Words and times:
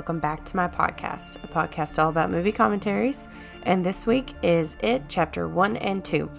Welcome 0.00 0.18
back 0.18 0.46
to 0.46 0.56
my 0.56 0.66
podcast, 0.66 1.44
a 1.44 1.46
podcast 1.46 2.02
all 2.02 2.08
about 2.08 2.30
movie 2.30 2.52
commentaries. 2.52 3.28
And 3.64 3.84
this 3.84 4.06
week 4.06 4.32
is 4.42 4.78
It 4.80 5.02
Chapter 5.10 5.46
1 5.46 5.76
and 5.76 6.02
2. 6.02 6.30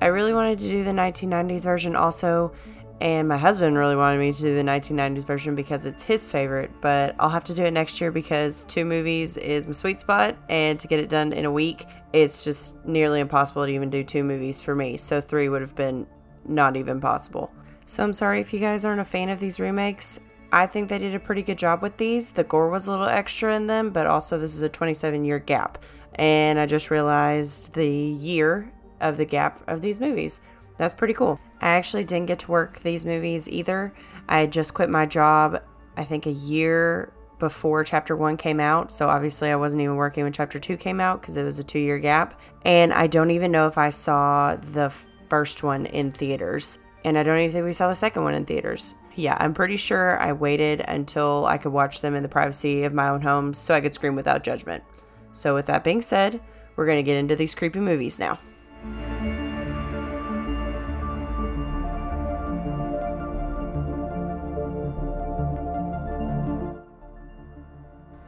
I 0.00 0.06
really 0.06 0.32
wanted 0.32 0.58
to 0.60 0.66
do 0.66 0.82
the 0.82 0.92
1990s 0.92 1.62
version 1.62 1.94
also, 1.94 2.54
and 3.02 3.28
my 3.28 3.36
husband 3.36 3.76
really 3.76 3.96
wanted 3.96 4.18
me 4.18 4.32
to 4.32 4.40
do 4.40 4.56
the 4.56 4.62
1990s 4.62 5.26
version 5.26 5.54
because 5.54 5.84
it's 5.84 6.02
his 6.02 6.30
favorite, 6.30 6.70
but 6.80 7.14
I'll 7.18 7.28
have 7.28 7.44
to 7.44 7.54
do 7.54 7.64
it 7.64 7.72
next 7.72 8.00
year 8.00 8.10
because 8.10 8.64
two 8.64 8.86
movies 8.86 9.36
is 9.36 9.66
my 9.66 9.74
sweet 9.74 10.00
spot, 10.00 10.34
and 10.48 10.80
to 10.80 10.88
get 10.88 10.98
it 10.98 11.10
done 11.10 11.34
in 11.34 11.44
a 11.44 11.52
week, 11.52 11.84
it's 12.14 12.44
just 12.44 12.82
nearly 12.86 13.20
impossible 13.20 13.66
to 13.66 13.70
even 13.70 13.90
do 13.90 14.02
two 14.02 14.24
movies 14.24 14.62
for 14.62 14.74
me. 14.74 14.96
So 14.96 15.20
three 15.20 15.50
would 15.50 15.60
have 15.60 15.74
been 15.74 16.06
not 16.46 16.76
even 16.76 16.98
possible. 16.98 17.52
So 17.84 18.02
I'm 18.02 18.14
sorry 18.14 18.40
if 18.40 18.54
you 18.54 18.58
guys 18.58 18.86
aren't 18.86 19.02
a 19.02 19.04
fan 19.04 19.28
of 19.28 19.38
these 19.38 19.60
remakes. 19.60 20.18
I 20.52 20.66
think 20.66 20.90
they 20.90 20.98
did 20.98 21.14
a 21.14 21.18
pretty 21.18 21.42
good 21.42 21.56
job 21.56 21.80
with 21.80 21.96
these. 21.96 22.30
The 22.30 22.44
gore 22.44 22.68
was 22.68 22.86
a 22.86 22.90
little 22.90 23.06
extra 23.06 23.56
in 23.56 23.66
them, 23.66 23.90
but 23.90 24.06
also 24.06 24.38
this 24.38 24.54
is 24.54 24.60
a 24.60 24.68
27 24.68 25.24
year 25.24 25.38
gap. 25.38 25.82
And 26.16 26.60
I 26.60 26.66
just 26.66 26.90
realized 26.90 27.72
the 27.72 27.88
year 27.88 28.70
of 29.00 29.16
the 29.16 29.24
gap 29.24 29.62
of 29.66 29.80
these 29.80 29.98
movies. 29.98 30.42
That's 30.76 30.92
pretty 30.92 31.14
cool. 31.14 31.40
I 31.62 31.70
actually 31.70 32.04
didn't 32.04 32.26
get 32.26 32.40
to 32.40 32.50
work 32.50 32.80
these 32.80 33.06
movies 33.06 33.48
either. 33.48 33.94
I 34.28 34.46
just 34.46 34.74
quit 34.74 34.90
my 34.90 35.06
job, 35.06 35.62
I 35.96 36.04
think, 36.04 36.26
a 36.26 36.32
year 36.32 37.14
before 37.38 37.82
chapter 37.82 38.14
one 38.14 38.36
came 38.36 38.60
out. 38.60 38.92
So 38.92 39.08
obviously, 39.08 39.50
I 39.50 39.56
wasn't 39.56 39.82
even 39.82 39.96
working 39.96 40.22
when 40.22 40.32
chapter 40.32 40.58
two 40.58 40.76
came 40.76 41.00
out 41.00 41.22
because 41.22 41.36
it 41.36 41.44
was 41.44 41.58
a 41.58 41.64
two 41.64 41.78
year 41.78 41.98
gap. 41.98 42.38
And 42.64 42.92
I 42.92 43.06
don't 43.06 43.30
even 43.30 43.50
know 43.52 43.66
if 43.66 43.78
I 43.78 43.88
saw 43.88 44.56
the 44.56 44.92
first 45.30 45.62
one 45.62 45.86
in 45.86 46.12
theaters. 46.12 46.78
And 47.04 47.18
I 47.18 47.22
don't 47.22 47.38
even 47.38 47.52
think 47.52 47.64
we 47.64 47.72
saw 47.72 47.88
the 47.88 47.94
second 47.94 48.22
one 48.22 48.34
in 48.34 48.44
theaters. 48.44 48.94
Yeah, 49.14 49.36
I'm 49.40 49.54
pretty 49.54 49.76
sure 49.76 50.20
I 50.20 50.32
waited 50.32 50.82
until 50.86 51.46
I 51.46 51.58
could 51.58 51.72
watch 51.72 52.00
them 52.00 52.14
in 52.14 52.22
the 52.22 52.28
privacy 52.28 52.84
of 52.84 52.94
my 52.94 53.08
own 53.08 53.20
home 53.20 53.54
so 53.54 53.74
I 53.74 53.80
could 53.80 53.94
scream 53.94 54.14
without 54.14 54.42
judgment. 54.42 54.84
So, 55.32 55.54
with 55.54 55.66
that 55.66 55.84
being 55.84 56.02
said, 56.02 56.40
we're 56.76 56.86
going 56.86 56.98
to 56.98 57.02
get 57.02 57.16
into 57.16 57.36
these 57.36 57.54
creepy 57.54 57.80
movies 57.80 58.18
now. 58.18 58.38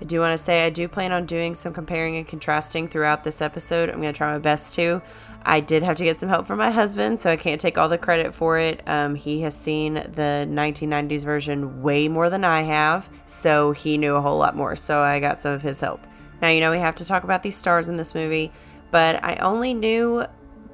I 0.00 0.06
do 0.06 0.20
want 0.20 0.36
to 0.36 0.42
say 0.42 0.67
I 0.67 0.70
do 0.70 0.86
plan 0.86 1.12
on 1.12 1.25
doing 1.25 1.55
some 1.55 1.72
comparing 1.72 2.19
and 2.19 2.27
contrasting 2.27 2.89
throughout 2.89 3.25
this 3.25 3.41
episode. 3.41 3.89
I'm 3.89 4.02
going 4.02 4.12
to 4.12 4.17
try 4.17 4.30
my 4.33 4.39
best 4.39 4.75
to. 4.75 5.00
I 5.46 5.60
did 5.60 5.82
have 5.82 5.96
to 5.96 6.04
get 6.04 6.18
some 6.18 6.28
help 6.28 6.46
from 6.46 6.58
my 6.58 6.70
husband, 6.70 7.20
so 7.20 7.30
I 7.30 7.36
can't 7.36 7.60
take 7.60 7.76
all 7.76 7.88
the 7.88 7.98
credit 7.98 8.34
for 8.34 8.58
it. 8.58 8.82
Um, 8.86 9.14
he 9.14 9.42
has 9.42 9.54
seen 9.54 9.94
the 9.94 10.46
1990s 10.48 11.24
version 11.24 11.82
way 11.82 12.08
more 12.08 12.30
than 12.30 12.44
I 12.44 12.62
have, 12.62 13.10
so 13.26 13.72
he 13.72 13.98
knew 13.98 14.14
a 14.14 14.22
whole 14.22 14.38
lot 14.38 14.56
more. 14.56 14.74
So 14.74 15.02
I 15.02 15.20
got 15.20 15.42
some 15.42 15.52
of 15.52 15.60
his 15.60 15.80
help. 15.80 16.00
Now, 16.40 16.48
you 16.48 16.60
know, 16.60 16.70
we 16.70 16.78
have 16.78 16.94
to 16.96 17.04
talk 17.04 17.24
about 17.24 17.42
these 17.42 17.56
stars 17.56 17.88
in 17.88 17.96
this 17.96 18.14
movie, 18.14 18.52
but 18.90 19.22
I 19.22 19.36
only 19.36 19.74
knew 19.74 20.24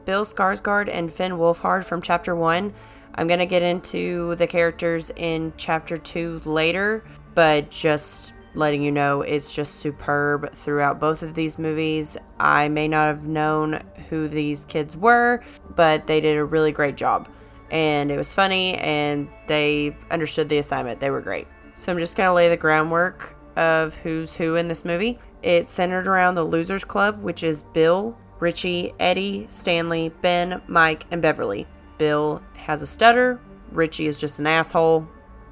Bill 0.04 0.24
Skarsgård 0.24 0.88
and 0.92 1.12
Finn 1.12 1.32
Wolfhard 1.32 1.84
from 1.84 2.00
chapter 2.00 2.36
one. 2.36 2.72
I'm 3.14 3.26
going 3.26 3.40
to 3.40 3.46
get 3.46 3.62
into 3.62 4.36
the 4.36 4.46
characters 4.46 5.10
in 5.16 5.52
chapter 5.56 5.98
two 5.98 6.40
later, 6.44 7.04
but 7.34 7.70
just 7.70 8.34
letting 8.54 8.82
you 8.82 8.92
know 8.92 9.22
it's 9.22 9.54
just 9.54 9.76
superb 9.76 10.52
throughout 10.54 10.98
both 10.98 11.22
of 11.22 11.34
these 11.34 11.58
movies. 11.58 12.16
I 12.38 12.68
may 12.68 12.88
not 12.88 13.06
have 13.06 13.26
known 13.26 13.80
who 14.08 14.28
these 14.28 14.64
kids 14.64 14.96
were, 14.96 15.42
but 15.76 16.06
they 16.06 16.20
did 16.20 16.36
a 16.36 16.44
really 16.44 16.72
great 16.72 16.96
job. 16.96 17.28
And 17.70 18.10
it 18.10 18.16
was 18.16 18.34
funny 18.34 18.76
and 18.78 19.28
they 19.46 19.96
understood 20.10 20.48
the 20.48 20.58
assignment. 20.58 20.98
They 20.98 21.10
were 21.10 21.20
great. 21.20 21.46
So 21.76 21.92
I'm 21.92 21.98
just 21.98 22.16
going 22.16 22.26
to 22.26 22.32
lay 22.32 22.48
the 22.48 22.56
groundwork 22.56 23.36
of 23.56 23.94
who's 23.94 24.34
who 24.34 24.56
in 24.56 24.68
this 24.68 24.84
movie. 24.84 25.18
It's 25.42 25.72
centered 25.72 26.08
around 26.08 26.34
the 26.34 26.44
Losers 26.44 26.84
Club, 26.84 27.22
which 27.22 27.42
is 27.42 27.62
Bill, 27.62 28.16
Richie, 28.40 28.92
Eddie, 28.98 29.46
Stanley, 29.48 30.10
Ben, 30.20 30.60
Mike, 30.66 31.06
and 31.10 31.22
Beverly. 31.22 31.66
Bill 31.98 32.42
has 32.54 32.82
a 32.82 32.86
stutter, 32.86 33.40
Richie 33.72 34.06
is 34.06 34.18
just 34.18 34.38
an 34.38 34.46
asshole, 34.46 35.06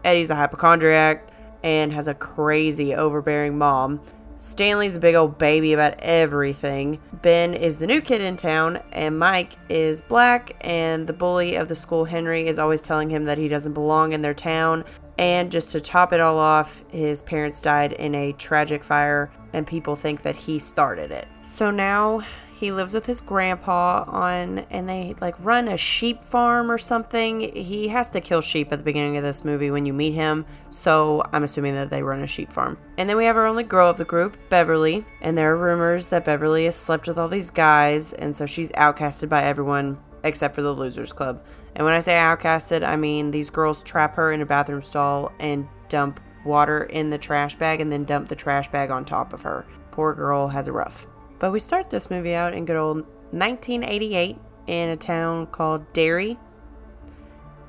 Eddie's 0.04 0.30
a 0.30 0.34
hypochondriac, 0.34 1.27
and 1.62 1.92
has 1.92 2.08
a 2.08 2.14
crazy, 2.14 2.94
overbearing 2.94 3.58
mom. 3.58 4.00
Stanley's 4.40 4.94
a 4.94 5.00
big 5.00 5.16
old 5.16 5.36
baby 5.36 5.72
about 5.72 5.94
everything. 5.98 7.00
Ben 7.22 7.54
is 7.54 7.78
the 7.78 7.86
new 7.88 8.00
kid 8.00 8.20
in 8.20 8.36
town, 8.36 8.80
and 8.92 9.18
Mike 9.18 9.54
is 9.68 10.00
black, 10.02 10.56
and 10.60 11.06
the 11.08 11.12
bully 11.12 11.56
of 11.56 11.68
the 11.68 11.74
school, 11.74 12.04
Henry, 12.04 12.46
is 12.46 12.58
always 12.58 12.82
telling 12.82 13.10
him 13.10 13.24
that 13.24 13.36
he 13.36 13.48
doesn't 13.48 13.72
belong 13.72 14.12
in 14.12 14.22
their 14.22 14.34
town. 14.34 14.84
And 15.18 15.50
just 15.50 15.72
to 15.72 15.80
top 15.80 16.12
it 16.12 16.20
all 16.20 16.38
off, 16.38 16.84
his 16.92 17.22
parents 17.22 17.60
died 17.60 17.94
in 17.94 18.14
a 18.14 18.32
tragic 18.34 18.84
fire, 18.84 19.32
and 19.52 19.66
people 19.66 19.96
think 19.96 20.22
that 20.22 20.36
he 20.36 20.60
started 20.60 21.10
it. 21.10 21.26
So 21.42 21.72
now 21.72 22.20
he 22.58 22.72
lives 22.72 22.92
with 22.92 23.06
his 23.06 23.20
grandpa 23.20 24.04
on, 24.08 24.58
and 24.70 24.88
they 24.88 25.14
like 25.20 25.36
run 25.38 25.68
a 25.68 25.76
sheep 25.76 26.24
farm 26.24 26.72
or 26.72 26.78
something. 26.78 27.54
He 27.54 27.86
has 27.88 28.10
to 28.10 28.20
kill 28.20 28.40
sheep 28.40 28.72
at 28.72 28.80
the 28.80 28.84
beginning 28.84 29.16
of 29.16 29.22
this 29.22 29.44
movie 29.44 29.70
when 29.70 29.86
you 29.86 29.92
meet 29.92 30.12
him, 30.12 30.44
so 30.70 31.22
I'm 31.32 31.44
assuming 31.44 31.74
that 31.74 31.88
they 31.88 32.02
run 32.02 32.20
a 32.22 32.26
sheep 32.26 32.52
farm. 32.52 32.76
And 32.96 33.08
then 33.08 33.16
we 33.16 33.26
have 33.26 33.36
our 33.36 33.46
only 33.46 33.62
girl 33.62 33.88
of 33.88 33.96
the 33.96 34.04
group, 34.04 34.36
Beverly, 34.48 35.06
and 35.20 35.38
there 35.38 35.52
are 35.52 35.56
rumors 35.56 36.08
that 36.08 36.24
Beverly 36.24 36.64
has 36.64 36.74
slept 36.74 37.06
with 37.06 37.16
all 37.16 37.28
these 37.28 37.50
guys, 37.50 38.12
and 38.14 38.34
so 38.34 38.44
she's 38.44 38.72
outcasted 38.72 39.28
by 39.28 39.44
everyone 39.44 39.96
except 40.24 40.56
for 40.56 40.62
the 40.62 40.74
Losers 40.74 41.12
Club. 41.12 41.44
And 41.76 41.84
when 41.84 41.94
I 41.94 42.00
say 42.00 42.14
outcasted, 42.14 42.84
I 42.84 42.96
mean 42.96 43.30
these 43.30 43.50
girls 43.50 43.84
trap 43.84 44.16
her 44.16 44.32
in 44.32 44.40
a 44.40 44.46
bathroom 44.46 44.82
stall 44.82 45.30
and 45.38 45.68
dump 45.88 46.18
water 46.44 46.84
in 46.84 47.08
the 47.10 47.18
trash 47.18 47.54
bag 47.54 47.80
and 47.80 47.92
then 47.92 48.04
dump 48.04 48.28
the 48.28 48.34
trash 48.34 48.68
bag 48.68 48.90
on 48.90 49.04
top 49.04 49.32
of 49.32 49.42
her. 49.42 49.64
Poor 49.92 50.12
girl 50.12 50.48
has 50.48 50.66
a 50.66 50.72
rough. 50.72 51.06
But 51.38 51.52
we 51.52 51.60
start 51.60 51.90
this 51.90 52.10
movie 52.10 52.34
out 52.34 52.54
in 52.54 52.64
good 52.64 52.76
old 52.76 52.98
1988 53.30 54.36
in 54.66 54.88
a 54.90 54.96
town 54.96 55.46
called 55.46 55.92
Derry. 55.92 56.38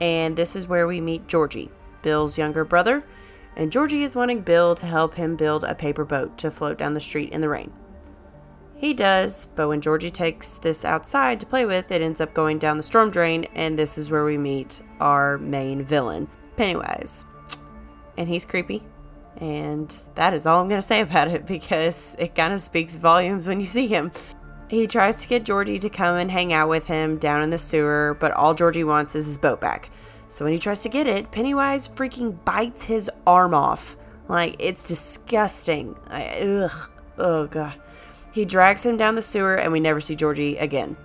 And 0.01 0.35
this 0.35 0.55
is 0.55 0.67
where 0.67 0.87
we 0.87 1.01
meet 1.01 1.27
Georgie, 1.27 1.71
Bill's 2.01 2.37
younger 2.37 2.63
brother. 2.63 3.03
And 3.55 3.71
Georgie 3.71 4.03
is 4.03 4.15
wanting 4.15 4.41
Bill 4.41 4.75
to 4.75 4.85
help 4.85 5.13
him 5.13 5.35
build 5.35 5.63
a 5.63 5.75
paper 5.75 6.05
boat 6.05 6.37
to 6.37 6.51
float 6.51 6.77
down 6.77 6.93
the 6.93 6.99
street 6.99 7.31
in 7.31 7.41
the 7.41 7.49
rain. 7.49 7.71
He 8.75 8.93
does, 8.93 9.47
but 9.55 9.67
when 9.67 9.81
Georgie 9.81 10.09
takes 10.09 10.57
this 10.57 10.85
outside 10.85 11.41
to 11.41 11.45
play 11.45 11.65
with, 11.65 11.91
it 11.91 12.01
ends 12.01 12.21
up 12.21 12.33
going 12.33 12.59
down 12.59 12.77
the 12.77 12.83
storm 12.83 13.11
drain, 13.11 13.45
and 13.53 13.77
this 13.77 13.97
is 13.97 14.09
where 14.09 14.23
we 14.23 14.37
meet 14.37 14.81
our 15.01 15.37
main 15.37 15.83
villain, 15.83 16.29
Pennywise. 16.55 17.25
And 18.17 18.29
he's 18.29 18.45
creepy, 18.45 18.81
and 19.39 19.89
that 20.15 20.33
is 20.33 20.45
all 20.45 20.61
I'm 20.61 20.67
going 20.67 20.81
to 20.81 20.87
say 20.87 21.01
about 21.01 21.27
it 21.27 21.45
because 21.47 22.15
it 22.19 22.35
kind 22.35 22.53
of 22.53 22.61
speaks 22.61 22.95
volumes 22.95 23.47
when 23.47 23.59
you 23.59 23.65
see 23.65 23.87
him. 23.87 24.11
He 24.69 24.85
tries 24.85 25.17
to 25.17 25.27
get 25.27 25.45
Georgie 25.45 25.79
to 25.79 25.89
come 25.89 26.17
and 26.17 26.29
hang 26.29 26.53
out 26.53 26.69
with 26.69 26.85
him 26.85 27.17
down 27.17 27.41
in 27.41 27.49
the 27.49 27.57
sewer, 27.57 28.15
but 28.19 28.31
all 28.31 28.53
Georgie 28.53 28.83
wants 28.83 29.15
is 29.15 29.25
his 29.25 29.37
boat 29.37 29.59
back. 29.59 29.89
So 30.27 30.45
when 30.45 30.53
he 30.53 30.59
tries 30.59 30.81
to 30.81 30.89
get 30.89 31.07
it, 31.07 31.31
Pennywise 31.31 31.89
freaking 31.89 32.43
bites 32.45 32.83
his 32.83 33.09
arm 33.25 33.55
off. 33.55 33.97
Like, 34.27 34.55
it's 34.59 34.87
disgusting. 34.87 35.95
Ugh. 36.11 36.89
Oh, 37.17 37.47
God. 37.47 37.73
He 38.31 38.45
drags 38.45 38.85
him 38.85 38.95
down 38.95 39.15
the 39.15 39.23
sewer, 39.23 39.55
and 39.55 39.71
we 39.71 39.79
never 39.79 39.99
see 39.99 40.15
Georgie 40.15 40.57
again. 40.57 40.95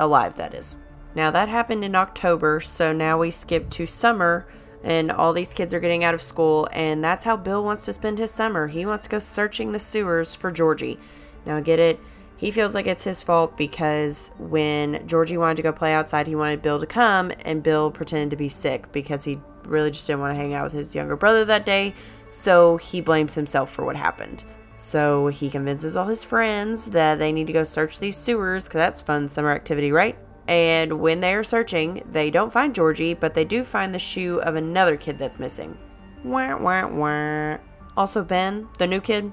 Alive, 0.00 0.34
that 0.36 0.54
is. 0.54 0.76
Now, 1.14 1.30
that 1.30 1.48
happened 1.48 1.84
in 1.84 1.94
October, 1.94 2.58
so 2.58 2.92
now 2.92 3.16
we 3.16 3.30
skip 3.30 3.70
to 3.70 3.86
summer 3.86 4.48
and 4.82 5.10
all 5.10 5.32
these 5.32 5.52
kids 5.52 5.74
are 5.74 5.80
getting 5.80 6.04
out 6.04 6.14
of 6.14 6.22
school 6.22 6.68
and 6.72 7.02
that's 7.02 7.24
how 7.24 7.36
bill 7.36 7.64
wants 7.64 7.84
to 7.84 7.92
spend 7.92 8.18
his 8.18 8.30
summer. 8.30 8.66
He 8.66 8.86
wants 8.86 9.04
to 9.04 9.10
go 9.10 9.18
searching 9.18 9.72
the 9.72 9.80
sewers 9.80 10.34
for 10.34 10.50
georgie. 10.50 10.98
Now 11.46 11.60
get 11.60 11.80
it. 11.80 12.00
He 12.36 12.50
feels 12.50 12.74
like 12.74 12.86
it's 12.86 13.04
his 13.04 13.22
fault 13.22 13.56
because 13.56 14.30
when 14.38 15.06
georgie 15.06 15.36
wanted 15.36 15.56
to 15.56 15.62
go 15.62 15.72
play 15.72 15.94
outside 15.94 16.26
he 16.26 16.36
wanted 16.36 16.62
bill 16.62 16.78
to 16.78 16.86
come 16.86 17.32
and 17.44 17.62
bill 17.62 17.90
pretended 17.90 18.30
to 18.30 18.36
be 18.36 18.48
sick 18.48 18.90
because 18.92 19.24
he 19.24 19.40
really 19.64 19.90
just 19.90 20.06
didn't 20.06 20.20
want 20.20 20.32
to 20.32 20.40
hang 20.40 20.54
out 20.54 20.64
with 20.64 20.72
his 20.72 20.94
younger 20.94 21.16
brother 21.16 21.44
that 21.44 21.66
day. 21.66 21.94
So 22.30 22.76
he 22.76 23.00
blames 23.00 23.34
himself 23.34 23.70
for 23.70 23.84
what 23.84 23.96
happened. 23.96 24.44
So 24.74 25.26
he 25.26 25.50
convinces 25.50 25.96
all 25.96 26.06
his 26.06 26.24
friends 26.24 26.86
that 26.86 27.18
they 27.18 27.32
need 27.32 27.48
to 27.48 27.52
go 27.52 27.64
search 27.64 27.98
these 27.98 28.16
sewers 28.16 28.64
because 28.64 28.78
that's 28.78 29.02
fun 29.02 29.28
summer 29.28 29.50
activity 29.50 29.90
right 29.90 30.16
and 30.48 30.98
when 30.98 31.20
they 31.20 31.34
are 31.34 31.44
searching, 31.44 32.02
they 32.10 32.30
don't 32.30 32.52
find 32.52 32.74
Georgie, 32.74 33.12
but 33.12 33.34
they 33.34 33.44
do 33.44 33.62
find 33.62 33.94
the 33.94 33.98
shoe 33.98 34.40
of 34.40 34.56
another 34.56 34.96
kid 34.96 35.18
that's 35.18 35.38
missing. 35.38 35.76
Wah, 36.24 36.56
wah, 36.56 36.86
wah. 36.86 37.58
Also, 37.98 38.24
Ben, 38.24 38.66
the 38.78 38.86
new 38.86 39.00
kid, 39.00 39.30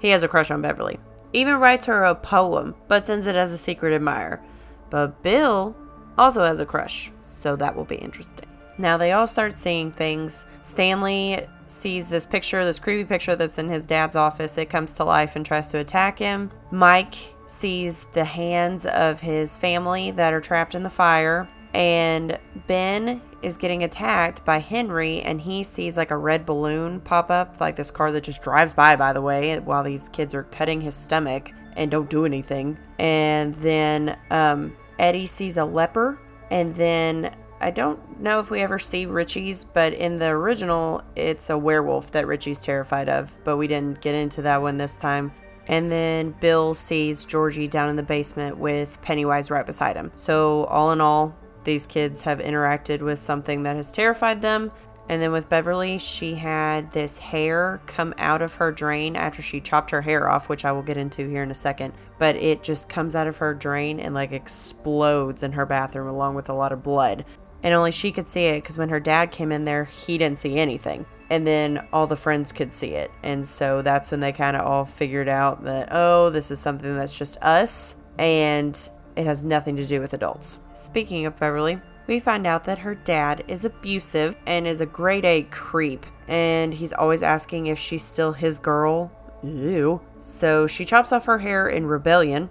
he 0.00 0.08
has 0.08 0.22
a 0.22 0.28
crush 0.28 0.50
on 0.50 0.62
Beverly. 0.62 0.98
Even 1.34 1.56
writes 1.56 1.84
her 1.84 2.04
a 2.04 2.14
poem, 2.14 2.74
but 2.88 3.04
sends 3.04 3.26
it 3.26 3.36
as 3.36 3.52
a 3.52 3.58
secret 3.58 3.92
admirer. 3.92 4.42
But 4.88 5.22
Bill 5.22 5.76
also 6.16 6.42
has 6.42 6.60
a 6.60 6.66
crush, 6.66 7.10
so 7.18 7.56
that 7.56 7.76
will 7.76 7.84
be 7.84 7.96
interesting. 7.96 8.48
Now 8.78 8.96
they 8.96 9.12
all 9.12 9.26
start 9.26 9.58
seeing 9.58 9.92
things. 9.92 10.46
Stanley 10.62 11.46
sees 11.66 12.08
this 12.08 12.24
picture, 12.24 12.64
this 12.64 12.78
creepy 12.78 13.04
picture 13.04 13.36
that's 13.36 13.58
in 13.58 13.68
his 13.68 13.84
dad's 13.84 14.16
office. 14.16 14.56
It 14.56 14.70
comes 14.70 14.94
to 14.94 15.04
life 15.04 15.36
and 15.36 15.44
tries 15.44 15.70
to 15.72 15.78
attack 15.78 16.18
him. 16.18 16.50
Mike 16.70 17.33
sees 17.46 18.06
the 18.12 18.24
hands 18.24 18.86
of 18.86 19.20
his 19.20 19.58
family 19.58 20.10
that 20.12 20.32
are 20.32 20.40
trapped 20.40 20.74
in 20.74 20.82
the 20.82 20.90
fire. 20.90 21.48
And 21.74 22.38
Ben 22.68 23.20
is 23.42 23.56
getting 23.56 23.82
attacked 23.82 24.44
by 24.44 24.58
Henry, 24.58 25.20
and 25.22 25.40
he 25.40 25.64
sees 25.64 25.96
like 25.96 26.12
a 26.12 26.16
red 26.16 26.46
balloon 26.46 27.00
pop 27.00 27.30
up, 27.30 27.60
like 27.60 27.74
this 27.74 27.90
car 27.90 28.12
that 28.12 28.22
just 28.22 28.42
drives 28.42 28.72
by, 28.72 28.94
by 28.94 29.12
the 29.12 29.20
way, 29.20 29.58
while 29.58 29.82
these 29.82 30.08
kids 30.08 30.34
are 30.34 30.44
cutting 30.44 30.80
his 30.80 30.94
stomach 30.94 31.50
and 31.76 31.90
don't 31.90 32.08
do 32.08 32.24
anything. 32.24 32.78
And 32.98 33.54
then 33.56 34.16
um, 34.30 34.76
Eddie 35.00 35.26
sees 35.26 35.56
a 35.56 35.64
leper, 35.64 36.20
and 36.50 36.74
then 36.76 37.34
I 37.60 37.70
don't 37.70 38.20
know 38.20 38.38
if 38.38 38.50
we 38.50 38.60
ever 38.60 38.78
see 38.78 39.06
Richie's, 39.06 39.64
but 39.64 39.94
in 39.94 40.18
the 40.18 40.28
original, 40.28 41.02
it's 41.16 41.50
a 41.50 41.58
werewolf 41.58 42.12
that 42.12 42.26
Richie's 42.26 42.60
terrified 42.60 43.08
of, 43.08 43.32
but 43.42 43.56
we 43.56 43.66
didn't 43.66 44.00
get 44.00 44.14
into 44.14 44.42
that 44.42 44.62
one 44.62 44.76
this 44.76 44.96
time. 44.96 45.32
And 45.66 45.90
then 45.90 46.34
Bill 46.40 46.74
sees 46.74 47.24
Georgie 47.24 47.68
down 47.68 47.88
in 47.88 47.96
the 47.96 48.02
basement 48.02 48.58
with 48.58 49.00
Pennywise 49.02 49.50
right 49.50 49.64
beside 49.64 49.96
him. 49.96 50.12
So, 50.16 50.64
all 50.64 50.92
in 50.92 51.00
all, 51.00 51.34
these 51.64 51.86
kids 51.86 52.20
have 52.22 52.38
interacted 52.38 53.00
with 53.00 53.18
something 53.18 53.62
that 53.62 53.76
has 53.76 53.90
terrified 53.90 54.42
them. 54.42 54.70
And 55.08 55.20
then 55.20 55.32
with 55.32 55.50
Beverly, 55.50 55.98
she 55.98 56.34
had 56.34 56.90
this 56.92 57.18
hair 57.18 57.80
come 57.86 58.14
out 58.16 58.40
of 58.40 58.54
her 58.54 58.72
drain 58.72 59.16
after 59.16 59.42
she 59.42 59.60
chopped 59.60 59.90
her 59.90 60.00
hair 60.00 60.30
off, 60.30 60.48
which 60.48 60.64
I 60.64 60.72
will 60.72 60.82
get 60.82 60.96
into 60.96 61.28
here 61.28 61.42
in 61.42 61.50
a 61.50 61.54
second. 61.54 61.92
But 62.18 62.36
it 62.36 62.62
just 62.62 62.88
comes 62.88 63.14
out 63.14 63.26
of 63.26 63.36
her 63.38 63.52
drain 63.52 64.00
and 64.00 64.14
like 64.14 64.32
explodes 64.32 65.42
in 65.42 65.52
her 65.52 65.66
bathroom 65.66 66.08
along 66.08 66.36
with 66.36 66.48
a 66.48 66.54
lot 66.54 66.72
of 66.72 66.82
blood. 66.82 67.26
And 67.62 67.74
only 67.74 67.92
she 67.92 68.12
could 68.12 68.26
see 68.26 68.44
it 68.44 68.62
because 68.62 68.78
when 68.78 68.90
her 68.90 69.00
dad 69.00 69.30
came 69.30 69.52
in 69.52 69.64
there, 69.64 69.84
he 69.84 70.16
didn't 70.16 70.38
see 70.38 70.56
anything. 70.56 71.04
And 71.30 71.46
then 71.46 71.86
all 71.92 72.06
the 72.06 72.16
friends 72.16 72.52
could 72.52 72.72
see 72.72 72.88
it. 72.88 73.10
And 73.22 73.46
so 73.46 73.82
that's 73.82 74.10
when 74.10 74.20
they 74.20 74.32
kind 74.32 74.56
of 74.56 74.66
all 74.66 74.84
figured 74.84 75.28
out 75.28 75.64
that, 75.64 75.88
oh, 75.90 76.30
this 76.30 76.50
is 76.50 76.58
something 76.58 76.96
that's 76.96 77.16
just 77.16 77.38
us 77.38 77.96
and 78.18 78.90
it 79.16 79.24
has 79.24 79.44
nothing 79.44 79.76
to 79.76 79.86
do 79.86 80.00
with 80.00 80.12
adults. 80.12 80.58
Speaking 80.74 81.26
of 81.26 81.38
Beverly, 81.38 81.80
we 82.06 82.20
find 82.20 82.46
out 82.46 82.64
that 82.64 82.78
her 82.78 82.94
dad 82.94 83.44
is 83.48 83.64
abusive 83.64 84.36
and 84.46 84.66
is 84.66 84.80
a 84.80 84.86
grade 84.86 85.24
A 85.24 85.42
creep, 85.44 86.04
and 86.28 86.74
he's 86.74 86.92
always 86.92 87.22
asking 87.22 87.66
if 87.66 87.78
she's 87.78 88.04
still 88.04 88.32
his 88.32 88.58
girl. 88.58 89.10
Ew. 89.42 90.00
So 90.20 90.66
she 90.66 90.84
chops 90.84 91.12
off 91.12 91.26
her 91.26 91.38
hair 91.38 91.68
in 91.68 91.86
rebellion, 91.86 92.50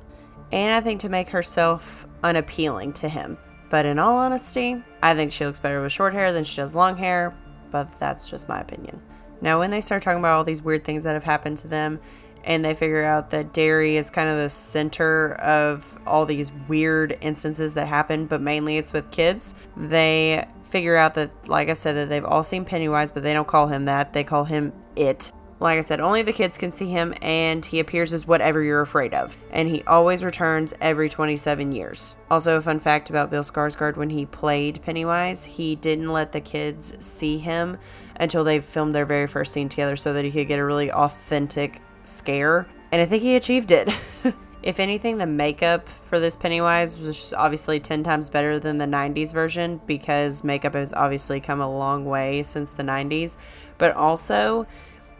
and 0.52 0.74
I 0.74 0.82
think 0.82 1.02
to 1.02 1.10
make 1.10 1.30
herself 1.30 2.08
unappealing 2.24 2.94
to 2.94 3.10
him. 3.10 3.38
But 3.70 3.86
in 3.86 4.00
all 4.00 4.18
honesty, 4.18 4.84
I 5.02 5.16
think 5.16 5.32
she 5.32 5.46
looks 5.46 5.60
better 5.60 5.82
with 5.82 5.92
short 5.92 6.14
hair 6.14 6.32
than 6.32 6.44
she 6.44 6.58
does 6.58 6.76
long 6.76 6.98
hair, 6.98 7.36
but 7.74 8.00
that's 8.00 8.30
just 8.30 8.48
my 8.48 8.62
opinion. 8.62 9.02
Now, 9.42 9.60
when 9.60 9.72
they 9.72 9.82
start 9.82 10.04
talking 10.04 10.20
about 10.20 10.38
all 10.38 10.44
these 10.46 10.62
weird 10.62 10.86
things 10.86 11.04
that 11.04 11.16
have 11.16 11.26
happened 11.26 11.58
to 11.58 11.68
them, 11.68 12.00
and 12.46 12.64
they 12.64 12.74
figure 12.74 13.04
out 13.04 13.30
that 13.32 13.54
Derry 13.54 13.98
is 13.98 14.10
kind 14.10 14.30
of 14.30 14.38
the 14.38 14.50
center 14.50 15.34
of 15.36 15.98
all 16.06 16.26
these 16.26 16.52
weird 16.68 17.18
instances 17.20 17.74
that 17.74 17.88
happen, 17.88 18.26
but 18.26 18.42
mainly 18.42 18.78
it's 18.78 18.94
with 18.94 19.10
kids. 19.12 19.56
They 19.76 20.48
figure 20.70 20.96
out 20.96 21.16
that, 21.16 21.32
like 21.48 21.70
I 21.70 21.74
said, 21.74 21.96
that 21.96 22.10
they've 22.10 22.24
all 22.24 22.44
seen 22.44 22.64
Pennywise, 22.64 23.12
but 23.12 23.24
they 23.24 23.34
don't 23.34 23.48
call 23.48 23.68
him 23.68 23.86
that. 23.86 24.14
They 24.14 24.24
call 24.24 24.44
him 24.44 24.72
it. 24.96 25.32
Like 25.60 25.78
I 25.78 25.82
said, 25.82 26.02
only 26.02 26.24
the 26.24 26.34
kids 26.34 26.58
can 26.58 26.72
see 26.72 26.88
him, 26.88 27.14
and 27.22 27.66
he 27.66 27.80
appears 27.80 28.12
as 28.12 28.28
whatever 28.28 28.62
you're 28.62 28.82
afraid 28.82 29.14
of. 29.14 29.38
And 29.52 29.68
he 29.68 29.84
always 29.84 30.24
returns 30.24 30.74
every 30.82 31.10
27 31.10 31.72
years. 31.72 32.16
Also, 32.30 32.58
a 32.58 32.62
fun 32.62 32.80
fact 32.80 33.10
about 33.10 33.32
Bill 33.32 33.44
Skarsgård 33.44 33.96
when 33.96 34.10
he 34.10 34.26
played 34.26 34.82
Pennywise, 34.82 35.46
he 35.46 35.76
didn't 35.76 36.12
let 36.12 36.32
the 36.32 36.42
kids 36.42 36.94
see 37.00 37.38
him 37.38 37.78
until 38.18 38.44
they 38.44 38.60
filmed 38.60 38.94
their 38.94 39.06
very 39.06 39.28
first 39.28 39.54
scene 39.54 39.70
together 39.70 39.96
so 39.96 40.14
that 40.14 40.26
he 40.26 40.32
could 40.32 40.48
get 40.48 40.60
a 40.60 40.66
really 40.66 40.92
authentic 40.92 41.82
scare, 42.06 42.68
and 42.92 43.02
I 43.02 43.06
think 43.06 43.24
he 43.24 43.36
achieved 43.36 43.72
it. 43.72 43.90
if 44.64 44.80
anything, 44.80 45.18
the 45.18 45.26
makeup 45.26 45.88
for 45.90 46.20
this 46.20 46.36
Pennywise 46.36 47.00
was 47.00 47.34
obviously 47.34 47.80
10 47.80 48.04
times 48.04 48.30
better 48.30 48.60
than 48.60 48.78
the 48.78 48.86
90s 48.86 49.34
version 49.34 49.82
because 49.88 50.44
makeup 50.44 50.74
has 50.74 50.94
obviously 50.94 51.40
come 51.40 51.62
a 51.62 51.78
long 51.78 52.06
way 52.06 52.44
since 52.44 52.72
the 52.72 52.84
90s, 52.84 53.36
but 53.78 53.96
also 53.96 54.68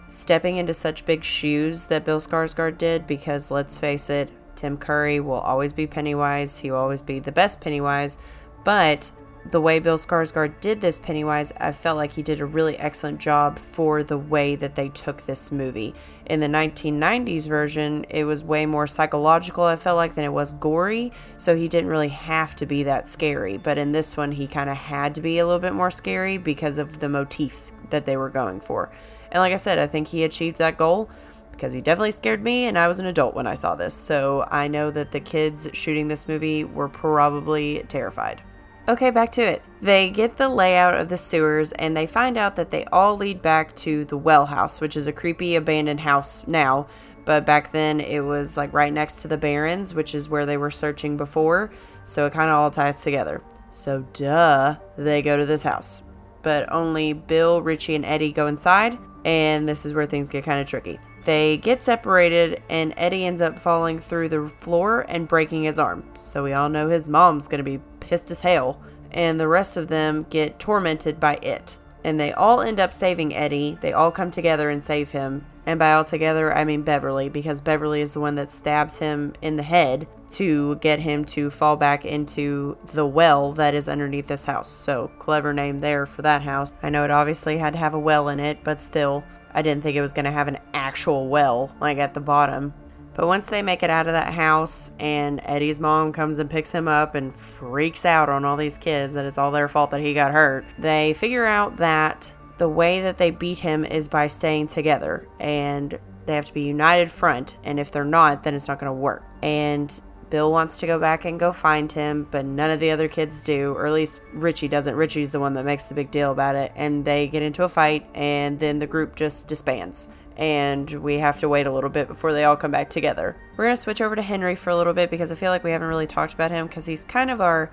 stepping 0.08 0.58
into 0.58 0.74
such 0.74 1.06
big 1.06 1.24
shoes 1.24 1.86
that 1.86 2.06
Bill 2.06 2.20
Skarsgård 2.20 2.78
did 2.78 3.08
because 3.08 3.52
let's 3.52 3.80
face 3.80 4.10
it, 4.10 4.30
Tim 4.56 4.78
Curry 4.78 5.20
will 5.20 5.40
always 5.40 5.74
be 5.74 5.88
Pennywise, 5.88 6.60
he 6.60 6.72
will 6.72 6.78
always 6.78 7.02
be 7.02 7.20
the 7.20 7.32
best 7.32 7.60
Pennywise, 7.62 8.18
but 8.64 9.12
the 9.52 9.60
way 9.60 9.80
Bill 9.80 9.98
Skarsgård 9.98 10.62
did 10.62 10.80
this 10.80 11.00
Pennywise, 11.00 11.52
I 11.58 11.74
felt 11.74 11.98
like 11.98 12.12
he 12.12 12.22
did 12.22 12.40
a 12.40 12.46
really 12.46 12.78
excellent 12.78 13.20
job 13.20 13.60
for 13.60 14.02
the 14.04 14.18
way 14.18 14.56
that 14.56 14.76
they 14.76 14.90
took 14.90 15.26
this 15.26 15.52
movie. 15.52 15.94
In 16.26 16.40
the 16.40 16.48
1990s 16.48 17.48
version, 17.48 18.06
it 18.10 18.24
was 18.24 18.44
way 18.44 18.66
more 18.66 18.88
psychological, 18.88 19.66
I 19.66 19.76
felt 19.76 19.98
like, 19.98 20.16
than 20.16 20.24
it 20.24 20.32
was 20.32 20.54
gory, 20.54 21.12
so 21.36 21.56
he 21.58 21.68
didn't 21.68 21.90
really 21.90 22.08
have 22.08 22.56
to 22.56 22.66
be 22.66 22.84
that 22.84 23.10
scary. 23.10 23.58
But 23.58 23.78
in 23.78 23.92
this 23.92 24.16
one, 24.16 24.32
he 24.32 24.48
kind 24.48 24.70
of 24.70 24.78
had 24.78 25.16
to 25.16 25.22
be 25.22 25.40
a 25.40 25.46
little 25.46 25.60
bit 25.60 25.74
more 25.74 25.92
scary 25.92 26.38
because 26.38 26.78
of 26.78 27.00
the 27.00 27.10
motif 27.10 27.74
that 27.90 28.06
they 28.06 28.16
were 28.16 28.30
going 28.30 28.62
for. 28.62 28.92
And 29.34 29.42
like 29.42 29.52
I 29.52 29.58
said, 29.58 29.80
I 29.80 29.88
think 29.88 30.08
he 30.08 30.24
achieved 30.24 30.60
that 30.60 30.78
goal 30.78 31.10
because 31.52 31.74
he 31.74 31.82
definitely 31.82 32.12
scared 32.12 32.44
me 32.44 32.66
and 32.66 32.78
I 32.78 32.88
was 32.88 33.00
an 33.00 33.08
adult 33.08 33.36
when 33.36 33.48
I 33.48 33.56
saw 33.56 33.76
this. 33.76 33.94
So 33.94 34.48
I 34.50 34.68
know 34.68 34.92
that 34.92 35.12
the 35.12 35.20
kids 35.20 35.68
shooting 35.74 36.08
this 36.08 36.28
movie 36.28 36.64
were 36.64 36.88
probably 36.88 37.84
terrified. 37.88 38.42
Okay, 38.88 39.12
back 39.12 39.32
to 39.34 39.42
it. 39.42 39.62
They 39.82 40.10
get 40.10 40.36
the 40.36 40.50
layout 40.50 40.96
of 40.96 41.10
the 41.10 41.18
sewers 41.18 41.72
and 41.74 41.96
they 41.96 42.06
find 42.06 42.38
out 42.38 42.56
that 42.58 42.70
they 42.70 42.86
all 42.86 43.16
lead 43.16 43.42
back 43.42 43.76
to 43.78 44.06
the 44.06 44.18
well 44.18 44.46
house, 44.46 44.82
which 44.82 44.98
is 44.98 45.08
a 45.08 45.14
creepy 45.14 45.56
abandoned 45.56 46.02
house 46.02 46.46
now. 46.48 46.88
But 47.26 47.46
back 47.46 47.72
then 47.72 48.02
it 48.02 48.20
was 48.20 48.58
like 48.58 48.74
right 48.74 48.92
next 48.92 49.22
to 49.22 49.28
the 49.28 49.38
Barrens, 49.38 49.96
which 49.96 50.14
is 50.14 50.30
where 50.30 50.46
they 50.46 50.58
were 50.58 50.72
searching 50.72 51.18
before. 51.18 51.72
So 52.04 52.26
it 52.26 52.34
kind 52.34 52.50
of 52.50 52.58
all 52.58 52.72
ties 52.72 53.02
together. 53.02 53.42
So, 53.72 54.06
duh, 54.14 54.76
they 54.98 55.22
go 55.22 55.38
to 55.38 55.46
this 55.46 55.64
house. 55.64 56.04
But 56.44 56.72
only 56.72 57.14
Bill, 57.14 57.62
Richie, 57.62 57.96
and 57.96 58.06
Eddie 58.06 58.34
go 58.34 58.48
inside. 58.48 58.98
And 59.26 59.68
this 59.68 59.86
is 59.86 59.94
where 59.94 60.06
things 60.06 60.30
get 60.30 60.44
kind 60.44 60.60
of 60.60 60.68
tricky. 60.68 61.00
They 61.26 61.58
get 61.58 61.82
separated, 61.82 62.62
and 62.70 62.94
Eddie 62.98 63.26
ends 63.26 63.42
up 63.42 63.58
falling 63.58 64.00
through 64.00 64.30
the 64.30 64.50
floor 64.50 65.06
and 65.08 65.28
breaking 65.28 65.64
his 65.64 65.80
arm. 65.80 66.04
So 66.16 66.44
we 66.44 66.54
all 66.54 66.70
know 66.70 66.90
his 66.90 67.08
mom's 67.08 67.48
gonna 67.48 67.64
be 67.64 67.80
pissed 68.00 68.30
as 68.32 68.42
hell. 68.42 68.82
And 69.12 69.40
the 69.40 69.48
rest 69.48 69.78
of 69.78 69.88
them 69.88 70.26
get 70.30 70.60
tormented 70.60 71.20
by 71.20 71.36
it. 71.36 71.78
And 72.04 72.20
they 72.20 72.34
all 72.34 72.62
end 72.62 72.80
up 72.80 72.94
saving 72.94 73.34
Eddie. 73.34 73.78
They 73.82 73.94
all 73.94 74.12
come 74.12 74.32
together 74.32 74.70
and 74.70 74.84
save 74.84 75.12
him. 75.12 75.46
And 75.66 75.80
by 75.80 75.94
all 75.94 76.04
together, 76.04 76.56
I 76.56 76.66
mean 76.66 76.82
Beverly, 76.82 77.30
because 77.30 77.62
Beverly 77.62 78.02
is 78.02 78.12
the 78.12 78.20
one 78.20 78.36
that 78.36 78.50
stabs 78.50 78.98
him 78.98 79.34
in 79.42 79.56
the 79.56 79.64
head 79.64 80.08
to 80.32 80.76
get 80.78 81.00
him 81.00 81.24
to 81.24 81.50
fall 81.50 81.78
back 81.78 82.06
into 82.06 82.78
the 82.94 83.06
well 83.06 83.54
that 83.54 83.74
is 83.74 83.88
underneath 83.88 84.28
this 84.28 84.44
house. 84.44 84.68
So, 84.68 85.10
clever 85.20 85.54
name 85.54 85.80
there 85.80 86.06
for 86.06 86.22
that 86.24 86.42
house. 86.42 86.74
I 86.82 86.90
know 86.90 87.06
it 87.06 87.12
obviously 87.12 87.58
had 87.58 87.74
to 87.74 87.80
have 87.80 87.94
a 87.94 88.00
well 88.00 88.28
in 88.30 88.40
it, 88.40 88.60
but 88.64 88.82
still, 88.82 89.24
I 89.54 89.62
didn't 89.62 89.84
think 89.84 89.96
it 89.96 90.02
was 90.02 90.14
going 90.14 90.26
to 90.26 90.32
have 90.32 90.48
an 90.48 90.58
actual 90.74 91.30
well, 91.30 91.74
like 91.80 92.00
at 92.00 92.14
the 92.14 92.20
bottom. 92.20 92.74
But 93.16 93.28
once 93.28 93.46
they 93.46 93.62
make 93.62 93.84
it 93.84 93.90
out 93.90 94.08
of 94.08 94.14
that 94.14 94.34
house 94.34 94.92
and 95.00 95.40
Eddie's 95.46 95.80
mom 95.80 96.12
comes 96.14 96.40
and 96.40 96.50
picks 96.50 96.72
him 96.72 96.88
up 96.88 97.16
and 97.16 97.34
freaks 97.36 98.06
out 98.06 98.30
on 98.30 98.44
all 98.44 98.58
these 98.58 98.78
kids 98.78 99.14
that 99.14 99.26
it's 99.26 99.38
all 99.38 99.52
their 99.52 99.68
fault 99.68 99.92
that 99.92 100.02
he 100.02 100.14
got 100.14 100.32
hurt, 100.32 100.66
they 100.80 101.14
figure 101.14 101.46
out 101.46 101.78
that 101.78 102.32
the 102.58 102.70
way 102.70 103.02
that 103.02 103.18
they 103.18 103.32
beat 103.32 103.60
him 103.60 103.86
is 103.86 104.08
by 104.08 104.28
staying 104.28 104.68
together 104.68 105.28
and 105.40 106.00
they 106.26 106.36
have 106.36 106.46
to 106.46 106.54
be 106.54 106.62
united 106.62 107.12
front. 107.12 107.58
And 107.64 107.80
if 107.80 107.92
they're 107.92 108.06
not, 108.06 108.44
then 108.44 108.56
it's 108.56 108.68
not 108.68 108.80
going 108.80 108.90
to 108.90 108.94
work. 108.94 109.24
And 109.42 109.94
Bill 110.30 110.52
wants 110.52 110.80
to 110.80 110.88
go 110.88 110.98
back 110.98 111.26
and 111.26 111.40
go 111.40 111.52
find 111.52 111.92
him, 111.92 112.28
but 112.32 112.44
none 112.44 112.72
of 112.72 112.80
the 112.80 112.90
other 112.90 113.08
kids 113.08 113.44
do, 113.44 113.74
or 113.74 113.86
at 113.86 113.94
least 113.94 114.22
Richie 114.34 114.68
doesn't. 114.68 114.96
Richie's 114.96 115.30
the 115.30 115.40
one 115.40 115.54
that 115.54 115.64
makes 115.64 115.86
the 115.86 115.94
big 115.94 116.10
deal 116.10 116.32
about 116.32 116.56
it. 116.56 116.72
And 116.76 117.06
they 117.06 117.28
get 117.28 117.44
into 117.44 117.64
a 117.66 117.70
fight, 117.70 118.08
and 118.16 118.60
then 118.60 118.80
the 118.80 118.88
group 118.88 119.16
just 119.16 119.48
disbands. 119.48 120.10
And 120.38 120.90
we 120.90 121.20
have 121.20 121.40
to 121.42 121.50
wait 121.50 121.68
a 121.68 121.72
little 121.72 121.90
bit 121.90 122.08
before 122.08 122.34
they 122.34 122.44
all 122.44 122.56
come 122.56 122.72
back 122.72 122.90
together. 122.90 123.36
We're 123.56 123.66
going 123.66 123.76
to 123.76 123.82
switch 123.82 124.02
over 124.02 124.16
to 124.16 124.22
Henry 124.22 124.56
for 124.56 124.72
a 124.72 124.76
little 124.76 124.94
bit 124.94 125.12
because 125.12 125.32
I 125.32 125.36
feel 125.36 125.52
like 125.52 125.64
we 125.64 125.72
haven't 125.72 125.88
really 125.88 126.08
talked 126.08 126.34
about 126.34 126.52
him 126.52 126.68
because 126.68 126.86
he's 126.86 127.04
kind 127.04 127.30
of 127.30 127.40
our 127.42 127.72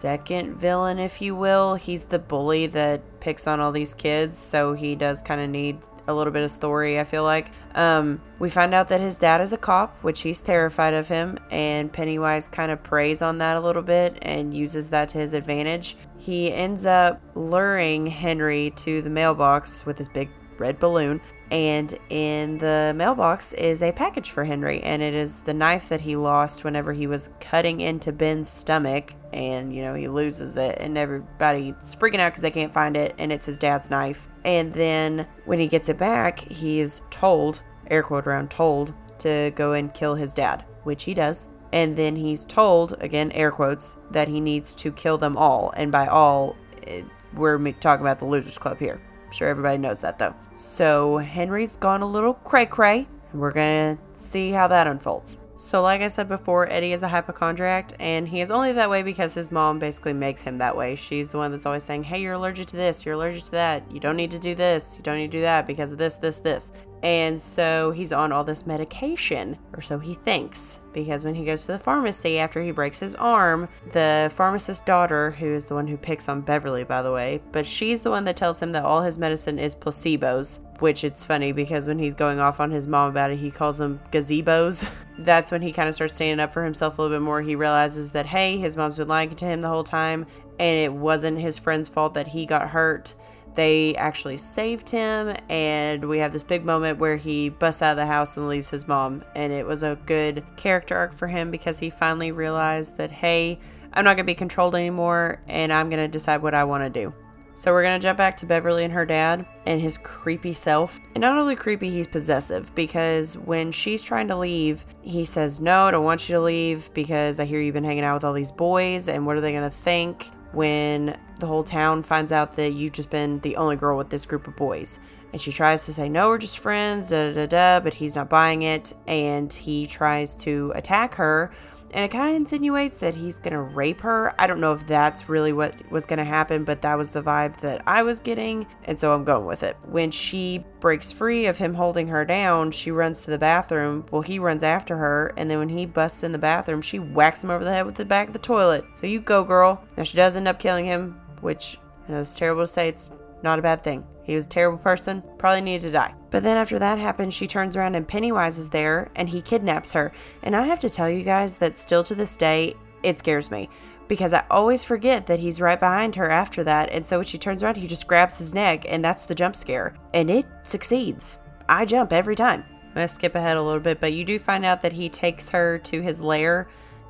second 0.00 0.56
villain, 0.56 0.98
if 0.98 1.20
you 1.20 1.34
will. 1.34 1.74
He's 1.74 2.04
the 2.04 2.18
bully 2.18 2.66
that 2.68 3.02
picks 3.20 3.46
on 3.46 3.60
all 3.60 3.72
these 3.72 3.94
kids, 3.94 4.38
so 4.38 4.72
he 4.72 4.94
does 4.94 5.22
kind 5.22 5.40
of 5.40 5.50
need 5.50 5.78
a 6.06 6.14
little 6.14 6.32
bit 6.32 6.42
of 6.42 6.50
story, 6.50 6.98
I 6.98 7.04
feel 7.04 7.24
like. 7.24 7.50
Um, 7.74 8.20
we 8.38 8.48
find 8.48 8.74
out 8.74 8.88
that 8.88 9.00
his 9.00 9.16
dad 9.16 9.40
is 9.40 9.52
a 9.52 9.58
cop, 9.58 9.98
which 10.02 10.22
he's 10.22 10.40
terrified 10.40 10.94
of 10.94 11.08
him, 11.08 11.38
and 11.50 11.92
Pennywise 11.92 12.48
kind 12.48 12.70
of 12.72 12.82
preys 12.82 13.22
on 13.22 13.38
that 13.38 13.56
a 13.56 13.60
little 13.60 13.82
bit 13.82 14.18
and 14.22 14.54
uses 14.54 14.88
that 14.90 15.08
to 15.10 15.18
his 15.18 15.34
advantage. 15.34 15.96
He 16.16 16.52
ends 16.52 16.86
up 16.86 17.20
luring 17.34 18.06
Henry 18.06 18.70
to 18.76 19.02
the 19.02 19.10
mailbox 19.10 19.84
with 19.84 19.98
his 19.98 20.08
big 20.08 20.30
red 20.58 20.80
balloon 20.80 21.20
and 21.50 21.98
in 22.10 22.58
the 22.58 22.92
mailbox 22.94 23.52
is 23.54 23.82
a 23.82 23.92
package 23.92 24.30
for 24.30 24.44
Henry, 24.44 24.82
and 24.82 25.02
it 25.02 25.14
is 25.14 25.40
the 25.40 25.54
knife 25.54 25.88
that 25.88 26.00
he 26.00 26.16
lost 26.16 26.64
whenever 26.64 26.92
he 26.92 27.06
was 27.06 27.30
cutting 27.40 27.80
into 27.80 28.12
Ben's 28.12 28.48
stomach. 28.48 29.14
And 29.32 29.74
you 29.74 29.82
know, 29.82 29.94
he 29.94 30.08
loses 30.08 30.56
it, 30.56 30.76
and 30.78 30.98
everybody's 30.98 31.74
freaking 31.96 32.20
out 32.20 32.32
because 32.32 32.42
they 32.42 32.50
can't 32.50 32.72
find 32.72 32.96
it, 32.96 33.14
and 33.18 33.32
it's 33.32 33.46
his 33.46 33.58
dad's 33.58 33.90
knife. 33.90 34.28
And 34.44 34.72
then 34.72 35.26
when 35.44 35.58
he 35.58 35.66
gets 35.66 35.88
it 35.88 35.98
back, 35.98 36.40
he 36.40 36.80
is 36.80 37.02
told, 37.10 37.62
air 37.90 38.02
quote 38.02 38.26
around, 38.26 38.50
told 38.50 38.94
to 39.20 39.52
go 39.54 39.72
and 39.72 39.92
kill 39.94 40.14
his 40.14 40.32
dad, 40.32 40.64
which 40.84 41.04
he 41.04 41.14
does. 41.14 41.48
And 41.72 41.96
then 41.96 42.16
he's 42.16 42.46
told, 42.46 42.96
again, 43.00 43.30
air 43.32 43.50
quotes, 43.50 43.96
that 44.10 44.28
he 44.28 44.40
needs 44.40 44.72
to 44.74 44.90
kill 44.90 45.18
them 45.18 45.36
all. 45.36 45.72
And 45.76 45.92
by 45.92 46.06
all, 46.06 46.56
it, 46.82 47.04
we're 47.34 47.58
talking 47.72 48.00
about 48.00 48.18
the 48.18 48.24
Losers 48.24 48.56
Club 48.56 48.78
here. 48.78 49.00
Sure 49.30 49.48
everybody 49.48 49.78
knows 49.78 50.00
that 50.00 50.18
though. 50.18 50.34
So 50.54 51.18
Henry's 51.18 51.72
gone 51.80 52.02
a 52.02 52.06
little 52.06 52.34
cray 52.34 52.66
cray, 52.66 53.06
and 53.32 53.40
we're 53.40 53.52
gonna 53.52 53.98
see 54.18 54.50
how 54.50 54.68
that 54.68 54.86
unfolds. 54.86 55.38
So, 55.60 55.82
like 55.82 56.02
I 56.02 56.08
said 56.08 56.28
before, 56.28 56.70
Eddie 56.70 56.92
is 56.92 57.02
a 57.02 57.08
hypochondriac, 57.08 57.90
and 57.98 58.28
he 58.28 58.40
is 58.40 58.50
only 58.50 58.72
that 58.72 58.88
way 58.88 59.02
because 59.02 59.34
his 59.34 59.50
mom 59.50 59.80
basically 59.80 60.12
makes 60.12 60.40
him 60.40 60.58
that 60.58 60.76
way. 60.76 60.94
She's 60.94 61.32
the 61.32 61.38
one 61.38 61.50
that's 61.50 61.66
always 61.66 61.82
saying, 61.82 62.04
Hey, 62.04 62.22
you're 62.22 62.34
allergic 62.34 62.68
to 62.68 62.76
this, 62.76 63.04
you're 63.04 63.16
allergic 63.16 63.42
to 63.44 63.50
that, 63.50 63.90
you 63.90 63.98
don't 63.98 64.16
need 64.16 64.30
to 64.30 64.38
do 64.38 64.54
this, 64.54 64.96
you 64.96 65.02
don't 65.02 65.18
need 65.18 65.32
to 65.32 65.38
do 65.38 65.42
that 65.42 65.66
because 65.66 65.90
of 65.90 65.98
this, 65.98 66.14
this, 66.14 66.36
this. 66.36 66.70
And 67.02 67.40
so 67.40 67.90
he's 67.90 68.12
on 68.12 68.32
all 68.32 68.44
this 68.44 68.66
medication, 68.66 69.58
or 69.72 69.80
so 69.80 69.98
he 69.98 70.14
thinks, 70.14 70.80
because 70.92 71.24
when 71.24 71.34
he 71.34 71.44
goes 71.44 71.62
to 71.62 71.72
the 71.72 71.78
pharmacy 71.78 72.38
after 72.38 72.62
he 72.62 72.70
breaks 72.70 73.00
his 73.00 73.14
arm, 73.16 73.68
the 73.92 74.30
pharmacist's 74.34 74.84
daughter, 74.84 75.32
who 75.32 75.52
is 75.52 75.66
the 75.66 75.74
one 75.74 75.86
who 75.86 75.96
picks 75.96 76.28
on 76.28 76.40
Beverly, 76.40 76.84
by 76.84 77.02
the 77.02 77.12
way, 77.12 77.40
but 77.52 77.66
she's 77.66 78.00
the 78.00 78.10
one 78.10 78.24
that 78.24 78.36
tells 78.36 78.60
him 78.60 78.70
that 78.72 78.84
all 78.84 79.02
his 79.02 79.18
medicine 79.18 79.58
is 79.58 79.74
placebos, 79.74 80.60
which 80.78 81.04
it's 81.04 81.24
funny 81.24 81.52
because 81.52 81.88
when 81.88 81.98
he's 81.98 82.14
going 82.14 82.38
off 82.38 82.60
on 82.60 82.70
his 82.70 82.86
mom 82.86 83.10
about 83.10 83.30
it, 83.30 83.38
he 83.38 83.50
calls 83.50 83.78
them 83.78 84.00
gazebos. 84.12 84.88
That's 85.18 85.50
when 85.50 85.62
he 85.62 85.72
kind 85.72 85.88
of 85.88 85.94
starts 85.94 86.14
standing 86.14 86.42
up 86.42 86.52
for 86.52 86.64
himself 86.64 86.98
a 86.98 87.02
little 87.02 87.16
bit 87.16 87.22
more. 87.22 87.40
He 87.42 87.54
realizes 87.54 88.12
that, 88.12 88.26
hey, 88.26 88.56
his 88.56 88.76
mom's 88.76 88.96
been 88.96 89.08
lying 89.08 89.34
to 89.34 89.44
him 89.44 89.60
the 89.60 89.68
whole 89.68 89.84
time, 89.84 90.26
and 90.58 90.78
it 90.78 90.92
wasn't 90.92 91.38
his 91.38 91.58
friend's 91.58 91.88
fault 91.88 92.14
that 92.14 92.28
he 92.28 92.46
got 92.46 92.68
hurt 92.68 93.14
they 93.58 93.96
actually 93.96 94.36
saved 94.36 94.88
him, 94.88 95.34
and 95.48 96.04
we 96.04 96.18
have 96.18 96.32
this 96.32 96.44
big 96.44 96.64
moment 96.64 97.00
where 97.00 97.16
he 97.16 97.48
busts 97.48 97.82
out 97.82 97.90
of 97.90 97.96
the 97.96 98.06
house 98.06 98.36
and 98.36 98.46
leaves 98.46 98.70
his 98.70 98.86
mom. 98.86 99.24
And 99.34 99.52
it 99.52 99.66
was 99.66 99.82
a 99.82 99.98
good 100.06 100.44
character 100.56 100.96
arc 100.96 101.12
for 101.12 101.26
him 101.26 101.50
because 101.50 101.76
he 101.76 101.90
finally 101.90 102.30
realized 102.30 102.98
that, 102.98 103.10
hey, 103.10 103.58
I'm 103.92 104.04
not 104.04 104.10
going 104.10 104.24
to 104.26 104.30
be 104.30 104.36
controlled 104.36 104.76
anymore, 104.76 105.42
and 105.48 105.72
I'm 105.72 105.90
going 105.90 105.98
to 105.98 106.06
decide 106.06 106.40
what 106.40 106.54
I 106.54 106.62
want 106.62 106.84
to 106.84 107.00
do. 107.00 107.12
So 107.58 107.72
we're 107.72 107.82
to 107.98 107.98
jump 107.98 108.16
back 108.16 108.36
to 108.36 108.46
Beverly 108.46 108.84
and 108.84 108.92
her 108.92 109.04
dad 109.04 109.44
and 109.66 109.80
his 109.80 109.98
creepy 109.98 110.52
self. 110.52 111.00
And 111.16 111.22
not 111.22 111.36
only 111.36 111.56
creepy, 111.56 111.90
he's 111.90 112.06
possessive 112.06 112.72
because 112.76 113.36
when 113.36 113.72
she's 113.72 114.04
trying 114.04 114.28
to 114.28 114.36
leave, 114.36 114.86
he 115.02 115.24
says, 115.24 115.58
No, 115.58 115.86
I 115.86 115.90
don't 115.90 116.04
want 116.04 116.28
you 116.28 116.36
to 116.36 116.40
leave 116.40 116.88
because 116.94 117.40
I 117.40 117.44
hear 117.44 117.60
you've 117.60 117.74
been 117.74 117.82
hanging 117.82 118.04
out 118.04 118.14
with 118.14 118.22
all 118.22 118.32
these 118.32 118.52
boys 118.52 119.08
and 119.08 119.26
what 119.26 119.36
are 119.36 119.40
they 119.40 119.50
to 119.54 119.70
think? 119.70 120.30
when 120.52 121.18
the 121.38 121.46
whole 121.46 121.64
town 121.64 122.02
finds 122.02 122.32
out 122.32 122.54
that 122.54 122.72
you've 122.72 122.92
just 122.92 123.10
been 123.10 123.38
the 123.40 123.56
only 123.56 123.76
girl 123.76 123.96
with 123.96 124.10
this 124.10 124.24
group 124.24 124.48
of 124.48 124.56
boys. 124.56 124.98
And 125.32 125.40
she 125.40 125.52
tries 125.52 125.84
to 125.84 125.92
say, 125.92 126.08
No, 126.08 126.28
we're 126.28 126.38
just 126.38 126.58
friends, 126.58 127.10
da 127.10 127.32
da 127.32 127.46
da, 127.46 127.80
but 127.80 127.92
he's 127.92 128.16
not 128.16 128.30
buying 128.30 128.62
it. 128.62 128.94
And 129.06 129.52
he 129.52 129.86
tries 129.86 130.34
to 130.36 130.72
attack 130.74 131.14
her 131.14 131.52
and 131.92 132.04
it 132.04 132.10
kind 132.10 132.30
of 132.30 132.36
insinuates 132.36 132.98
that 132.98 133.14
he's 133.14 133.38
to 133.54 133.60
rape 133.60 134.00
her. 134.00 134.34
I 134.38 134.46
don't 134.46 134.60
know 134.60 134.72
if 134.72 134.86
that's 134.86 135.28
really 135.28 135.52
what 135.52 135.74
was 135.90 136.04
to 136.18 136.24
happen, 136.24 136.64
but 136.64 136.82
that 136.82 136.96
was 136.96 137.10
the 137.10 137.22
vibe 137.22 137.58
that 137.60 137.82
I 137.86 138.02
was 138.02 138.20
getting, 138.20 138.66
and 138.84 138.98
so 138.98 139.14
I'm 139.14 139.24
going 139.24 139.46
with 139.46 139.62
it. 139.62 139.76
When 139.86 140.10
she 140.10 140.64
breaks 140.80 141.12
free 141.12 141.46
of 141.46 141.56
him 141.56 141.74
holding 141.74 142.08
her 142.08 142.24
down, 142.24 142.70
she 142.70 142.90
runs 142.90 143.22
to 143.22 143.30
the 143.30 143.38
bathroom. 143.38 144.04
Well, 144.10 144.22
he 144.22 144.38
runs 144.38 144.62
after 144.62 144.96
her, 144.96 145.32
and 145.36 145.50
then 145.50 145.58
when 145.58 145.68
he 145.68 145.86
busts 145.86 146.22
in 146.22 146.32
the 146.32 146.38
bathroom, 146.38 146.82
she 146.82 146.98
whacks 146.98 147.42
him 147.42 147.50
over 147.50 147.64
the 147.64 147.72
head 147.72 147.86
with 147.86 147.94
the 147.94 148.04
back 148.04 148.28
of 148.28 148.32
the 148.32 148.38
toilet. 148.38 148.84
So 148.94 149.06
you 149.06 149.20
go, 149.20 149.44
girl. 149.44 149.82
Now 149.96 150.02
she 150.02 150.16
does 150.16 150.36
end 150.36 150.48
up 150.48 150.58
killing 150.58 150.84
him, 150.84 151.20
which 151.40 151.78
I 152.08 152.12
know 152.12 152.20
it's 152.20 152.36
terrible 152.36 152.62
to 152.62 152.66
say, 152.66 152.88
it's 152.88 153.10
not 153.42 153.58
a 153.58 153.62
bad 153.62 153.82
thing. 153.82 154.04
He 154.28 154.34
was 154.34 154.44
a 154.44 154.50
terrible 154.50 154.76
person, 154.76 155.22
probably 155.38 155.62
needed 155.62 155.86
to 155.86 155.90
die. 155.90 156.14
But 156.30 156.42
then 156.42 156.58
after 156.58 156.78
that 156.78 156.98
happens, 156.98 157.32
she 157.32 157.46
turns 157.46 157.78
around 157.78 157.94
and 157.94 158.06
Pennywise 158.06 158.58
is 158.58 158.68
there 158.68 159.10
and 159.16 159.26
he 159.26 159.40
kidnaps 159.40 159.90
her. 159.92 160.12
And 160.42 160.54
I 160.54 160.66
have 160.66 160.78
to 160.80 160.90
tell 160.90 161.08
you 161.08 161.22
guys 161.22 161.56
that 161.56 161.78
still 161.78 162.04
to 162.04 162.14
this 162.14 162.36
day, 162.36 162.74
it 163.02 163.18
scares 163.18 163.50
me 163.50 163.70
because 164.06 164.34
I 164.34 164.44
always 164.50 164.84
forget 164.84 165.26
that 165.28 165.38
he's 165.38 165.62
right 165.62 165.80
behind 165.80 166.14
her 166.16 166.28
after 166.28 166.62
that. 166.64 166.90
And 166.90 167.06
so 167.06 167.16
when 167.16 167.26
she 167.26 167.38
turns 167.38 167.62
around, 167.62 167.78
he 167.78 167.86
just 167.86 168.06
grabs 168.06 168.36
his 168.36 168.52
neck, 168.52 168.84
and 168.86 169.02
that's 169.02 169.24
the 169.24 169.34
jump 169.34 169.56
scare. 169.56 169.94
And 170.12 170.30
it 170.30 170.44
succeeds. 170.62 171.38
I 171.66 171.86
jump 171.86 172.12
every 172.12 172.36
time. 172.36 172.64
I'm 172.70 172.94
going 172.94 173.08
to 173.08 173.14
skip 173.14 173.34
ahead 173.34 173.56
a 173.56 173.62
little 173.62 173.80
bit, 173.80 173.98
but 173.98 174.12
you 174.12 174.26
do 174.26 174.38
find 174.38 174.66
out 174.66 174.82
that 174.82 174.92
he 174.92 175.08
takes 175.08 175.48
her 175.48 175.78
to 175.78 176.02
his 176.02 176.20
lair 176.20 176.68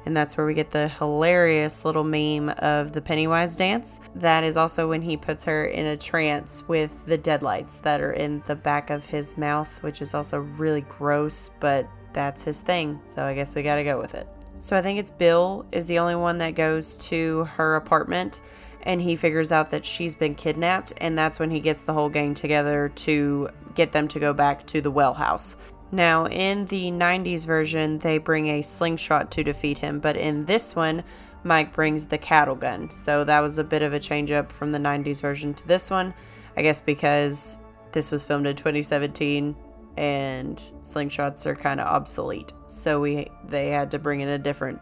and 0.08 0.16
that's 0.16 0.38
where 0.38 0.46
we 0.46 0.54
get 0.54 0.70
the 0.70 0.88
hilarious 0.88 1.84
little 1.84 2.02
meme 2.02 2.48
of 2.60 2.92
the 2.92 3.00
Pennywise 3.02 3.54
dance. 3.54 4.00
That 4.14 4.42
is 4.42 4.56
also 4.56 4.88
when 4.88 5.02
he 5.02 5.18
puts 5.18 5.44
her 5.44 5.66
in 5.66 5.84
a 5.84 5.98
trance 5.98 6.66
with 6.66 7.04
the 7.04 7.18
deadlights 7.18 7.80
that 7.80 8.00
are 8.00 8.14
in 8.14 8.42
the 8.46 8.56
back 8.56 8.88
of 8.88 9.04
his 9.04 9.36
mouth, 9.36 9.82
which 9.82 10.00
is 10.00 10.14
also 10.14 10.38
really 10.38 10.80
gross, 10.80 11.50
but 11.60 11.86
that's 12.14 12.42
his 12.42 12.62
thing. 12.62 12.98
So 13.14 13.22
I 13.22 13.34
guess 13.34 13.54
we 13.54 13.62
gotta 13.62 13.84
go 13.84 14.00
with 14.00 14.14
it. 14.14 14.26
So 14.62 14.78
I 14.78 14.80
think 14.80 14.98
it's 14.98 15.10
Bill 15.10 15.66
is 15.72 15.84
the 15.84 15.98
only 15.98 16.16
one 16.16 16.38
that 16.38 16.54
goes 16.54 16.96
to 17.08 17.44
her 17.44 17.76
apartment 17.76 18.40
and 18.84 19.02
he 19.02 19.14
figures 19.14 19.52
out 19.52 19.68
that 19.72 19.84
she's 19.84 20.14
been 20.14 20.34
kidnapped 20.34 20.94
and 20.96 21.18
that's 21.18 21.38
when 21.38 21.50
he 21.50 21.60
gets 21.60 21.82
the 21.82 21.92
whole 21.92 22.08
gang 22.08 22.32
together 22.32 22.90
to 22.94 23.50
get 23.74 23.92
them 23.92 24.08
to 24.08 24.18
go 24.18 24.32
back 24.32 24.66
to 24.68 24.80
the 24.80 24.90
well 24.90 25.12
house 25.12 25.56
now, 25.90 26.26
in 26.26 26.66
the 26.66 26.90
90s 26.90 27.46
version, 27.46 27.98
they 27.98 28.18
bring 28.18 28.48
a 28.48 28.62
slingshot 28.62 29.30
to 29.32 29.42
defeat 29.42 29.78
him, 29.78 30.00
but 30.00 30.16
in 30.16 30.44
this 30.44 30.76
one, 30.76 31.02
Mike 31.44 31.72
brings 31.72 32.04
the 32.06 32.18
cattle 32.18 32.54
gun. 32.54 32.90
So 32.90 33.24
that 33.24 33.40
was 33.40 33.58
a 33.58 33.64
bit 33.64 33.82
of 33.82 33.92
a 33.92 34.00
change 34.00 34.30
up 34.30 34.52
from 34.52 34.70
the 34.70 34.78
90s 34.78 35.22
version 35.22 35.54
to 35.54 35.66
this 35.66 35.90
one. 35.90 36.12
I 36.56 36.62
guess 36.62 36.80
because 36.80 37.58
this 37.92 38.10
was 38.10 38.24
filmed 38.24 38.46
in 38.46 38.56
2017 38.56 39.54
and 39.96 40.56
slingshots 40.82 41.46
are 41.46 41.54
kind 41.54 41.80
of 41.80 41.86
obsolete. 41.86 42.52
So 42.66 43.00
we 43.00 43.28
they 43.48 43.68
had 43.68 43.90
to 43.92 43.98
bring 43.98 44.20
in 44.20 44.28
a 44.28 44.38
different 44.38 44.80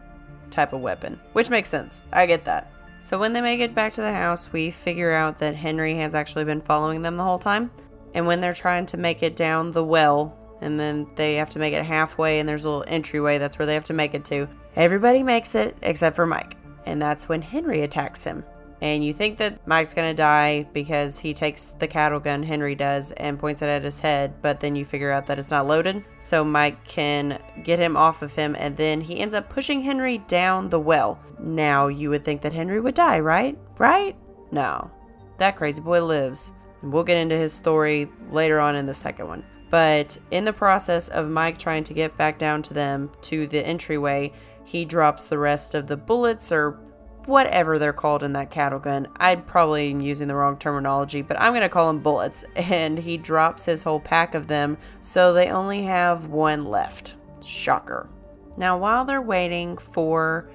type 0.49 0.73
of 0.73 0.81
weapon, 0.81 1.19
which 1.33 1.49
makes 1.49 1.69
sense. 1.69 2.03
I 2.11 2.25
get 2.25 2.45
that. 2.45 2.71
So 3.01 3.19
when 3.19 3.31
they 3.31 3.41
make 3.41 3.59
it 3.59 3.75
back 3.75 3.93
to 3.93 4.01
the 4.01 4.11
house, 4.11 4.51
we 4.51 4.71
figure 4.71 5.13
out 5.13 5.37
that 5.39 5.55
Henry 5.55 5.95
has 5.95 6.15
actually 6.15 6.45
been 6.45 6.61
following 6.61 7.01
them 7.01 7.15
the 7.15 7.23
whole 7.23 7.39
time. 7.39 7.71
And 8.13 8.25
when 8.25 8.41
they're 8.41 8.53
trying 8.53 8.87
to 8.87 8.97
make 8.97 9.21
it 9.21 9.35
down 9.35 9.71
the 9.71 9.83
well, 9.83 10.35
and 10.61 10.79
then 10.79 11.07
they 11.15 11.35
have 11.35 11.49
to 11.51 11.59
make 11.59 11.73
it 11.73 11.83
halfway 11.83 12.39
and 12.39 12.47
there's 12.47 12.63
a 12.63 12.69
little 12.69 12.85
entryway 12.87 13.37
that's 13.37 13.59
where 13.59 13.65
they 13.65 13.73
have 13.73 13.83
to 13.85 13.93
make 13.93 14.13
it 14.13 14.25
to. 14.25 14.47
Everybody 14.75 15.23
makes 15.23 15.55
it 15.55 15.77
except 15.81 16.15
for 16.15 16.25
mike 16.25 16.57
and 16.85 17.01
that's 17.01 17.29
when 17.29 17.41
henry 17.41 17.83
attacks 17.83 18.23
him. 18.23 18.43
And 18.79 19.03
you 19.03 19.11
think 19.11 19.37
that 19.37 19.65
mike's 19.67 19.95
gonna 19.95 20.13
die 20.13 20.67
because 20.71 21.17
he 21.17 21.33
takes 21.33 21.69
the 21.79 21.87
cattle 21.87 22.19
gun 22.19 22.43
henry 22.43 22.75
does 22.75 23.11
and 23.13 23.39
points 23.39 23.61
it 23.61 23.67
at 23.67 23.83
his 23.83 23.99
head 23.99 24.41
but 24.41 24.59
then 24.59 24.75
you 24.75 24.85
figure 24.85 25.11
out 25.11 25.25
that 25.27 25.39
it's 25.39 25.51
not 25.51 25.67
loaded. 25.67 26.03
So 26.19 26.43
mike 26.43 26.83
can 26.83 27.39
get 27.63 27.79
him 27.79 27.97
off 27.97 28.21
of 28.21 28.33
him 28.33 28.55
and 28.57 28.75
then 28.75 29.01
he 29.01 29.19
ends 29.19 29.33
up 29.33 29.49
pushing 29.49 29.81
henry 29.81 30.19
down 30.19 30.69
the 30.69 30.79
well. 30.79 31.19
Now 31.39 31.87
you 31.87 32.09
would 32.09 32.23
think 32.23 32.41
that 32.41 32.53
henry 32.53 32.79
would 32.79 32.95
die 32.95 33.19
right? 33.19 33.57
Right? 33.77 34.15
No. 34.51 34.89
That 35.37 35.55
crazy 35.55 35.81
boy 35.81 36.03
lives. 36.03 36.53
And 36.81 36.93
we'll 36.93 37.03
get 37.03 37.17
into 37.17 37.35
his 37.35 37.53
story 37.53 38.07
later 38.31 38.59
on 38.59 38.75
in 38.75 38.85
the 38.85 38.93
second 38.93 39.27
one 39.27 39.43
but 39.69 40.17
in 40.31 40.45
the 40.45 40.53
process 40.53 41.09
of 41.09 41.29
Mike 41.29 41.57
trying 41.57 41.83
to 41.85 41.93
get 41.93 42.17
back 42.17 42.39
down 42.39 42.61
to 42.63 42.73
them 42.73 43.11
to 43.23 43.47
the 43.47 43.65
entryway, 43.65 44.31
he 44.63 44.85
drops 44.85 45.27
the 45.27 45.37
rest 45.37 45.75
of 45.75 45.87
the 45.87 45.97
bullets 45.97 46.51
or 46.51 46.79
whatever 47.25 47.77
they're 47.77 47.93
called 47.93 48.23
in 48.23 48.33
that 48.33 48.49
cattle 48.49 48.79
gun. 48.79 49.07
I'm 49.17 49.43
probably 49.43 49.91
using 49.91 50.27
the 50.27 50.35
wrong 50.35 50.57
terminology, 50.57 51.21
but 51.21 51.39
I'm 51.39 51.51
going 51.51 51.61
to 51.61 51.69
call 51.69 51.87
them 51.87 52.01
bullets. 52.01 52.43
And 52.55 52.97
he 52.97 53.17
drops 53.17 53.65
his 53.65 53.83
whole 53.83 53.99
pack 53.99 54.33
of 54.33 54.47
them, 54.47 54.77
so 55.01 55.33
they 55.33 55.49
only 55.49 55.83
have 55.83 56.25
one 56.25 56.65
left. 56.65 57.15
Shocker. 57.43 58.09
Now, 58.57 58.77
while 58.77 59.05
they're 59.05 59.21
waiting 59.21 59.77
for 59.77 60.49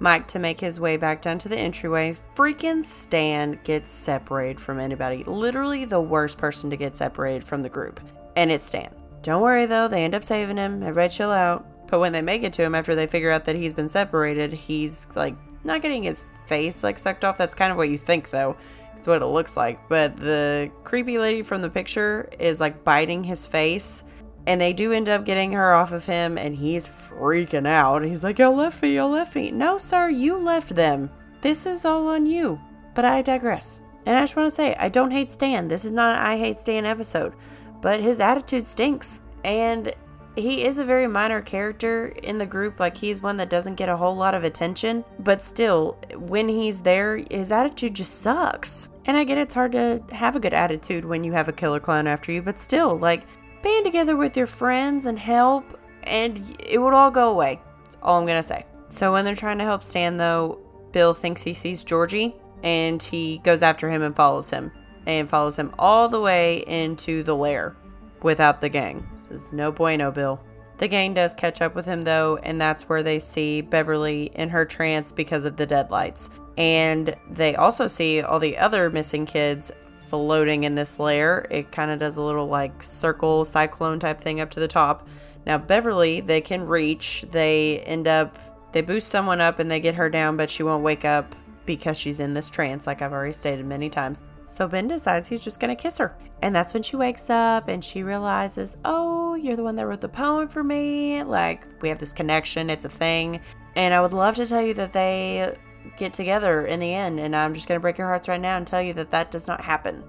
Mike 0.00 0.28
to 0.28 0.38
make 0.38 0.60
his 0.60 0.78
way 0.80 0.96
back 0.96 1.20
down 1.20 1.38
to 1.38 1.48
the 1.48 1.58
entryway, 1.58 2.16
freaking 2.34 2.84
Stan 2.84 3.58
gets 3.64 3.90
separated 3.90 4.60
from 4.60 4.78
anybody. 4.78 5.24
Literally 5.24 5.84
the 5.84 6.00
worst 6.00 6.38
person 6.38 6.70
to 6.70 6.76
get 6.76 6.96
separated 6.96 7.44
from 7.44 7.62
the 7.62 7.68
group 7.68 8.00
and 8.38 8.52
it's 8.52 8.64
Stan. 8.64 8.94
Don't 9.22 9.42
worry 9.42 9.66
though, 9.66 9.88
they 9.88 10.04
end 10.04 10.14
up 10.14 10.22
saving 10.22 10.56
him. 10.56 10.80
Everybody 10.82 11.08
chill 11.08 11.32
out. 11.32 11.66
But 11.88 11.98
when 11.98 12.12
they 12.12 12.22
make 12.22 12.44
it 12.44 12.52
to 12.54 12.62
him 12.62 12.74
after 12.74 12.94
they 12.94 13.08
figure 13.08 13.32
out 13.32 13.44
that 13.46 13.56
he's 13.56 13.72
been 13.72 13.88
separated, 13.88 14.52
he's 14.52 15.08
like 15.16 15.34
not 15.64 15.82
getting 15.82 16.04
his 16.04 16.24
face 16.46 16.84
like 16.84 16.98
sucked 16.98 17.24
off. 17.24 17.36
That's 17.36 17.54
kind 17.54 17.72
of 17.72 17.76
what 17.76 17.88
you 17.88 17.98
think 17.98 18.30
though. 18.30 18.56
It's 18.96 19.08
what 19.08 19.22
it 19.22 19.26
looks 19.26 19.56
like. 19.56 19.88
But 19.88 20.16
the 20.16 20.70
creepy 20.84 21.18
lady 21.18 21.42
from 21.42 21.62
the 21.62 21.70
picture 21.70 22.30
is 22.38 22.60
like 22.60 22.84
biting 22.84 23.24
his 23.24 23.46
face. 23.46 24.04
And 24.46 24.60
they 24.60 24.72
do 24.72 24.92
end 24.92 25.08
up 25.08 25.26
getting 25.26 25.52
her 25.52 25.74
off 25.74 25.92
of 25.92 26.06
him, 26.06 26.38
and 26.38 26.56
he's 26.56 26.88
freaking 26.88 27.66
out. 27.66 28.02
He's 28.02 28.22
like, 28.22 28.38
Y'all 28.38 28.54
left 28.54 28.80
me, 28.80 28.94
y'all 28.94 29.10
left 29.10 29.36
me. 29.36 29.50
No, 29.50 29.76
sir, 29.76 30.08
you 30.08 30.38
left 30.38 30.74
them. 30.74 31.10
This 31.42 31.66
is 31.66 31.84
all 31.84 32.06
on 32.08 32.24
you. 32.24 32.58
But 32.94 33.04
I 33.04 33.20
digress. 33.20 33.82
And 34.06 34.16
I 34.16 34.22
just 34.22 34.36
want 34.36 34.46
to 34.46 34.54
say, 34.54 34.74
I 34.76 34.88
don't 34.88 35.10
hate 35.10 35.30
Stan. 35.30 35.68
This 35.68 35.84
is 35.84 35.92
not 35.92 36.16
an 36.16 36.22
I 36.24 36.38
hate 36.38 36.56
Stan 36.56 36.86
episode 36.86 37.34
but 37.80 38.00
his 38.00 38.20
attitude 38.20 38.66
stinks. 38.66 39.22
And 39.44 39.92
he 40.36 40.64
is 40.64 40.78
a 40.78 40.84
very 40.84 41.06
minor 41.06 41.40
character 41.40 42.08
in 42.22 42.38
the 42.38 42.46
group. 42.46 42.80
Like, 42.80 42.96
he's 42.96 43.20
one 43.20 43.36
that 43.38 43.50
doesn't 43.50 43.74
get 43.74 43.88
a 43.88 43.96
whole 43.96 44.14
lot 44.14 44.34
of 44.34 44.44
attention. 44.44 45.04
But 45.20 45.42
still, 45.42 45.98
when 46.14 46.48
he's 46.48 46.80
there, 46.80 47.22
his 47.30 47.52
attitude 47.52 47.94
just 47.94 48.20
sucks. 48.20 48.88
And 49.06 49.16
I 49.16 49.24
get 49.24 49.38
it's 49.38 49.54
hard 49.54 49.72
to 49.72 50.02
have 50.12 50.36
a 50.36 50.40
good 50.40 50.54
attitude 50.54 51.04
when 51.04 51.24
you 51.24 51.32
have 51.32 51.48
a 51.48 51.52
killer 51.52 51.80
clown 51.80 52.06
after 52.06 52.30
you, 52.30 52.42
but 52.42 52.58
still, 52.58 52.98
like, 52.98 53.24
band 53.62 53.84
together 53.84 54.16
with 54.16 54.36
your 54.36 54.46
friends 54.46 55.06
and 55.06 55.18
help, 55.18 55.64
and 56.04 56.56
it 56.60 56.78
would 56.78 56.94
all 56.94 57.10
go 57.10 57.30
away. 57.30 57.60
That's 57.84 57.96
all 58.02 58.20
I'm 58.20 58.26
to 58.26 58.42
say. 58.42 58.66
So 58.90 59.12
when 59.12 59.24
they're 59.24 59.34
trying 59.34 59.58
to 59.58 59.64
help 59.64 59.82
Stan, 59.82 60.16
though, 60.16 60.60
Bill 60.92 61.14
thinks 61.14 61.42
he 61.42 61.54
sees 61.54 61.84
Georgie 61.84 62.34
and 62.62 63.02
he 63.02 63.38
goes 63.38 63.62
after 63.62 63.88
him 63.88 64.02
and 64.02 64.16
follows 64.16 64.50
him 64.50 64.72
and 65.08 65.28
follows 65.28 65.56
him 65.56 65.74
all 65.78 66.08
the 66.08 66.20
way 66.20 66.58
into 66.66 67.22
the 67.24 67.34
lair 67.34 67.74
without 68.22 68.60
the 68.60 68.68
gang. 68.68 69.08
Says, 69.16 69.52
no 69.52 69.72
bueno, 69.72 70.10
Bill. 70.10 70.40
The 70.76 70.86
gang 70.86 71.14
does 71.14 71.34
catch 71.34 71.60
up 71.60 71.74
with 71.74 71.86
him 71.86 72.02
though, 72.02 72.38
and 72.42 72.60
that's 72.60 72.88
where 72.88 73.02
they 73.02 73.18
see 73.18 73.62
Beverly 73.62 74.30
in 74.34 74.48
her 74.50 74.64
trance 74.64 75.10
because 75.10 75.44
of 75.44 75.56
the 75.56 75.66
deadlights. 75.66 76.30
And 76.56 77.16
they 77.30 77.56
also 77.56 77.88
see 77.88 78.20
all 78.20 78.38
the 78.38 78.58
other 78.58 78.90
missing 78.90 79.26
kids 79.26 79.72
floating 80.06 80.64
in 80.64 80.74
this 80.74 80.98
lair. 80.98 81.46
It 81.50 81.72
kind 81.72 81.90
of 81.90 81.98
does 81.98 82.16
a 82.16 82.22
little 82.22 82.46
like 82.46 82.82
circle 82.82 83.44
cyclone 83.44 83.98
type 83.98 84.20
thing 84.20 84.40
up 84.40 84.50
to 84.50 84.60
the 84.60 84.68
top. 84.68 85.08
Now, 85.46 85.56
Beverly, 85.56 86.20
they 86.20 86.40
can 86.40 86.66
reach. 86.66 87.24
They 87.30 87.80
end 87.80 88.06
up, 88.06 88.38
they 88.72 88.82
boost 88.82 89.08
someone 89.08 89.40
up 89.40 89.58
and 89.58 89.70
they 89.70 89.80
get 89.80 89.94
her 89.94 90.10
down, 90.10 90.36
but 90.36 90.50
she 90.50 90.62
won't 90.62 90.84
wake 90.84 91.04
up 91.04 91.34
because 91.64 91.98
she's 91.98 92.20
in 92.20 92.34
this 92.34 92.50
trance, 92.50 92.86
like 92.86 93.02
I've 93.02 93.12
already 93.12 93.32
stated 93.32 93.64
many 93.64 93.88
times. 93.88 94.22
So 94.48 94.66
Ben 94.66 94.88
decides 94.88 95.28
he's 95.28 95.40
just 95.40 95.60
going 95.60 95.74
to 95.74 95.80
kiss 95.80 95.98
her. 95.98 96.16
And 96.42 96.54
that's 96.54 96.74
when 96.74 96.82
she 96.82 96.96
wakes 96.96 97.30
up 97.30 97.68
and 97.68 97.84
she 97.84 98.02
realizes, 98.02 98.76
oh, 98.84 99.34
you're 99.34 99.56
the 99.56 99.62
one 99.62 99.76
that 99.76 99.86
wrote 99.86 100.00
the 100.00 100.08
poem 100.08 100.48
for 100.48 100.64
me. 100.64 101.22
Like, 101.22 101.64
we 101.80 101.88
have 101.88 101.98
this 101.98 102.12
connection, 102.12 102.70
it's 102.70 102.84
a 102.84 102.88
thing. 102.88 103.40
And 103.76 103.94
I 103.94 104.00
would 104.00 104.12
love 104.12 104.36
to 104.36 104.46
tell 104.46 104.62
you 104.62 104.74
that 104.74 104.92
they 104.92 105.56
get 105.96 106.12
together 106.12 106.66
in 106.66 106.80
the 106.80 106.92
end. 106.92 107.20
And 107.20 107.36
I'm 107.36 107.54
just 107.54 107.68
going 107.68 107.78
to 107.78 107.82
break 107.82 107.98
your 107.98 108.08
hearts 108.08 108.28
right 108.28 108.40
now 108.40 108.56
and 108.56 108.66
tell 108.66 108.82
you 108.82 108.94
that 108.94 109.10
that 109.10 109.30
does 109.30 109.46
not 109.46 109.60
happen 109.60 110.02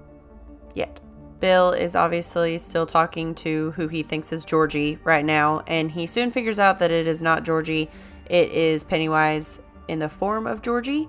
yet. 0.74 1.00
Bill 1.38 1.72
is 1.72 1.94
obviously 1.94 2.58
still 2.58 2.86
talking 2.86 3.34
to 3.36 3.70
who 3.72 3.88
he 3.88 4.02
thinks 4.02 4.32
is 4.32 4.44
Georgie 4.44 4.98
right 5.04 5.24
now. 5.24 5.62
And 5.66 5.90
he 5.90 6.06
soon 6.06 6.30
figures 6.30 6.58
out 6.58 6.78
that 6.80 6.90
it 6.90 7.06
is 7.06 7.22
not 7.22 7.44
Georgie, 7.44 7.88
it 8.26 8.50
is 8.50 8.84
Pennywise 8.84 9.60
in 9.88 9.98
the 9.98 10.08
form 10.08 10.46
of 10.46 10.62
Georgie. 10.62 11.08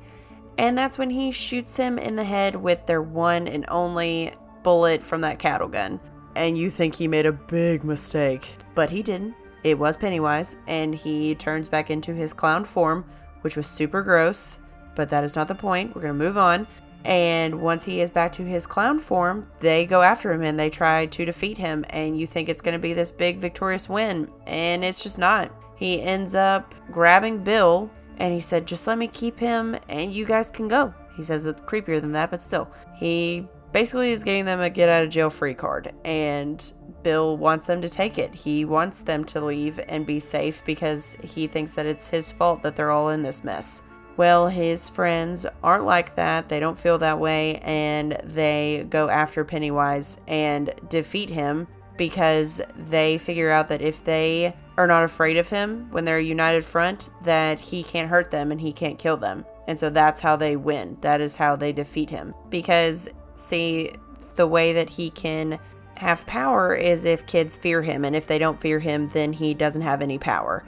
And 0.58 0.78
that's 0.78 0.98
when 0.98 1.10
he 1.10 1.32
shoots 1.32 1.76
him 1.78 1.98
in 1.98 2.16
the 2.16 2.24
head 2.24 2.56
with 2.56 2.86
their 2.86 3.02
one 3.02 3.48
and 3.48 3.66
only 3.68 4.34
bullet 4.64 5.02
from 5.04 5.22
that 5.22 5.40
cattle 5.40 5.68
gun. 5.68 6.00
And 6.36 6.58
you 6.58 6.70
think 6.70 6.96
he 6.96 7.08
made 7.08 7.26
a 7.26 7.32
big 7.32 7.84
mistake. 7.84 8.56
But 8.76 8.90
he 8.90 9.02
didn't. 9.04 9.36
It 9.64 9.78
was 9.78 9.98
Pennywise, 9.98 10.56
and 10.68 10.96
he 10.96 11.36
turns 11.36 11.70
back 11.70 11.92
into 11.92 12.14
his 12.14 12.34
clown 12.34 12.66
form, 12.66 13.06
which 13.42 13.56
was 13.56 13.68
super 13.68 14.02
gross. 14.02 14.60
But 14.96 15.10
that 15.10 15.24
is 15.24 15.36
not 15.36 15.48
the 15.48 15.56
point. 15.56 15.96
We're 15.96 16.02
going 16.02 16.18
to 16.18 16.26
move 16.26 16.38
on. 16.38 16.68
And 17.04 17.62
once 17.62 17.84
he 17.84 18.02
is 18.02 18.10
back 18.10 18.32
to 18.34 18.44
his 18.44 18.68
clown 18.68 19.00
form, 19.00 19.46
they 19.60 19.86
go 19.86 20.02
after 20.02 20.32
him 20.32 20.44
and 20.44 20.58
they 20.58 20.70
try 20.70 21.08
to 21.08 21.26
defeat 21.26 21.58
him. 21.58 21.84
And 21.90 22.20
you 22.20 22.28
think 22.28 22.48
it's 22.48 22.62
going 22.62 22.74
to 22.74 22.80
be 22.80 22.94
this 22.94 23.12
big 23.12 23.40
victorious 23.40 23.90
win. 23.90 24.30
And 24.46 24.84
it's 24.84 25.02
just 25.02 25.18
not. 25.18 25.52
He 25.76 26.02
ends 26.02 26.36
up 26.36 26.76
grabbing 26.92 27.44
Bill 27.44 27.90
and 28.22 28.32
he 28.32 28.40
said, 28.40 28.68
Just 28.68 28.86
let 28.86 29.00
me 29.00 29.08
keep 29.08 29.40
him 29.40 29.76
and 29.90 30.14
you 30.14 30.26
guys 30.26 30.52
can 30.52 30.68
go. 30.68 30.94
He 31.18 31.24
says 31.24 31.46
it's 31.48 31.60
creepier 31.62 32.00
than 32.00 32.12
that, 32.12 32.30
but 32.30 32.40
still. 32.40 32.72
He 32.96 33.48
basically 33.72 34.12
is 34.12 34.24
getting 34.24 34.46
them 34.46 34.62
a 34.62 34.70
get 34.70 34.90
out 34.90 35.04
of 35.04 35.10
jail 35.10 35.32
free 35.32 35.56
card. 35.56 35.92
And 36.06 36.72
Bill 37.02 37.36
wants 37.36 37.66
them 37.66 37.82
to 37.82 37.90
take 37.90 38.20
it. 38.20 38.34
He 38.34 38.64
wants 38.64 39.02
them 39.02 39.26
to 39.26 39.42
leave 39.42 39.80
and 39.88 40.06
be 40.06 40.20
safe 40.20 40.64
because 40.66 41.18
he 41.24 41.48
thinks 41.48 41.74
that 41.74 41.88
it's 41.88 42.08
his 42.08 42.32
fault 42.32 42.62
that 42.62 42.76
they're 42.76 42.92
all 42.92 43.10
in 43.10 43.24
this 43.24 43.44
mess. 43.44 43.82
Well, 44.18 44.48
his 44.48 44.88
friends 44.88 45.48
aren't 45.64 45.86
like 45.86 46.16
that. 46.16 46.48
They 46.48 46.60
don't 46.60 46.80
feel 46.80 47.00
that 47.00 47.20
way. 47.20 47.56
And 47.64 48.22
they 48.24 48.86
go 48.88 49.10
after 49.10 49.44
Pennywise 49.44 50.20
and 50.28 50.72
defeat 50.90 51.30
him 51.32 51.68
because 51.98 52.62
they 52.88 53.18
figure 53.18 53.50
out 53.50 53.68
that 53.70 53.82
if 53.82 54.04
they 54.04 54.56
are 54.82 54.88
not 54.88 55.04
afraid 55.04 55.38
of 55.38 55.48
him 55.48 55.88
when 55.92 56.06
they're 56.06 56.18
a 56.18 56.24
united 56.24 56.66
front, 56.66 57.10
that 57.24 57.60
he 57.60 57.84
can't 57.84 58.10
hurt 58.10 58.32
them 58.32 58.52
and 58.52 58.60
he 58.60 58.74
can't 58.74 58.98
kill 58.98 59.16
them. 59.16 59.46
And 59.68 59.78
so 59.78 59.90
that's 59.90 60.20
how 60.20 60.36
they 60.36 60.56
win. 60.56 60.98
That 61.02 61.22
is 61.22 61.36
how 61.36 61.56
they 61.56 61.72
defeat 61.72 62.10
him. 62.10 62.34
Because, 62.50 63.08
see, 63.36 63.92
the 64.36 64.48
way 64.48 64.74
that 64.74 64.90
he 64.90 65.12
can 65.12 65.60
have 65.96 66.26
power 66.26 66.74
is 66.74 67.06
if 67.06 67.28
kids 67.28 67.56
fear 67.56 67.84
him. 67.84 68.04
And 68.04 68.16
if 68.16 68.26
they 68.26 68.40
don't 68.40 68.60
fear 68.60 68.80
him, 68.80 69.08
then 69.10 69.32
he 69.32 69.54
doesn't 69.54 69.84
have 69.84 70.02
any 70.02 70.18
power. 70.18 70.66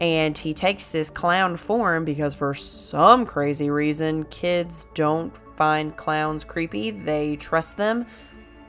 And 0.00 0.36
he 0.36 0.52
takes 0.52 0.88
this 0.88 1.08
clown 1.08 1.56
form 1.56 2.04
because, 2.04 2.34
for 2.34 2.52
some 2.52 3.24
crazy 3.24 3.70
reason, 3.70 4.24
kids 4.24 4.86
don't 4.92 5.34
find 5.56 5.96
clowns 5.96 6.44
creepy. 6.44 6.90
They 6.90 7.36
trust 7.36 7.78
them 7.78 8.04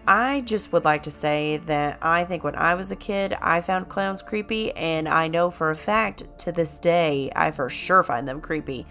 I 0.07 0.41
just 0.41 0.71
would 0.71 0.85
like 0.85 1.01
to 1.03 1.11
say 1.11 1.57
that 1.65 1.97
I 2.01 2.25
think 2.25 2.43
when 2.43 2.55
I 2.55 2.75
was 2.75 2.91
a 2.91 2.95
kid, 2.95 3.33
I 3.41 3.59
found 3.59 3.89
clowns 3.89 4.21
creepy, 4.21 4.71
and 4.73 5.09
I 5.09 5.27
know 5.27 5.49
for 5.49 5.71
a 5.71 5.75
fact 5.75 6.25
to 6.39 6.51
this 6.51 6.77
day, 6.77 7.31
I 7.35 7.49
for 7.49 7.69
sure 7.69 8.03
find 8.03 8.27
them 8.27 8.39
creepy. 8.39 8.85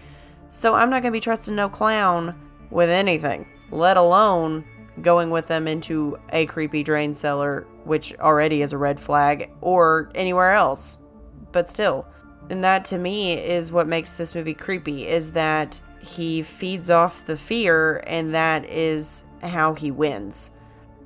So 0.49 0.73
I'm 0.73 0.89
not 0.89 1.01
going 1.01 1.13
to 1.13 1.17
be 1.17 1.21
trusting 1.21 1.55
no 1.55 1.69
clown 1.69 2.37
with 2.69 2.89
anything, 2.89 3.47
let 3.71 3.95
alone 3.95 4.65
going 5.01 5.29
with 5.29 5.47
them 5.47 5.69
into 5.69 6.17
a 6.33 6.47
creepy 6.47 6.83
drain 6.83 7.13
cellar, 7.13 7.65
which 7.85 8.13
already 8.19 8.61
is 8.61 8.73
a 8.73 8.77
red 8.77 8.99
flag, 8.99 9.51
or 9.61 10.11
anywhere 10.15 10.51
else. 10.51 10.99
But 11.53 11.69
still, 11.69 12.05
and 12.49 12.61
that 12.65 12.83
to 12.85 12.97
me 12.97 13.33
is 13.33 13.71
what 13.71 13.87
makes 13.87 14.13
this 14.15 14.35
movie 14.35 14.53
creepy 14.53 15.07
is 15.07 15.31
that 15.31 15.79
he 16.01 16.43
feeds 16.43 16.89
off 16.89 17.25
the 17.25 17.37
fear, 17.37 18.03
and 18.05 18.33
that 18.35 18.69
is 18.69 19.23
how 19.41 19.73
he 19.73 19.91
wins 19.91 20.51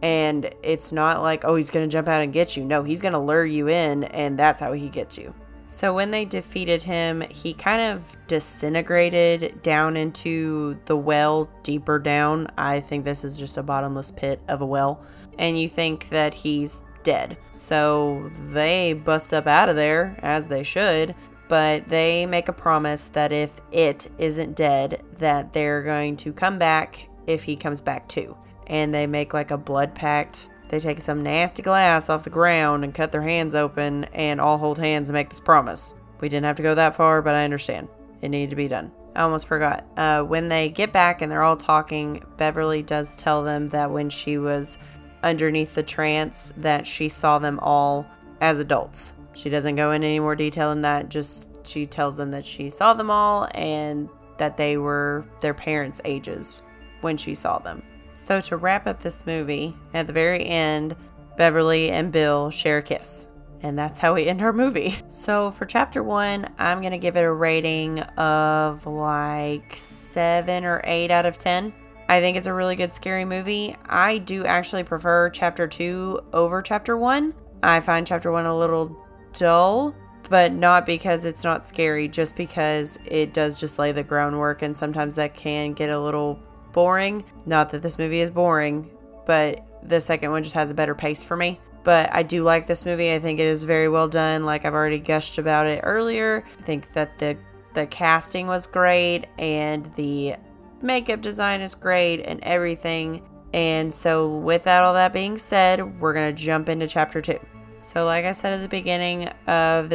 and 0.01 0.49
it's 0.63 0.91
not 0.91 1.21
like, 1.21 1.43
oh, 1.43 1.55
he's 1.55 1.71
going 1.71 1.87
to 1.87 1.91
jump 1.91 2.07
out 2.07 2.21
and 2.21 2.31
get 2.31 2.55
you. 2.55 2.63
No, 2.63 2.83
he's 2.83 3.01
going 3.01 3.13
to 3.13 3.19
lure 3.19 3.45
you 3.45 3.67
in, 3.67 4.05
and 4.05 4.39
that's 4.39 4.61
how 4.61 4.71
he 4.73 4.89
gets 4.89 5.17
you. 5.17 5.33
So 5.67 5.93
when 5.93 6.09
they 6.09 6.25
defeated 6.25 6.81
him, 6.81 7.21
he 7.29 7.53
kind 7.53 7.93
of 7.93 8.17
disintegrated 8.27 9.61
down 9.61 9.97
into 9.97 10.79
the 10.85 10.97
well 10.97 11.49
deeper 11.61 11.99
down. 11.99 12.47
I 12.57 12.79
think 12.79 13.05
this 13.05 13.23
is 13.23 13.37
just 13.37 13.57
a 13.57 13.63
bottomless 13.63 14.11
pit 14.11 14.41
of 14.47 14.61
a 14.61 14.65
well. 14.65 15.03
And 15.37 15.59
you 15.59 15.69
think 15.69 16.09
that 16.09 16.33
he's 16.33 16.75
dead. 17.03 17.37
So 17.51 18.31
they 18.49 18.93
bust 18.93 19.33
up 19.33 19.45
out 19.45 19.69
of 19.69 19.75
there, 19.75 20.17
as 20.23 20.47
they 20.47 20.63
should. 20.63 21.13
But 21.47 21.87
they 21.87 22.25
make 22.25 22.47
a 22.47 22.53
promise 22.53 23.05
that 23.07 23.31
if 23.31 23.61
it 23.71 24.09
isn't 24.17 24.55
dead, 24.55 25.03
that 25.17 25.53
they're 25.53 25.83
going 25.83 26.17
to 26.17 26.33
come 26.33 26.57
back 26.57 27.07
if 27.27 27.43
he 27.43 27.55
comes 27.55 27.79
back 27.79 28.07
too 28.07 28.35
and 28.69 28.93
they 28.93 29.07
make 29.07 29.33
like 29.33 29.51
a 29.51 29.57
blood 29.57 29.93
pact. 29.93 30.49
They 30.69 30.79
take 30.79 31.01
some 31.01 31.23
nasty 31.23 31.63
glass 31.63 32.09
off 32.09 32.23
the 32.23 32.29
ground 32.29 32.83
and 32.83 32.93
cut 32.93 33.11
their 33.11 33.23
hands 33.23 33.55
open 33.55 34.05
and 34.05 34.39
all 34.39 34.57
hold 34.57 34.77
hands 34.77 35.09
and 35.09 35.15
make 35.15 35.29
this 35.29 35.39
promise. 35.39 35.95
We 36.21 36.29
didn't 36.29 36.45
have 36.45 36.57
to 36.57 36.63
go 36.63 36.75
that 36.75 36.95
far, 36.95 37.21
but 37.21 37.35
I 37.35 37.43
understand. 37.43 37.89
It 38.21 38.29
needed 38.29 38.51
to 38.51 38.55
be 38.55 38.67
done. 38.67 38.91
I 39.15 39.21
almost 39.21 39.47
forgot. 39.47 39.85
Uh, 39.97 40.21
when 40.21 40.47
they 40.47 40.69
get 40.69 40.93
back 40.93 41.21
and 41.21 41.31
they're 41.31 41.43
all 41.43 41.57
talking, 41.57 42.23
Beverly 42.37 42.83
does 42.83 43.15
tell 43.15 43.43
them 43.43 43.67
that 43.67 43.89
when 43.89 44.09
she 44.09 44.37
was 44.37 44.77
underneath 45.23 45.73
the 45.73 45.83
trance, 45.83 46.53
that 46.57 46.85
she 46.85 47.09
saw 47.09 47.39
them 47.39 47.59
all 47.59 48.05
as 48.41 48.59
adults. 48.59 49.15
She 49.33 49.49
doesn't 49.49 49.75
go 49.75 49.91
into 49.91 50.07
any 50.07 50.19
more 50.19 50.35
detail 50.35 50.69
than 50.69 50.81
that. 50.81 51.09
Just 51.09 51.65
she 51.65 51.85
tells 51.85 52.17
them 52.17 52.31
that 52.31 52.45
she 52.45 52.69
saw 52.69 52.93
them 52.93 53.09
all 53.09 53.47
and 53.53 54.09
that 54.37 54.57
they 54.57 54.77
were 54.77 55.25
their 55.41 55.53
parents' 55.53 56.01
ages 56.05 56.61
when 57.01 57.17
she 57.17 57.35
saw 57.35 57.59
them. 57.59 57.83
So, 58.29 58.39
to 58.39 58.57
wrap 58.57 58.85
up 58.85 58.99
this 58.99 59.17
movie, 59.25 59.75
at 59.95 60.05
the 60.05 60.13
very 60.13 60.45
end, 60.45 60.95
Beverly 61.35 61.89
and 61.89 62.11
Bill 62.11 62.51
share 62.51 62.77
a 62.77 62.81
kiss. 62.83 63.27
And 63.61 63.75
that's 63.75 63.97
how 63.97 64.13
we 64.13 64.27
end 64.27 64.43
our 64.43 64.53
movie. 64.53 64.95
So, 65.09 65.49
for 65.49 65.65
chapter 65.65 66.03
one, 66.03 66.47
I'm 66.59 66.79
going 66.81 66.91
to 66.91 66.99
give 66.99 67.17
it 67.17 67.23
a 67.23 67.33
rating 67.33 68.01
of 68.01 68.85
like 68.85 69.75
seven 69.75 70.63
or 70.63 70.79
eight 70.83 71.09
out 71.09 71.25
of 71.25 71.39
10. 71.39 71.73
I 72.07 72.21
think 72.21 72.37
it's 72.37 72.45
a 72.45 72.53
really 72.53 72.75
good 72.75 72.93
scary 72.93 73.25
movie. 73.25 73.75
I 73.87 74.19
do 74.19 74.45
actually 74.45 74.83
prefer 74.83 75.31
chapter 75.31 75.65
two 75.67 76.21
over 76.31 76.61
chapter 76.61 76.97
one. 76.97 77.33
I 77.63 77.79
find 77.79 78.05
chapter 78.05 78.31
one 78.31 78.45
a 78.45 78.55
little 78.55 78.95
dull, 79.33 79.95
but 80.29 80.53
not 80.53 80.85
because 80.85 81.25
it's 81.25 81.43
not 81.43 81.67
scary, 81.67 82.07
just 82.07 82.35
because 82.35 82.99
it 83.05 83.33
does 83.33 83.59
just 83.59 83.79
lay 83.79 83.91
the 83.91 84.03
groundwork, 84.03 84.61
and 84.61 84.77
sometimes 84.77 85.15
that 85.15 85.33
can 85.33 85.73
get 85.73 85.89
a 85.89 85.99
little 85.99 86.39
boring. 86.71 87.23
Not 87.45 87.69
that 87.69 87.81
this 87.81 87.97
movie 87.97 88.19
is 88.19 88.31
boring, 88.31 88.89
but 89.25 89.65
the 89.83 90.01
second 90.01 90.31
one 90.31 90.43
just 90.43 90.55
has 90.55 90.71
a 90.71 90.73
better 90.73 90.95
pace 90.95 91.23
for 91.23 91.35
me. 91.35 91.59
But 91.83 92.13
I 92.13 92.23
do 92.23 92.43
like 92.43 92.67
this 92.67 92.85
movie. 92.85 93.13
I 93.13 93.19
think 93.19 93.39
it 93.39 93.47
is 93.47 93.63
very 93.63 93.87
well 93.89 94.07
done. 94.07 94.45
Like 94.45 94.65
I've 94.65 94.73
already 94.73 94.99
gushed 94.99 95.37
about 95.37 95.67
it 95.67 95.81
earlier. 95.83 96.43
I 96.59 96.61
think 96.63 96.91
that 96.93 97.17
the 97.19 97.37
the 97.73 97.85
casting 97.87 98.47
was 98.47 98.67
great 98.67 99.25
and 99.37 99.91
the 99.95 100.35
makeup 100.81 101.21
design 101.21 101.61
is 101.61 101.75
great 101.75 102.21
and 102.21 102.43
everything. 102.43 103.21
And 103.53 103.93
so 103.93 104.37
without 104.37 104.83
all 104.83 104.93
that 104.93 105.13
being 105.13 105.37
said, 105.37 105.99
we're 105.99 106.13
going 106.13 106.35
to 106.35 106.43
jump 106.43 106.69
into 106.69 106.87
chapter 106.87 107.21
2. 107.21 107.39
So 107.81 108.05
like 108.05 108.25
I 108.25 108.33
said 108.33 108.53
at 108.53 108.61
the 108.61 108.67
beginning 108.67 109.27
of 109.47 109.93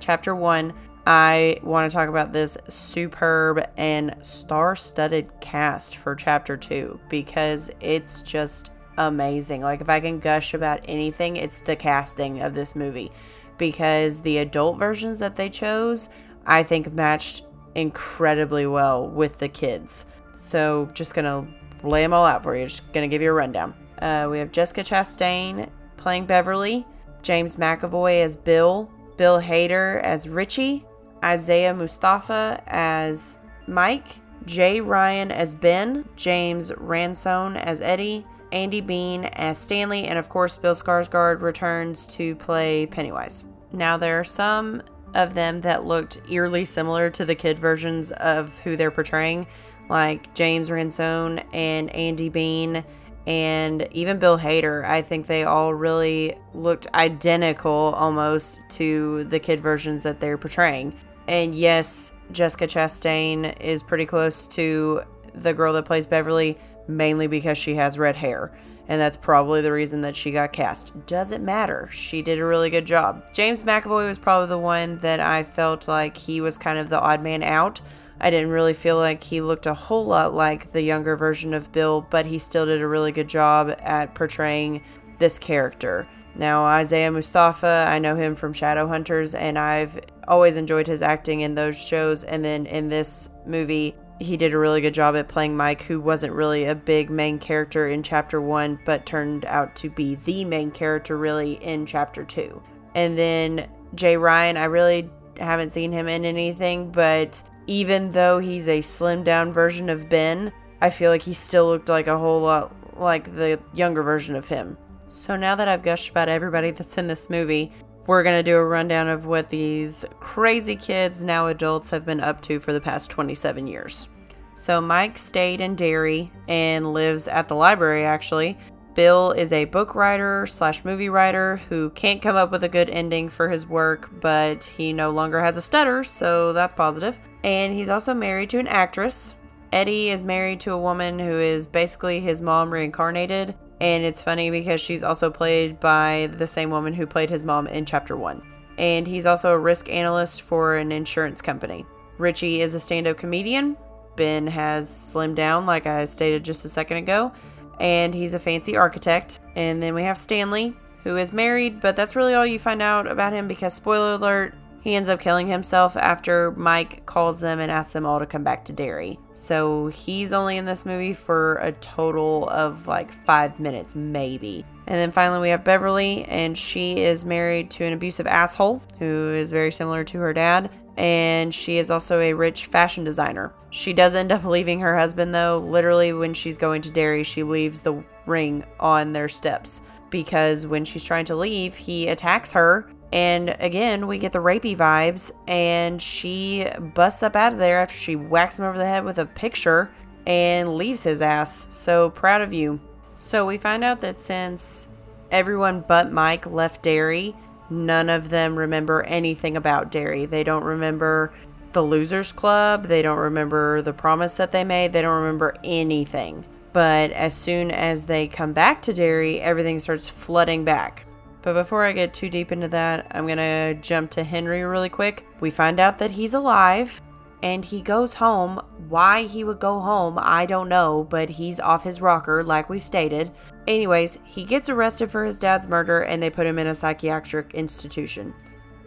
chapter 0.00 0.34
1, 0.34 0.72
I 1.06 1.58
want 1.62 1.90
to 1.90 1.96
talk 1.96 2.08
about 2.08 2.32
this 2.32 2.56
superb 2.68 3.66
and 3.76 4.14
star 4.22 4.76
studded 4.76 5.32
cast 5.40 5.96
for 5.96 6.14
chapter 6.14 6.56
two 6.56 7.00
because 7.08 7.70
it's 7.80 8.20
just 8.22 8.70
amazing. 8.98 9.62
Like, 9.62 9.80
if 9.80 9.88
I 9.88 9.98
can 9.98 10.20
gush 10.20 10.54
about 10.54 10.80
anything, 10.84 11.36
it's 11.36 11.58
the 11.58 11.74
casting 11.74 12.42
of 12.42 12.54
this 12.54 12.76
movie 12.76 13.10
because 13.58 14.20
the 14.20 14.38
adult 14.38 14.78
versions 14.78 15.18
that 15.18 15.36
they 15.36 15.50
chose 15.50 16.08
I 16.46 16.62
think 16.62 16.92
matched 16.92 17.46
incredibly 17.74 18.66
well 18.66 19.08
with 19.08 19.38
the 19.38 19.48
kids. 19.48 20.06
So 20.36 20.90
just 20.94 21.14
gonna 21.14 21.46
lay 21.82 22.02
them 22.02 22.12
all 22.12 22.24
out 22.24 22.42
for 22.42 22.56
you. 22.56 22.66
Just 22.66 22.92
gonna 22.92 23.08
give 23.08 23.22
you 23.22 23.30
a 23.30 23.34
rundown. 23.34 23.74
Uh, 24.00 24.28
we 24.30 24.38
have 24.38 24.52
Jessica 24.52 24.82
Chastain 24.82 25.68
playing 25.96 26.26
Beverly, 26.26 26.86
James 27.22 27.56
McAvoy 27.56 28.22
as 28.22 28.34
Bill, 28.34 28.90
Bill 29.16 29.40
Hader 29.40 30.02
as 30.02 30.28
Richie, 30.28 30.84
Isaiah 31.22 31.74
Mustafa 31.74 32.62
as 32.66 33.38
Mike, 33.66 34.18
Jay 34.44 34.80
Ryan 34.80 35.30
as 35.30 35.54
Ben, 35.54 36.08
James 36.16 36.72
Ransone 36.76 37.56
as 37.56 37.80
Eddie, 37.80 38.26
Andy 38.50 38.80
Bean 38.80 39.24
as 39.24 39.56
Stanley, 39.58 40.04
and 40.04 40.18
of 40.18 40.28
course, 40.28 40.56
Bill 40.56 40.74
Skarsgård 40.74 41.40
returns 41.40 42.06
to 42.08 42.34
play 42.36 42.86
Pennywise. 42.86 43.44
Now, 43.72 43.96
there 43.96 44.20
are 44.20 44.24
some 44.24 44.82
of 45.14 45.34
them 45.34 45.60
that 45.60 45.84
looked 45.84 46.20
eerily 46.30 46.64
similar 46.64 47.08
to 47.10 47.24
the 47.24 47.34
kid 47.34 47.58
versions 47.58 48.12
of 48.12 48.58
who 48.60 48.76
they're 48.76 48.90
portraying, 48.90 49.46
like 49.88 50.34
James 50.34 50.70
Ransone 50.70 51.38
and 51.52 51.90
Andy 51.94 52.28
Bean 52.28 52.84
and 53.26 53.86
even 53.92 54.18
Bill 54.18 54.38
Hader. 54.38 54.84
I 54.84 55.02
think 55.02 55.26
they 55.26 55.44
all 55.44 55.74
really 55.74 56.36
looked 56.54 56.88
identical 56.94 57.94
almost 57.96 58.60
to 58.70 59.24
the 59.24 59.38
kid 59.38 59.60
versions 59.60 60.02
that 60.02 60.20
they're 60.20 60.38
portraying. 60.38 60.94
And 61.28 61.54
yes, 61.54 62.12
Jessica 62.32 62.66
Chastain 62.66 63.58
is 63.60 63.82
pretty 63.82 64.06
close 64.06 64.46
to 64.48 65.02
the 65.34 65.54
girl 65.54 65.72
that 65.74 65.84
plays 65.84 66.06
Beverly, 66.06 66.58
mainly 66.88 67.26
because 67.26 67.58
she 67.58 67.74
has 67.76 67.98
red 67.98 68.16
hair. 68.16 68.52
And 68.88 69.00
that's 69.00 69.16
probably 69.16 69.60
the 69.60 69.72
reason 69.72 70.00
that 70.02 70.16
she 70.16 70.32
got 70.32 70.52
cast. 70.52 70.92
Doesn't 71.06 71.44
matter. 71.44 71.88
She 71.92 72.20
did 72.20 72.40
a 72.40 72.44
really 72.44 72.68
good 72.68 72.84
job. 72.84 73.32
James 73.32 73.62
McAvoy 73.62 74.08
was 74.08 74.18
probably 74.18 74.48
the 74.48 74.58
one 74.58 74.98
that 74.98 75.20
I 75.20 75.44
felt 75.44 75.86
like 75.86 76.16
he 76.16 76.40
was 76.40 76.58
kind 76.58 76.78
of 76.78 76.88
the 76.88 77.00
odd 77.00 77.22
man 77.22 77.42
out. 77.42 77.80
I 78.20 78.30
didn't 78.30 78.50
really 78.50 78.74
feel 78.74 78.96
like 78.98 79.22
he 79.22 79.40
looked 79.40 79.66
a 79.66 79.74
whole 79.74 80.04
lot 80.04 80.34
like 80.34 80.72
the 80.72 80.82
younger 80.82 81.16
version 81.16 81.54
of 81.54 81.72
Bill, 81.72 82.06
but 82.10 82.26
he 82.26 82.38
still 82.38 82.66
did 82.66 82.80
a 82.80 82.86
really 82.86 83.12
good 83.12 83.28
job 83.28 83.74
at 83.80 84.14
portraying 84.14 84.82
this 85.18 85.38
character. 85.38 86.08
Now, 86.34 86.64
Isaiah 86.64 87.10
Mustafa, 87.10 87.86
I 87.88 87.98
know 87.98 88.16
him 88.16 88.34
from 88.34 88.54
Shadowhunters, 88.54 89.38
and 89.38 89.58
I've 89.58 90.00
always 90.26 90.56
enjoyed 90.56 90.86
his 90.86 91.02
acting 91.02 91.42
in 91.42 91.54
those 91.54 91.76
shows. 91.76 92.24
And 92.24 92.44
then 92.44 92.66
in 92.66 92.88
this 92.88 93.28
movie, 93.44 93.94
he 94.18 94.36
did 94.36 94.54
a 94.54 94.58
really 94.58 94.80
good 94.80 94.94
job 94.94 95.14
at 95.16 95.28
playing 95.28 95.56
Mike, 95.56 95.82
who 95.82 96.00
wasn't 96.00 96.32
really 96.32 96.64
a 96.64 96.74
big 96.74 97.10
main 97.10 97.38
character 97.38 97.88
in 97.88 98.02
chapter 98.02 98.40
one, 98.40 98.78
but 98.84 99.04
turned 99.04 99.44
out 99.44 99.74
to 99.76 99.90
be 99.90 100.14
the 100.14 100.44
main 100.44 100.70
character 100.70 101.18
really 101.18 101.54
in 101.62 101.84
chapter 101.84 102.24
two. 102.24 102.62
And 102.94 103.18
then 103.18 103.68
Jay 103.94 104.16
Ryan, 104.16 104.56
I 104.56 104.64
really 104.64 105.10
haven't 105.38 105.70
seen 105.70 105.92
him 105.92 106.08
in 106.08 106.24
anything, 106.24 106.90
but 106.92 107.42
even 107.66 108.10
though 108.10 108.38
he's 108.38 108.68
a 108.68 108.80
slimmed 108.80 109.24
down 109.24 109.52
version 109.52 109.90
of 109.90 110.08
Ben, 110.08 110.52
I 110.80 110.90
feel 110.90 111.10
like 111.10 111.22
he 111.22 111.34
still 111.34 111.66
looked 111.66 111.88
like 111.88 112.06
a 112.06 112.18
whole 112.18 112.40
lot 112.40 112.74
like 112.98 113.34
the 113.34 113.60
younger 113.74 114.02
version 114.02 114.34
of 114.36 114.48
him. 114.48 114.76
So 115.12 115.36
now 115.36 115.54
that 115.56 115.68
I've 115.68 115.82
gushed 115.82 116.08
about 116.08 116.30
everybody 116.30 116.70
that's 116.70 116.96
in 116.96 117.06
this 117.06 117.28
movie, 117.28 117.70
we're 118.06 118.22
going 118.22 118.38
to 118.38 118.42
do 118.42 118.56
a 118.56 118.64
rundown 118.64 119.08
of 119.08 119.26
what 119.26 119.50
these 119.50 120.06
crazy 120.20 120.74
kids, 120.74 121.22
now 121.22 121.48
adults, 121.48 121.90
have 121.90 122.06
been 122.06 122.18
up 122.18 122.40
to 122.42 122.58
for 122.58 122.72
the 122.72 122.80
past 122.80 123.10
27 123.10 123.66
years. 123.66 124.08
So 124.56 124.80
Mike 124.80 125.18
stayed 125.18 125.60
in 125.60 125.76
Derry 125.76 126.32
and 126.48 126.94
lives 126.94 127.28
at 127.28 127.46
the 127.46 127.54
library 127.54 128.06
actually. 128.06 128.56
Bill 128.94 129.32
is 129.32 129.52
a 129.52 129.66
book 129.66 129.94
writer 129.94 130.46
slash 130.46 130.82
movie 130.82 131.10
writer 131.10 131.56
who 131.68 131.90
can't 131.90 132.22
come 132.22 132.36
up 132.36 132.50
with 132.50 132.64
a 132.64 132.68
good 132.68 132.88
ending 132.88 133.28
for 133.28 133.50
his 133.50 133.66
work, 133.66 134.08
but 134.22 134.64
he 134.64 134.94
no 134.94 135.10
longer 135.10 135.42
has 135.42 135.58
a 135.58 135.62
stutter, 135.62 136.04
so 136.04 136.54
that's 136.54 136.72
positive. 136.72 137.18
And 137.44 137.74
he's 137.74 137.90
also 137.90 138.14
married 138.14 138.48
to 138.50 138.58
an 138.58 138.66
actress. 138.66 139.34
Eddie 139.72 140.08
is 140.08 140.24
married 140.24 140.60
to 140.60 140.72
a 140.72 140.78
woman 140.78 141.18
who 141.18 141.38
is 141.38 141.66
basically 141.66 142.18
his 142.18 142.40
mom 142.40 142.72
reincarnated, 142.72 143.54
and 143.82 144.04
it's 144.04 144.22
funny 144.22 144.48
because 144.48 144.80
she's 144.80 145.02
also 145.02 145.28
played 145.28 145.80
by 145.80 146.30
the 146.38 146.46
same 146.46 146.70
woman 146.70 146.94
who 146.94 147.04
played 147.04 147.28
his 147.28 147.42
mom 147.42 147.66
in 147.66 147.84
chapter 147.84 148.16
one. 148.16 148.40
And 148.78 149.08
he's 149.08 149.26
also 149.26 149.52
a 149.52 149.58
risk 149.58 149.88
analyst 149.90 150.42
for 150.42 150.76
an 150.76 150.92
insurance 150.92 151.42
company. 151.42 151.84
Richie 152.16 152.60
is 152.60 152.74
a 152.74 152.80
stand 152.80 153.08
up 153.08 153.18
comedian. 153.18 153.76
Ben 154.14 154.46
has 154.46 154.88
slimmed 154.88 155.34
down, 155.34 155.66
like 155.66 155.88
I 155.88 156.04
stated 156.04 156.44
just 156.44 156.64
a 156.64 156.68
second 156.68 156.98
ago, 156.98 157.32
and 157.80 158.14
he's 158.14 158.34
a 158.34 158.38
fancy 158.38 158.76
architect. 158.76 159.40
And 159.56 159.82
then 159.82 159.94
we 159.94 160.04
have 160.04 160.16
Stanley, 160.16 160.76
who 161.02 161.16
is 161.16 161.32
married, 161.32 161.80
but 161.80 161.96
that's 161.96 162.14
really 162.14 162.34
all 162.34 162.46
you 162.46 162.60
find 162.60 162.82
out 162.82 163.10
about 163.10 163.32
him 163.32 163.48
because, 163.48 163.74
spoiler 163.74 164.12
alert, 164.12 164.54
he 164.82 164.96
ends 164.96 165.08
up 165.08 165.20
killing 165.20 165.46
himself 165.46 165.96
after 165.96 166.50
Mike 166.52 167.06
calls 167.06 167.38
them 167.38 167.60
and 167.60 167.70
asks 167.70 167.92
them 167.92 168.04
all 168.04 168.18
to 168.18 168.26
come 168.26 168.42
back 168.42 168.64
to 168.64 168.72
Derry. 168.72 169.16
So 169.32 169.86
he's 169.86 170.32
only 170.32 170.56
in 170.56 170.64
this 170.64 170.84
movie 170.84 171.12
for 171.12 171.54
a 171.56 171.70
total 171.72 172.48
of 172.48 172.88
like 172.88 173.12
five 173.24 173.60
minutes, 173.60 173.94
maybe. 173.94 174.64
And 174.88 174.96
then 174.96 175.12
finally, 175.12 175.40
we 175.40 175.50
have 175.50 175.62
Beverly, 175.62 176.24
and 176.24 176.58
she 176.58 176.98
is 176.98 177.24
married 177.24 177.70
to 177.72 177.84
an 177.84 177.92
abusive 177.92 178.26
asshole 178.26 178.82
who 178.98 179.30
is 179.30 179.52
very 179.52 179.70
similar 179.70 180.02
to 180.02 180.18
her 180.18 180.32
dad. 180.32 180.68
And 180.96 181.54
she 181.54 181.78
is 181.78 181.90
also 181.90 182.18
a 182.18 182.32
rich 182.34 182.66
fashion 182.66 183.04
designer. 183.04 183.54
She 183.70 183.92
does 183.92 184.16
end 184.16 184.32
up 184.32 184.44
leaving 184.44 184.80
her 184.80 184.98
husband, 184.98 185.32
though. 185.32 185.58
Literally, 185.58 186.12
when 186.12 186.34
she's 186.34 186.58
going 186.58 186.82
to 186.82 186.90
Derry, 186.90 187.22
she 187.22 187.44
leaves 187.44 187.82
the 187.82 188.02
ring 188.26 188.64
on 188.80 189.12
their 189.12 189.28
steps 189.28 189.80
because 190.10 190.66
when 190.66 190.84
she's 190.84 191.04
trying 191.04 191.24
to 191.24 191.36
leave, 191.36 191.74
he 191.74 192.08
attacks 192.08 192.52
her 192.52 192.86
and 193.12 193.54
again, 193.60 194.06
we 194.06 194.16
get 194.18 194.32
the 194.32 194.38
rapey 194.38 194.76
vibes, 194.76 195.30
and 195.46 196.00
she 196.00 196.66
busts 196.94 197.22
up 197.22 197.36
out 197.36 197.52
of 197.52 197.58
there 197.58 197.80
after 197.80 197.96
she 197.96 198.16
whacks 198.16 198.58
him 198.58 198.64
over 198.64 198.78
the 198.78 198.86
head 198.86 199.04
with 199.04 199.18
a 199.18 199.26
picture 199.26 199.90
and 200.26 200.76
leaves 200.76 201.02
his 201.02 201.20
ass. 201.20 201.66
So 201.70 202.08
proud 202.10 202.40
of 202.40 202.52
you. 202.52 202.80
So 203.16 203.46
we 203.46 203.58
find 203.58 203.84
out 203.84 204.00
that 204.00 204.18
since 204.18 204.88
everyone 205.30 205.84
but 205.86 206.10
Mike 206.10 206.46
left 206.46 206.82
Derry, 206.82 207.36
none 207.68 208.08
of 208.08 208.30
them 208.30 208.58
remember 208.58 209.02
anything 209.02 209.56
about 209.58 209.90
Derry. 209.90 210.24
They 210.24 210.42
don't 210.42 210.64
remember 210.64 211.34
the 211.72 211.82
Losers 211.82 212.32
Club, 212.32 212.86
they 212.86 213.02
don't 213.02 213.18
remember 213.18 213.82
the 213.82 213.92
promise 213.92 214.36
that 214.36 214.52
they 214.52 214.64
made, 214.64 214.92
they 214.92 215.02
don't 215.02 215.22
remember 215.22 215.56
anything. 215.64 216.44
But 216.72 217.10
as 217.12 217.34
soon 217.34 217.70
as 217.70 218.06
they 218.06 218.26
come 218.26 218.52
back 218.52 218.82
to 218.82 218.94
Derry, 218.94 219.40
everything 219.40 219.78
starts 219.78 220.08
flooding 220.08 220.64
back. 220.64 221.04
But 221.42 221.54
before 221.54 221.84
I 221.84 221.92
get 221.92 222.14
too 222.14 222.28
deep 222.28 222.52
into 222.52 222.68
that, 222.68 223.08
I'm 223.10 223.26
gonna 223.26 223.74
jump 223.74 224.10
to 224.12 224.24
Henry 224.24 224.62
really 224.62 224.88
quick. 224.88 225.26
We 225.40 225.50
find 225.50 225.80
out 225.80 225.98
that 225.98 226.12
he's 226.12 226.34
alive 226.34 227.02
and 227.42 227.64
he 227.64 227.80
goes 227.80 228.14
home. 228.14 228.60
Why 228.88 229.24
he 229.24 229.42
would 229.42 229.58
go 229.58 229.80
home, 229.80 230.18
I 230.20 230.46
don't 230.46 230.68
know, 230.68 231.06
but 231.10 231.28
he's 231.28 231.58
off 231.58 231.82
his 231.82 232.00
rocker, 232.00 232.44
like 232.44 232.68
we 232.68 232.78
stated. 232.78 233.32
Anyways, 233.66 234.18
he 234.24 234.44
gets 234.44 234.68
arrested 234.68 235.10
for 235.10 235.24
his 235.24 235.38
dad's 235.38 235.68
murder 235.68 236.02
and 236.02 236.22
they 236.22 236.30
put 236.30 236.46
him 236.46 236.58
in 236.58 236.68
a 236.68 236.74
psychiatric 236.74 237.54
institution, 237.54 238.32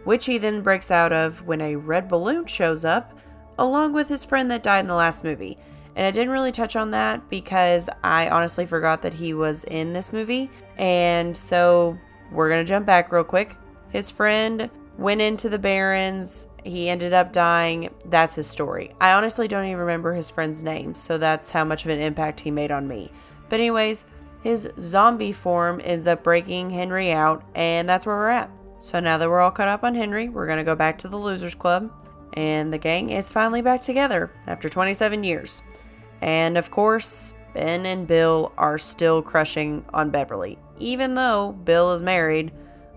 which 0.04 0.24
he 0.24 0.38
then 0.38 0.62
breaks 0.62 0.90
out 0.90 1.12
of 1.12 1.42
when 1.46 1.60
a 1.60 1.76
red 1.76 2.08
balloon 2.08 2.46
shows 2.46 2.84
up, 2.84 3.18
along 3.58 3.92
with 3.92 4.08
his 4.08 4.24
friend 4.24 4.50
that 4.50 4.62
died 4.62 4.80
in 4.80 4.86
the 4.86 4.94
last 4.94 5.24
movie. 5.24 5.58
And 5.96 6.06
I 6.06 6.10
didn't 6.10 6.32
really 6.32 6.52
touch 6.52 6.76
on 6.76 6.90
that 6.90 7.28
because 7.30 7.88
I 8.04 8.28
honestly 8.28 8.66
forgot 8.66 9.00
that 9.02 9.14
he 9.14 9.32
was 9.32 9.64
in 9.64 9.94
this 9.94 10.12
movie. 10.12 10.50
And 10.76 11.34
so 11.34 11.98
we're 12.32 12.48
going 12.48 12.64
to 12.64 12.68
jump 12.68 12.86
back 12.86 13.12
real 13.12 13.24
quick. 13.24 13.56
His 13.90 14.10
friend 14.10 14.70
went 14.98 15.20
into 15.20 15.48
the 15.48 15.58
Barrens. 15.58 16.48
He 16.64 16.88
ended 16.88 17.12
up 17.12 17.32
dying. 17.32 17.90
That's 18.06 18.34
his 18.34 18.46
story. 18.46 18.94
I 19.00 19.12
honestly 19.12 19.48
don't 19.48 19.66
even 19.66 19.78
remember 19.78 20.12
his 20.12 20.30
friend's 20.30 20.62
name, 20.62 20.94
so 20.94 21.18
that's 21.18 21.50
how 21.50 21.64
much 21.64 21.84
of 21.84 21.90
an 21.90 22.00
impact 22.00 22.40
he 22.40 22.50
made 22.50 22.70
on 22.70 22.88
me. 22.88 23.10
But, 23.48 23.60
anyways, 23.60 24.04
his 24.42 24.68
zombie 24.80 25.32
form 25.32 25.80
ends 25.84 26.06
up 26.06 26.24
breaking 26.24 26.70
Henry 26.70 27.12
out, 27.12 27.44
and 27.54 27.88
that's 27.88 28.06
where 28.06 28.16
we're 28.16 28.28
at. 28.28 28.50
So, 28.80 29.00
now 29.00 29.18
that 29.18 29.28
we're 29.28 29.40
all 29.40 29.50
caught 29.50 29.68
up 29.68 29.84
on 29.84 29.94
Henry, 29.94 30.28
we're 30.28 30.46
going 30.46 30.58
to 30.58 30.64
go 30.64 30.74
back 30.74 30.98
to 30.98 31.08
the 31.08 31.16
Losers 31.16 31.54
Club, 31.54 31.90
and 32.34 32.72
the 32.72 32.78
gang 32.78 33.10
is 33.10 33.30
finally 33.30 33.62
back 33.62 33.82
together 33.82 34.30
after 34.46 34.68
27 34.68 35.24
years. 35.24 35.62
And 36.20 36.56
of 36.58 36.70
course, 36.70 37.34
Ben 37.54 37.86
and 37.86 38.06
Bill 38.06 38.52
are 38.58 38.78
still 38.78 39.22
crushing 39.22 39.84
on 39.94 40.10
Beverly 40.10 40.58
even 40.78 41.14
though 41.14 41.52
Bill 41.52 41.92
is 41.92 42.02
married, 42.02 42.52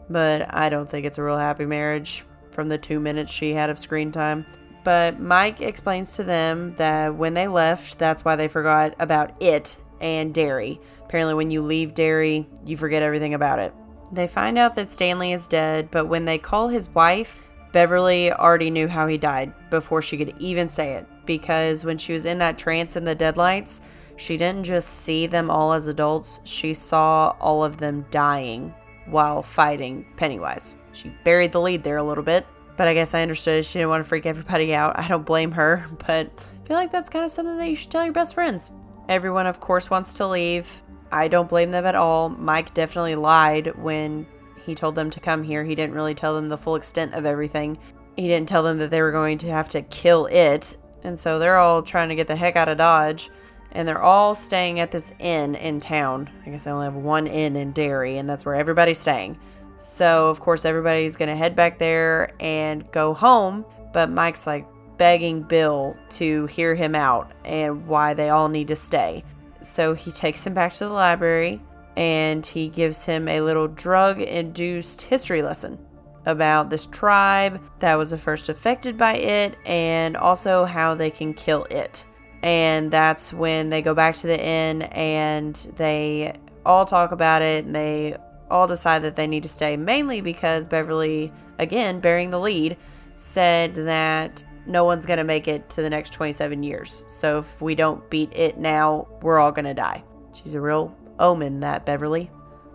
but 0.10 0.54
I 0.54 0.70
don't 0.70 0.90
think 0.90 1.06
it's 1.06 1.18
a 1.18 1.24
real 1.24 1.38
happy 1.38 1.66
marriage 1.66 2.24
from 2.52 2.70
the 2.70 2.78
two 2.78 3.00
minutes 3.00 3.32
she 3.32 3.54
had 3.54 3.70
of 3.70 3.78
screen 3.78 4.12
time. 4.12 4.46
But 4.84 5.20
Mike 5.20 5.62
explains 5.62 6.14
to 6.14 6.24
them 6.24 6.72
that 6.78 7.16
when 7.16 7.34
they 7.34 7.48
left, 7.48 8.00
that's 8.00 8.26
why 8.26 8.36
they 8.36 8.48
forgot 8.48 8.96
about 9.00 9.42
it 9.42 9.78
and 10.02 10.34
Derry. 10.34 10.80
Apparently, 11.04 11.34
when 11.34 11.52
you 11.52 11.62
leave 11.62 11.94
Derry, 11.94 12.48
you 12.66 12.78
forget 12.78 13.04
everything 13.04 13.34
about 13.34 13.60
it. 13.60 13.74
They 14.12 14.28
find 14.28 14.58
out 14.58 14.76
that 14.76 14.92
Stanley 14.92 15.34
is 15.34 15.48
dead, 15.48 15.90
but 15.92 16.08
when 16.08 16.26
they 16.26 16.38
call 16.38 16.68
his 16.68 16.90
wife, 16.90 17.40
Beverly 17.72 18.32
already 18.32 18.70
knew 18.72 18.88
how 18.88 19.08
he 19.08 19.18
died 19.18 19.54
before 19.70 20.02
she 20.02 20.18
could 20.18 20.34
even 20.40 20.70
say 20.70 20.94
it. 20.94 21.06
Because 21.26 21.86
when 21.86 21.98
she 21.98 22.14
was 22.14 22.26
in 22.26 22.40
that 22.40 22.58
trance 22.58 22.96
in 22.96 23.04
the 23.04 23.14
deadlights, 23.14 23.82
she 24.20 24.36
didn't 24.36 24.66
just 24.66 24.90
see 24.90 25.28
them 25.28 25.50
all 25.50 25.72
as 25.72 25.88
adults, 25.88 26.42
she 26.44 26.74
saw 26.74 27.34
all 27.40 27.64
of 27.64 27.78
them 27.78 28.06
dying 28.12 28.74
while 29.06 29.42
fighting 29.42 30.06
Pennywise. 30.18 30.76
She 30.92 31.10
buried 31.24 31.54
the 31.54 31.62
lead 31.62 31.84
there 31.84 31.98
a 31.98 32.04
little 32.04 32.24
bit, 32.24 32.46
But 32.76 32.90
I 32.90 32.94
guess 32.94 33.14
I 33.14 33.22
understood 33.22 33.66
she 33.66 33.80
didn't 33.80 33.90
want 33.90 34.04
to 34.04 34.08
freak 34.08 34.26
everybody 34.26 34.74
out. 34.74 35.00
I 35.00 35.08
don't 35.08 35.26
blame 35.26 35.52
her, 35.52 35.86
but 36.08 36.30
I 36.64 36.68
feel 36.68 36.76
like 36.76 36.92
that's 36.92 37.10
kind 37.10 37.24
of 37.24 37.32
something 37.32 37.58
that 37.58 37.70
you 37.70 37.78
should 37.78 37.92
tell 37.92 38.04
your 38.04 38.14
best 38.14 38.34
friends. 38.34 38.72
Everyone, 39.08 39.48
of 39.48 39.62
course, 39.62 39.90
wants 39.90 40.14
to 40.16 40.28
leave. 40.28 40.82
I 41.14 41.30
don't 41.30 41.50
blame 41.50 41.72
them 41.72 41.86
at 41.86 41.96
all. 41.96 42.28
Mike 42.28 42.74
definitely 42.74 43.16
lied 43.16 43.74
when 43.78 44.28
he 44.66 44.76
told 44.76 44.96
them 44.96 45.10
to 45.12 45.20
come 45.22 45.44
here. 45.44 45.64
He 45.64 45.76
didn't 45.76 45.96
really 45.96 46.14
tell 46.14 46.36
them 46.36 46.50
the 46.50 46.58
full 46.58 46.76
extent 46.76 47.14
of 47.14 47.26
everything. 47.26 47.78
He 48.18 48.28
didn't 48.28 48.50
tell 48.50 48.64
them 48.64 48.80
that 48.80 48.92
they 48.92 49.02
were 49.02 49.14
going 49.14 49.38
to 49.40 49.50
have 49.50 49.70
to 49.70 49.82
kill 49.84 50.26
it. 50.26 50.78
And 51.04 51.18
so 51.18 51.40
they're 51.40 51.58
all 51.58 51.82
trying 51.82 52.10
to 52.10 52.16
get 52.16 52.28
the 52.28 52.36
heck 52.36 52.58
out 52.58 52.68
of 52.68 52.78
Dodge. 52.78 53.30
And 53.72 53.88
they're 53.88 54.02
all 54.02 54.34
staying 54.34 54.80
at 54.80 54.92
this 54.92 55.14
inn 55.20 55.56
in 55.56 55.80
town. 55.80 56.30
I 56.46 56.50
guess 56.50 56.64
they 56.64 56.72
only 56.72 56.86
have 56.86 56.96
one 56.96 57.28
inn 57.28 57.56
in 57.56 57.72
Derry, 57.72 58.18
and 58.18 58.30
that's 58.30 58.46
where 58.46 58.56
everybody's 58.56 59.00
staying. 59.00 59.38
So, 59.80 60.30
of 60.30 60.40
course, 60.40 60.66
everybody's 60.66 61.16
going 61.16 61.30
to 61.30 61.36
head 61.36 61.56
back 61.56 61.78
there 61.78 62.34
and 62.40 62.90
go 62.92 63.14
home. 63.14 63.66
But 63.94 64.12
Mike's 64.12 64.46
like 64.46 64.68
begging 65.00 65.42
Bill 65.42 65.96
to 66.10 66.46
hear 66.48 66.76
him 66.76 66.94
out 66.94 67.32
and 67.46 67.88
why 67.88 68.14
they 68.14 68.30
all 68.30 68.50
need 68.50 68.68
to 68.68 68.76
stay. 68.76 69.24
So 69.62 69.94
he 69.94 70.12
takes 70.12 70.46
him 70.46 70.54
back 70.54 70.74
to 70.76 70.86
the 70.86 70.94
library 70.94 71.62
and 71.98 72.46
he 72.46 72.68
gives 72.68 73.04
him 73.04 73.28
a 73.28 73.42
little 73.42 73.68
drug 73.68 74.22
induced 74.22 75.02
history 75.02 75.42
lesson 75.42 75.80
about 76.26 76.70
this 76.70 76.86
tribe 76.86 77.62
that 77.80 77.96
was 77.96 78.12
the 78.12 78.18
first 78.18 78.50
affected 78.50 78.98
by 78.98 79.16
it 79.16 79.58
and 79.66 80.16
also 80.16 80.66
how 80.66 80.94
they 80.94 81.10
can 81.10 81.34
kill 81.34 81.64
it. 81.72 82.06
And 82.42 82.90
that's 82.90 83.34
when 83.34 83.70
they 83.70 83.82
go 83.82 83.94
back 83.94 84.16
to 84.18 84.28
the 84.28 84.42
inn 84.42 84.84
and 84.84 85.56
they 85.76 86.34
all 86.66 86.86
talk 86.86 87.12
about 87.12 87.42
it 87.42 87.66
and 87.66 87.76
they 87.76 88.16
all 88.50 88.68
decide 88.68 89.04
that 89.04 89.16
they 89.16 89.28
need 89.28 89.44
to 89.44 89.50
stay, 89.50 89.78
mainly 89.78 90.22
because 90.22 90.68
Beverly, 90.68 91.32
again, 91.60 92.00
bearing 92.00 92.30
the 92.30 92.40
lead, 92.40 92.78
said 93.16 93.76
that 93.76 94.44
no 94.66 94.84
one's 94.86 95.06
going 95.06 95.18
to 95.18 95.24
make 95.24 95.48
it 95.48 95.70
to 95.72 95.82
the 95.82 95.90
next 95.90 96.14
27 96.14 96.64
years. 96.64 97.04
So 97.08 97.40
if 97.40 97.62
we 97.62 97.76
don't 97.76 98.08
beat 98.10 98.32
it 98.34 98.58
now, 98.58 99.08
we're 99.22 99.40
all 99.40 99.52
going 99.52 99.66
to 99.66 99.74
die. 99.74 100.04
She's 100.34 100.54
a 100.54 100.62
real 100.62 100.96
omen, 101.20 101.60
that 101.60 101.86
Beverly. 101.86 102.32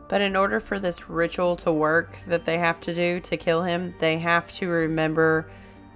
But 0.08 0.20
in 0.20 0.36
order 0.36 0.60
for 0.60 0.78
this 0.78 1.08
ritual 1.08 1.56
to 1.56 1.72
work 1.72 2.18
that 2.26 2.44
they 2.44 2.58
have 2.58 2.78
to 2.80 2.94
do 2.94 3.20
to 3.20 3.36
kill 3.36 3.62
him, 3.62 3.94
they 3.98 4.18
have 4.18 4.52
to 4.52 4.68
remember 4.68 5.50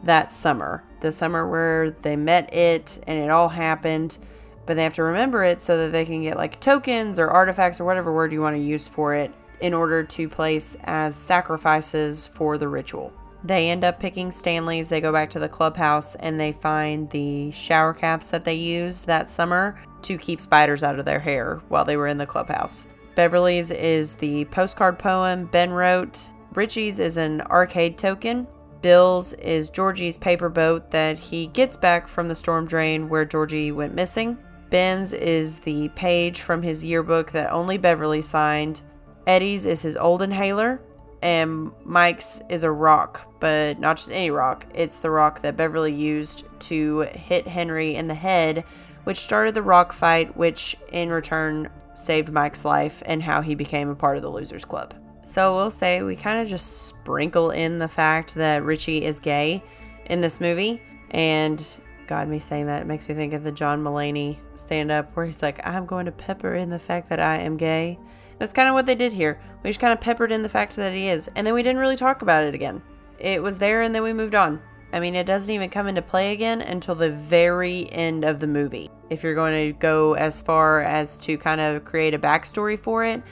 that 0.04 0.32
summer. 0.32 0.84
The 1.00 1.12
summer 1.12 1.48
where 1.48 1.90
they 1.90 2.16
met 2.16 2.52
it 2.52 3.02
and 3.06 3.18
it 3.18 3.30
all 3.30 3.48
happened. 3.48 4.18
But 4.66 4.76
they 4.76 4.84
have 4.84 4.94
to 4.94 5.02
remember 5.02 5.44
it 5.44 5.62
so 5.62 5.78
that 5.78 5.92
they 5.92 6.04
can 6.04 6.22
get 6.22 6.36
like 6.36 6.60
tokens 6.60 7.18
or 7.18 7.28
artifacts 7.28 7.80
or 7.80 7.84
whatever 7.84 8.12
word 8.12 8.32
you 8.32 8.40
want 8.40 8.56
to 8.56 8.62
use 8.62 8.86
for 8.86 9.14
it 9.14 9.32
in 9.60 9.74
order 9.74 10.04
to 10.04 10.28
place 10.28 10.76
as 10.84 11.16
sacrifices 11.16 12.28
for 12.28 12.58
the 12.58 12.68
ritual. 12.68 13.12
They 13.44 13.70
end 13.70 13.84
up 13.84 14.00
picking 14.00 14.32
Stanley's. 14.32 14.88
They 14.88 15.00
go 15.00 15.12
back 15.12 15.30
to 15.30 15.38
the 15.38 15.48
clubhouse 15.48 16.16
and 16.16 16.38
they 16.38 16.52
find 16.52 17.08
the 17.10 17.50
shower 17.50 17.94
caps 17.94 18.30
that 18.30 18.44
they 18.44 18.54
used 18.54 19.06
that 19.06 19.30
summer 19.30 19.80
to 20.02 20.18
keep 20.18 20.40
spiders 20.40 20.82
out 20.82 20.98
of 20.98 21.04
their 21.04 21.20
hair 21.20 21.60
while 21.68 21.84
they 21.84 21.96
were 21.96 22.08
in 22.08 22.18
the 22.18 22.26
clubhouse. 22.26 22.86
Beverly's 23.14 23.70
is 23.70 24.14
the 24.14 24.44
postcard 24.46 24.98
poem 24.98 25.46
Ben 25.46 25.70
wrote. 25.70 26.28
Richie's 26.54 26.98
is 26.98 27.16
an 27.16 27.40
arcade 27.42 27.96
token. 27.96 28.46
Bill's 28.80 29.32
is 29.34 29.70
Georgie's 29.70 30.16
paper 30.16 30.48
boat 30.48 30.90
that 30.90 31.18
he 31.18 31.48
gets 31.48 31.76
back 31.76 32.06
from 32.06 32.28
the 32.28 32.34
storm 32.34 32.66
drain 32.66 33.08
where 33.08 33.24
Georgie 33.24 33.72
went 33.72 33.94
missing. 33.94 34.38
Ben's 34.70 35.12
is 35.12 35.58
the 35.60 35.88
page 35.90 36.42
from 36.42 36.62
his 36.62 36.84
yearbook 36.84 37.32
that 37.32 37.50
only 37.52 37.78
Beverly 37.78 38.22
signed. 38.22 38.82
Eddie's 39.26 39.66
is 39.66 39.82
his 39.82 39.96
old 39.96 40.22
inhaler, 40.22 40.80
and 41.22 41.72
Mike's 41.84 42.40
is 42.48 42.62
a 42.62 42.70
rock, 42.70 43.32
but 43.40 43.80
not 43.80 43.96
just 43.96 44.10
any 44.10 44.30
rock. 44.30 44.66
It's 44.74 44.98
the 44.98 45.10
rock 45.10 45.42
that 45.42 45.56
Beverly 45.56 45.92
used 45.92 46.46
to 46.60 47.00
hit 47.00 47.48
Henry 47.48 47.96
in 47.96 48.06
the 48.06 48.14
head, 48.14 48.64
which 49.04 49.18
started 49.18 49.54
the 49.54 49.62
rock 49.62 49.92
fight, 49.92 50.36
which 50.36 50.76
in 50.92 51.10
return 51.10 51.68
saved 51.94 52.30
Mike's 52.30 52.64
life 52.64 53.02
and 53.06 53.22
how 53.22 53.40
he 53.40 53.54
became 53.54 53.88
a 53.88 53.94
part 53.94 54.16
of 54.16 54.22
the 54.22 54.30
Losers 54.30 54.64
Club. 54.64 54.94
So 55.28 55.54
we'll 55.54 55.70
say 55.70 56.02
we 56.02 56.16
kind 56.16 56.40
of 56.40 56.48
just 56.48 56.86
sprinkle 56.86 57.50
in 57.50 57.78
the 57.78 57.86
fact 57.86 58.34
that 58.36 58.64
Richie 58.64 59.04
is 59.04 59.20
gay 59.20 59.62
in 60.06 60.22
this 60.22 60.40
movie. 60.40 60.80
And 61.10 61.62
God, 62.06 62.28
me 62.28 62.38
saying 62.38 62.64
that 62.68 62.86
makes 62.86 63.06
me 63.10 63.14
think 63.14 63.34
of 63.34 63.44
the 63.44 63.52
John 63.52 63.84
Mulaney 63.84 64.38
stand 64.54 64.90
up 64.90 65.14
where 65.14 65.26
he's 65.26 65.42
like, 65.42 65.60
I'm 65.66 65.84
going 65.84 66.06
to 66.06 66.12
pepper 66.12 66.54
in 66.54 66.70
the 66.70 66.78
fact 66.78 67.10
that 67.10 67.20
I 67.20 67.36
am 67.36 67.58
gay. 67.58 67.98
That's 68.38 68.54
kind 68.54 68.70
of 68.70 68.74
what 68.74 68.86
they 68.86 68.94
did 68.94 69.12
here. 69.12 69.38
We 69.62 69.68
just 69.68 69.80
kind 69.80 69.92
of 69.92 70.00
peppered 70.00 70.32
in 70.32 70.42
the 70.42 70.48
fact 70.48 70.76
that 70.76 70.94
he 70.94 71.08
is, 71.08 71.28
and 71.36 71.46
then 71.46 71.52
we 71.52 71.62
didn't 71.62 71.80
really 71.80 71.96
talk 71.96 72.22
about 72.22 72.44
it 72.44 72.54
again. 72.54 72.80
It 73.18 73.42
was 73.42 73.58
there, 73.58 73.82
and 73.82 73.94
then 73.94 74.02
we 74.02 74.14
moved 74.14 74.34
on. 74.34 74.62
I 74.94 75.00
mean, 75.00 75.14
it 75.14 75.26
doesn't 75.26 75.52
even 75.52 75.68
come 75.68 75.88
into 75.88 76.00
play 76.00 76.32
again 76.32 76.62
until 76.62 76.94
the 76.94 77.10
very 77.10 77.92
end 77.92 78.24
of 78.24 78.40
the 78.40 78.46
movie. 78.46 78.90
If 79.10 79.22
you're 79.22 79.34
going 79.34 79.74
to 79.74 79.78
go 79.78 80.14
as 80.14 80.40
far 80.40 80.80
as 80.84 81.18
to 81.20 81.36
kind 81.36 81.60
of 81.60 81.84
create 81.84 82.14
a 82.14 82.18
backstory 82.18 82.78
for 82.78 83.04
it 83.04 83.22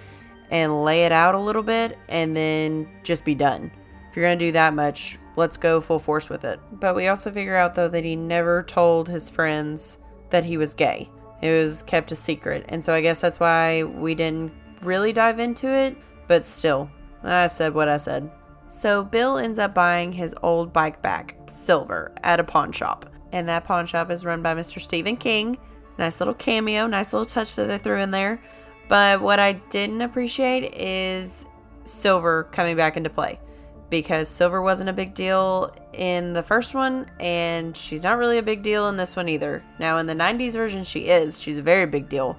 and 0.51 0.85
lay 0.85 1.05
it 1.05 1.13
out 1.13 1.35
a 1.35 1.39
little 1.39 1.63
bit 1.63 1.99
and 2.09 2.37
then 2.37 2.89
just 3.03 3.25
be 3.25 3.35
done. 3.35 3.71
If 4.11 4.17
you're 4.17 4.25
going 4.25 4.39
to 4.39 4.47
do 4.47 4.53
that 4.53 4.75
much, 4.75 5.19
let's 5.37 5.57
go 5.57 5.81
full 5.81 5.99
force 5.99 6.29
with 6.29 6.45
it. 6.45 6.61
But 6.73 6.95
we 6.95 7.09
also 7.09 7.31
figure 7.31 7.57
out, 7.57 7.75
though, 7.75 7.89
that 7.89 8.05
he 8.05 8.17
never 8.17 8.63
told 8.63 9.09
his 9.09 9.29
friends 9.29 9.99
that 10.31 10.45
he 10.45 10.57
was 10.57 10.75
gay. 10.75 11.11
It 11.43 11.51
was 11.51 11.83
kept 11.83 12.13
a 12.13 12.17
secret. 12.17 12.65
And 12.69 12.83
so 12.83 12.95
I 12.95 13.01
guess 13.01 13.21
that's 13.21 13.41
why 13.41 13.83
we 13.83 14.15
didn't 14.15 14.53
really 14.83 15.13
dive 15.13 15.39
into 15.39 15.69
it, 15.69 15.97
but 16.29 16.47
still, 16.47 16.91
I 17.23 17.47
said 17.47 17.75
what 17.75 17.89
I 17.89 17.97
said. 17.99 18.31
So 18.69 19.05
Bill 19.05 19.39
ends 19.39 19.59
up 19.59 19.75
buying 19.75 20.13
his 20.13 20.35
old 20.43 20.73
bike 20.73 21.01
back, 21.03 21.37
silver, 21.47 22.13
at 22.23 22.41
a 22.41 22.45
pawn 22.45 22.73
shop. 22.73 23.11
And 23.33 23.49
that 23.49 23.65
pawn 23.65 23.87
shop 23.87 24.11
is 24.11 24.25
run 24.25 24.43
by 24.43 24.55
Mr. 24.55 24.81
Stephen 24.81 25.17
King. 25.17 25.59
Nice 25.99 26.21
little 26.21 26.35
cameo, 26.35 26.87
nice 26.87 27.13
little 27.13 27.27
touch 27.27 27.57
that 27.57 27.67
they 27.67 27.79
threw 27.79 28.01
in 28.01 28.11
there. 28.11 28.43
But 28.89 29.21
what 29.21 29.41
I 29.41 29.53
didn't 29.53 30.03
appreciate 30.03 30.75
is 30.75 31.47
silver 31.85 32.45
coming 32.53 32.77
back 32.77 32.97
into 32.97 33.11
play 33.11 33.41
because 33.91 34.29
silver 34.29 34.63
wasn't 34.63 34.91
a 34.91 34.93
big 34.93 35.15
deal 35.15 35.75
in 35.93 36.33
the 36.33 36.43
first 36.43 36.75
one 36.75 37.09
and 37.21 37.77
she's 37.77 38.03
not 38.03 38.19
really 38.19 38.39
a 38.39 38.43
big 38.43 38.63
deal 38.63 38.89
in 38.89 38.97
this 38.97 39.15
one 39.15 39.29
either. 39.29 39.63
Now 39.79 39.99
in 39.99 40.07
the 40.07 40.15
90s 40.15 40.53
version 40.53 40.83
she 40.85 41.07
is. 41.07 41.41
She's 41.41 41.59
a 41.59 41.63
very 41.63 41.87
big 41.87 42.09
deal 42.09 42.37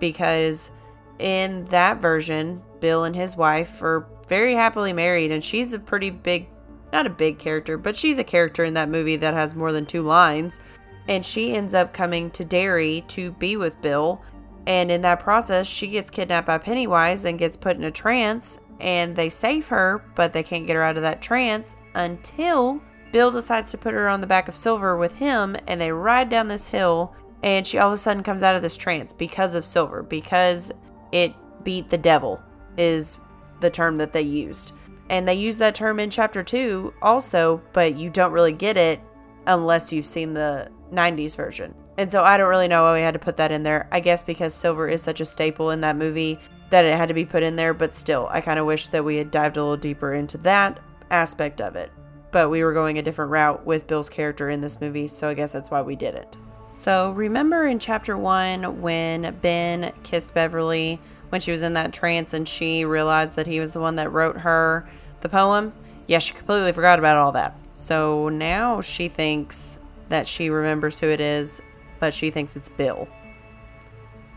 because 0.00 0.70
in 1.18 1.64
that 1.66 2.00
version, 2.00 2.62
Bill 2.80 3.04
and 3.04 3.14
his 3.14 3.36
wife 3.36 3.82
are 3.82 4.06
very 4.28 4.54
happily 4.54 4.92
married, 4.92 5.32
and 5.32 5.42
she's 5.42 5.72
a 5.72 5.78
pretty 5.78 6.10
big, 6.10 6.48
not 6.92 7.06
a 7.06 7.10
big 7.10 7.38
character, 7.38 7.76
but 7.76 7.96
she's 7.96 8.18
a 8.18 8.24
character 8.24 8.64
in 8.64 8.74
that 8.74 8.88
movie 8.88 9.16
that 9.16 9.34
has 9.34 9.54
more 9.54 9.72
than 9.72 9.86
two 9.86 10.02
lines. 10.02 10.60
And 11.08 11.24
she 11.24 11.54
ends 11.54 11.74
up 11.74 11.94
coming 11.94 12.30
to 12.32 12.44
Derry 12.44 13.02
to 13.08 13.32
be 13.32 13.56
with 13.56 13.80
Bill. 13.80 14.22
And 14.66 14.90
in 14.90 15.00
that 15.02 15.20
process, 15.20 15.66
she 15.66 15.88
gets 15.88 16.10
kidnapped 16.10 16.46
by 16.46 16.58
Pennywise 16.58 17.24
and 17.24 17.38
gets 17.38 17.56
put 17.56 17.76
in 17.76 17.84
a 17.84 17.90
trance. 17.90 18.58
And 18.80 19.16
they 19.16 19.28
save 19.28 19.68
her, 19.68 20.04
but 20.14 20.32
they 20.32 20.42
can't 20.42 20.66
get 20.66 20.76
her 20.76 20.82
out 20.82 20.96
of 20.96 21.02
that 21.02 21.22
trance 21.22 21.76
until 21.94 22.80
Bill 23.12 23.30
decides 23.30 23.70
to 23.70 23.78
put 23.78 23.94
her 23.94 24.08
on 24.08 24.20
the 24.20 24.26
back 24.26 24.48
of 24.48 24.54
Silver 24.54 24.96
with 24.96 25.16
him. 25.16 25.56
And 25.66 25.80
they 25.80 25.90
ride 25.90 26.28
down 26.28 26.48
this 26.48 26.68
hill. 26.68 27.14
And 27.42 27.66
she 27.66 27.78
all 27.78 27.88
of 27.88 27.94
a 27.94 27.98
sudden 27.98 28.22
comes 28.22 28.42
out 28.42 28.56
of 28.56 28.62
this 28.62 28.76
trance 28.76 29.12
because 29.12 29.54
of 29.54 29.64
Silver, 29.64 30.02
because 30.02 30.72
it 31.12 31.34
beat 31.64 31.88
the 31.88 31.98
devil, 31.98 32.42
is 32.76 33.18
the 33.60 33.70
term 33.70 33.96
that 33.96 34.12
they 34.12 34.22
used. 34.22 34.72
And 35.10 35.26
they 35.26 35.34
use 35.34 35.58
that 35.58 35.74
term 35.74 36.00
in 36.00 36.10
chapter 36.10 36.42
2 36.42 36.94
also, 37.00 37.62
but 37.72 37.96
you 37.96 38.10
don't 38.10 38.32
really 38.32 38.52
get 38.52 38.76
it 38.76 39.00
unless 39.46 39.92
you've 39.92 40.06
seen 40.06 40.34
the 40.34 40.70
90s 40.92 41.36
version. 41.36 41.74
And 41.98 42.10
so 42.10 42.22
I 42.22 42.36
don't 42.36 42.48
really 42.48 42.68
know 42.68 42.84
why 42.84 42.94
we 42.94 43.00
had 43.00 43.14
to 43.14 43.18
put 43.18 43.36
that 43.38 43.50
in 43.50 43.64
there. 43.64 43.88
I 43.90 43.98
guess 43.98 44.22
because 44.22 44.54
silver 44.54 44.88
is 44.88 45.02
such 45.02 45.20
a 45.20 45.26
staple 45.26 45.72
in 45.72 45.80
that 45.80 45.96
movie 45.96 46.38
that 46.70 46.84
it 46.84 46.96
had 46.96 47.08
to 47.08 47.14
be 47.14 47.24
put 47.24 47.42
in 47.42 47.56
there, 47.56 47.74
but 47.74 47.92
still, 47.92 48.28
I 48.30 48.40
kind 48.40 48.60
of 48.60 48.66
wish 48.66 48.86
that 48.88 49.04
we 49.04 49.16
had 49.16 49.32
dived 49.32 49.56
a 49.56 49.60
little 49.60 49.76
deeper 49.76 50.14
into 50.14 50.38
that 50.38 50.78
aspect 51.10 51.60
of 51.60 51.74
it. 51.74 51.90
But 52.30 52.50
we 52.50 52.62
were 52.62 52.72
going 52.72 52.98
a 52.98 53.02
different 53.02 53.32
route 53.32 53.66
with 53.66 53.88
Bill's 53.88 54.08
character 54.08 54.48
in 54.48 54.60
this 54.60 54.80
movie, 54.80 55.08
so 55.08 55.28
I 55.28 55.34
guess 55.34 55.52
that's 55.52 55.70
why 55.70 55.82
we 55.82 55.96
did 55.96 56.14
it. 56.14 56.36
So, 56.70 57.10
remember 57.12 57.66
in 57.66 57.80
chapter 57.80 58.16
one 58.16 58.80
when 58.80 59.36
Ben 59.42 59.92
kissed 60.04 60.34
Beverly 60.34 61.00
when 61.30 61.40
she 61.40 61.50
was 61.50 61.62
in 61.62 61.72
that 61.72 61.92
trance 61.92 62.32
and 62.32 62.46
she 62.46 62.84
realized 62.84 63.34
that 63.34 63.48
he 63.48 63.58
was 63.58 63.72
the 63.72 63.80
one 63.80 63.96
that 63.96 64.12
wrote 64.12 64.36
her 64.36 64.88
the 65.20 65.28
poem? 65.28 65.72
Yeah, 66.06 66.20
she 66.20 66.34
completely 66.34 66.72
forgot 66.72 67.00
about 67.00 67.16
all 67.16 67.32
that. 67.32 67.58
So 67.74 68.28
now 68.28 68.82
she 68.82 69.08
thinks 69.08 69.80
that 70.10 70.28
she 70.28 70.50
remembers 70.50 70.98
who 70.98 71.08
it 71.08 71.20
is, 71.20 71.60
but 71.98 72.14
she 72.14 72.30
thinks 72.30 72.56
it's 72.56 72.68
Bill. 72.68 73.08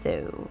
So 0.02 0.50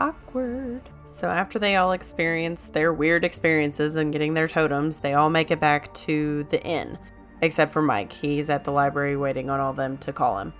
awkward. 0.00 0.82
So 1.08 1.28
after 1.28 1.58
they 1.58 1.76
all 1.76 1.92
experience 1.92 2.66
their 2.66 2.92
weird 2.92 3.24
experiences 3.24 3.96
and 3.96 4.12
getting 4.12 4.34
their 4.34 4.48
totems, 4.48 4.98
they 4.98 5.14
all 5.14 5.30
make 5.30 5.50
it 5.50 5.60
back 5.60 5.92
to 5.94 6.44
the 6.44 6.62
inn, 6.64 6.98
except 7.42 7.72
for 7.72 7.82
Mike. 7.82 8.12
He's 8.12 8.48
at 8.48 8.64
the 8.64 8.72
library 8.72 9.16
waiting 9.16 9.50
on 9.50 9.60
all 9.60 9.72
them 9.72 9.98
to 9.98 10.12
call 10.12 10.38
him. 10.38 10.52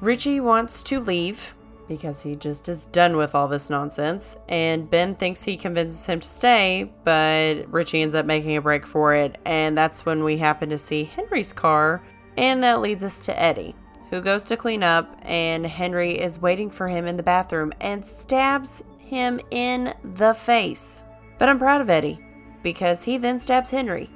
Richie 0.00 0.40
wants 0.40 0.82
to 0.84 1.00
leave, 1.00 1.54
because 1.88 2.22
he 2.22 2.34
just 2.34 2.68
is 2.68 2.86
done 2.86 3.16
with 3.16 3.34
all 3.34 3.48
this 3.48 3.70
nonsense. 3.70 4.36
And 4.48 4.90
Ben 4.90 5.14
thinks 5.14 5.42
he 5.42 5.56
convinces 5.56 6.04
him 6.04 6.20
to 6.20 6.28
stay, 6.28 6.92
but 7.04 7.72
Richie 7.72 8.02
ends 8.02 8.14
up 8.14 8.26
making 8.26 8.56
a 8.56 8.62
break 8.62 8.86
for 8.86 9.14
it. 9.14 9.38
And 9.44 9.76
that's 9.76 10.04
when 10.04 10.24
we 10.24 10.36
happen 10.38 10.68
to 10.70 10.78
see 10.78 11.04
Henry's 11.04 11.52
car. 11.52 12.02
And 12.36 12.62
that 12.62 12.80
leads 12.80 13.02
us 13.02 13.24
to 13.26 13.40
Eddie, 13.40 13.74
who 14.10 14.20
goes 14.20 14.44
to 14.44 14.56
clean 14.56 14.82
up. 14.82 15.16
And 15.22 15.66
Henry 15.66 16.18
is 16.18 16.40
waiting 16.40 16.70
for 16.70 16.88
him 16.88 17.06
in 17.06 17.16
the 17.16 17.22
bathroom 17.22 17.72
and 17.80 18.04
stabs 18.20 18.82
him 18.98 19.40
in 19.50 19.94
the 20.16 20.34
face. 20.34 21.04
But 21.38 21.48
I'm 21.48 21.58
proud 21.58 21.80
of 21.80 21.90
Eddie 21.90 22.20
because 22.62 23.04
he 23.04 23.18
then 23.18 23.38
stabs 23.38 23.70
Henry 23.70 24.10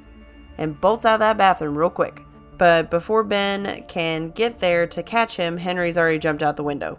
and 0.59 0.81
bolts 0.81 1.05
out 1.05 1.15
of 1.15 1.21
that 1.21 1.39
bathroom 1.39 1.77
real 1.77 1.91
quick. 1.91 2.23
But 2.59 2.91
before 2.91 3.25
Ben 3.25 3.85
can 3.89 4.31
get 4.31 4.59
there 4.59 4.87
to 4.89 5.03
catch 5.03 5.37
him, 5.37 5.57
Henry's 5.57 5.97
already 5.97 6.19
jumped 6.19 6.43
out 6.43 6.57
the 6.57 6.63
window 6.63 6.99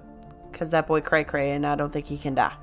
because 0.52 0.72
that 0.72 0.88
boy 0.88 1.02
cray 1.02 1.24
cray 1.24 1.52
and 1.52 1.66
I 1.66 1.76
don't 1.76 1.94
think 1.94 2.08
he 2.08 2.18
can 2.18 2.34
die. 2.34 2.56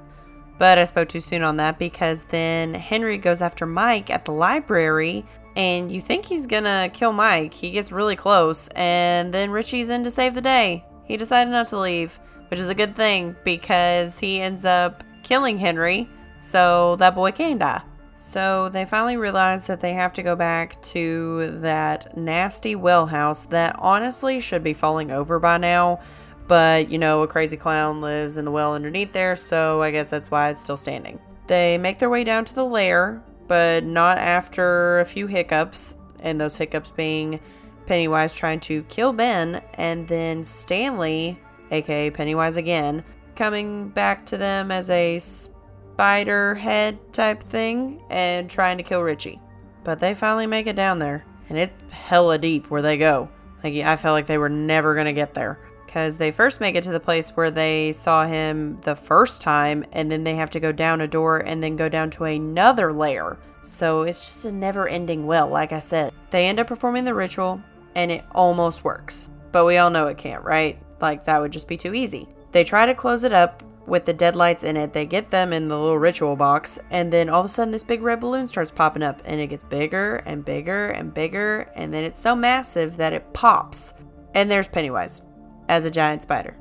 But 0.59 0.79
I 0.79 0.85
spoke 0.85 1.09
too 1.09 1.21
soon 1.21 1.43
on 1.43 1.57
that 1.59 1.79
because 1.79 2.25
then 2.25 2.75
Henry 2.75 3.17
goes 3.17 3.41
after 3.41 3.64
Mike 3.67 4.11
at 4.11 4.25
the 4.25 4.33
library 4.33 5.25
and 5.59 5.92
you 5.92 6.01
think 6.01 6.25
he's 6.25 6.47
gonna 6.47 6.88
kill 6.94 7.12
Mike. 7.12 7.53
He 7.53 7.71
gets 7.71 7.92
really 7.92 8.16
close 8.16 8.68
and 8.68 9.35
then 9.35 9.51
Richie's 9.51 9.90
in 9.90 10.05
to 10.05 10.11
save 10.11 10.35
the 10.35 10.40
day. 10.40 10.85
He 11.05 11.16
decided 11.16 11.51
not 11.51 11.66
to 11.68 11.79
leave, 11.79 12.18
which 12.49 12.61
is 12.61 12.68
a 12.68 12.75
good 12.75 12.94
thing 12.97 13.37
because 13.44 14.18
he 14.18 14.40
ends 14.40 14.64
up 14.64 15.05
killing 15.23 15.59
Henry 15.59 16.09
so 16.40 16.97
that 16.97 17.14
boy 17.14 17.33
can 17.33 17.59
die. 17.59 17.83
So 18.14 18.68
they 18.68 18.85
finally 18.85 19.16
realize 19.16 19.66
that 19.66 19.81
they 19.81 19.94
have 19.94 20.12
to 20.14 20.23
go 20.23 20.37
back 20.37 20.81
to 20.83 21.59
that 21.61 22.16
nasty 22.16 22.75
well 22.77 23.07
house 23.07 23.44
that 23.47 23.77
honestly 23.79 24.40
should 24.40 24.62
be 24.62 24.73
falling 24.73 25.11
over 25.11 25.38
by 25.38 25.59
now 25.59 26.01
but, 26.49 26.90
you 26.90 26.97
know, 26.97 27.23
a 27.23 27.29
crazy 27.29 27.59
clown 27.59 28.01
lives 28.01 28.38
in 28.38 28.47
the 28.47 28.51
well 28.51 28.75
underneath 28.75 29.12
there, 29.12 29.37
so 29.37 29.83
I 29.83 29.90
guess 29.90 30.09
that's 30.09 30.31
why 30.31 30.49
it's 30.49 30.62
still 30.62 30.79
standing. 30.79 31.21
They 31.47 31.77
make 31.77 31.99
their 31.99 32.09
way 32.09 32.25
down 32.25 32.47
to 32.47 32.55
the 32.55 32.64
lair, 32.64 33.23
but 33.49 33.85
not 33.85 34.19
after 34.19 35.01
a 35.01 35.05
few 35.05 35.27
hiccups, 35.27 35.97
and 36.21 36.41
those 36.41 36.57
hiccups 36.57 36.91
being 36.91 37.41
Pennywise 37.87 38.37
trying 38.37 38.61
to 38.61 38.83
kill 38.85 39.13
Ben, 39.13 39.63
and 39.75 40.07
then 40.07 40.45
Stanley, 40.45 41.41
aka 41.71 42.11
Pennywise 42.11 42.57
again, 42.57 43.03
coming 43.35 43.89
back 43.89 44.27
to 44.27 44.37
them 44.37 44.71
as 44.71 44.91
a 44.91 45.19
spider 45.19 46.55
head 46.55 46.99
type 47.13 47.43
thing 47.43 48.03
and 48.11 48.49
trying 48.49 48.77
to 48.77 48.85
kill 48.85 49.03
Richie. 49.03 49.41
But 49.85 49.99
they 49.99 50.15
finally 50.15 50.47
make 50.47 50.67
it 50.67 50.77
down 50.77 50.99
there, 50.99 51.25
and 51.49 51.57
it's 51.57 51.83
hella 51.91 52.39
deep 52.39 52.71
where 52.71 52.83
they 52.83 52.99
go. 52.99 53.31
Like, 53.65 53.75
I 53.75 53.97
felt 53.97 54.13
like 54.13 54.27
they 54.27 54.39
were 54.39 54.49
never 54.49 54.95
gonna 54.95 55.13
get 55.13 55.35
there 55.35 55.59
because 55.88 56.18
they 56.18 56.31
first 56.31 56.61
make 56.61 56.77
it 56.77 56.85
to 56.85 56.92
the 56.92 57.01
place 57.01 57.31
where 57.31 57.51
they 57.51 57.92
saw 57.92 58.27
him 58.27 58.79
the 58.83 58.94
first 58.94 59.40
time 59.40 59.83
and 59.92 60.12
then 60.12 60.22
they 60.22 60.35
have 60.35 60.51
to 60.51 60.61
go 60.61 60.70
down 60.70 61.01
a 61.01 61.09
door 61.09 61.38
and 61.38 61.62
then 61.62 61.77
go 61.77 61.88
down 61.88 62.11
to 62.11 62.24
another 62.24 62.92
layer. 62.92 63.38
So 63.62 64.03
it's 64.03 64.22
just 64.22 64.44
a 64.44 64.53
never 64.53 64.87
ending 64.87 65.27
well, 65.27 65.48
like 65.48 65.72
I 65.72 65.79
said. 65.79 66.12
They 66.29 66.46
end 66.46 66.61
up 66.61 66.66
performing 66.66 67.05
the 67.05 67.14
ritual 67.14 67.62
and 67.94 68.11
it 68.11 68.22
almost 68.33 68.85
works. 68.85 69.31
But 69.51 69.64
we 69.64 69.79
all 69.79 69.88
know 69.88 70.09
it 70.09 70.18
can't, 70.18 70.44
right? 70.44 70.79
Like 71.01 71.24
that 71.24 71.40
would 71.40 71.53
just 71.53 71.66
be 71.66 71.79
too 71.79 71.94
easy. 71.94 72.29
They 72.53 72.64
try 72.64 72.85
to 72.85 72.94
close 72.94 73.24
it 73.24 73.33
up 73.33 73.62
with 73.87 74.05
the 74.05 74.12
dead 74.12 74.37
lights 74.37 74.64
in 74.64 74.77
it. 74.77 74.92
They 74.92 75.07
get 75.07 75.31
them 75.31 75.55
in 75.55 75.68
the 75.68 75.79
little 75.79 75.98
ritual 75.98 76.37
box, 76.37 76.79
and 76.90 77.11
then 77.11 77.31
all 77.31 77.40
of 77.40 77.46
a 77.46 77.48
sudden, 77.48 77.72
this 77.72 77.83
big 77.83 78.03
red 78.03 78.20
balloon 78.20 78.46
starts 78.46 78.70
popping 78.70 79.03
up, 79.03 79.22
and 79.24 79.40
it 79.40 79.46
gets 79.46 79.64
bigger 79.64 80.16
and 80.27 80.44
bigger 80.44 80.90
and 80.90 81.14
bigger, 81.14 81.70
and 81.74 81.92
then 81.92 82.05
it's 82.05 82.20
so 82.20 82.37
massive 82.37 82.98
that 82.98 83.14
it 83.14 83.33
pops. 83.33 83.94
And 84.35 84.51
there's 84.51 84.68
Pennywise 84.68 85.22
as 85.68 85.85
a 85.85 85.90
giant 85.90 86.22
spider. 86.22 86.57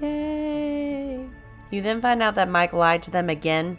Yay! 0.00 1.28
You 1.70 1.82
then 1.82 2.00
find 2.00 2.22
out 2.22 2.34
that 2.36 2.48
Mike 2.48 2.72
lied 2.72 3.02
to 3.02 3.10
them 3.10 3.28
again. 3.28 3.78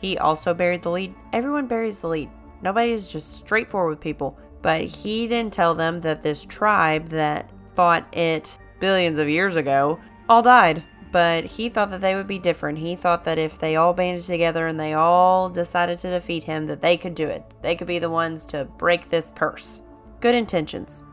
He 0.00 0.18
also 0.18 0.54
buried 0.54 0.82
the 0.82 0.90
lead. 0.90 1.14
Everyone 1.32 1.66
buries 1.66 1.98
the 1.98 2.08
lead. 2.08 2.30
Nobody 2.62 2.92
is 2.92 3.12
just 3.12 3.36
straightforward 3.38 3.90
with 3.90 4.00
people. 4.00 4.38
But 4.62 4.82
he 4.82 5.28
didn't 5.28 5.52
tell 5.52 5.74
them 5.74 6.00
that 6.00 6.22
this 6.22 6.44
tribe 6.44 7.08
that 7.10 7.50
fought 7.74 8.12
it 8.16 8.58
billions 8.80 9.18
of 9.18 9.28
years 9.28 9.56
ago 9.56 10.00
all 10.28 10.42
died. 10.42 10.82
But 11.12 11.44
he 11.44 11.68
thought 11.68 11.90
that 11.90 12.00
they 12.00 12.14
would 12.14 12.26
be 12.26 12.38
different. 12.38 12.78
He 12.78 12.96
thought 12.96 13.22
that 13.24 13.38
if 13.38 13.58
they 13.58 13.76
all 13.76 13.94
banded 13.94 14.24
together 14.24 14.66
and 14.66 14.78
they 14.78 14.94
all 14.94 15.48
decided 15.48 15.98
to 16.00 16.10
defeat 16.10 16.44
him, 16.44 16.66
that 16.66 16.82
they 16.82 16.96
could 16.96 17.14
do 17.14 17.26
it. 17.26 17.44
They 17.62 17.76
could 17.76 17.86
be 17.86 17.98
the 17.98 18.10
ones 18.10 18.44
to 18.46 18.64
break 18.64 19.08
this 19.08 19.32
curse. 19.34 19.82
Good 20.20 20.34
intentions 20.34 21.04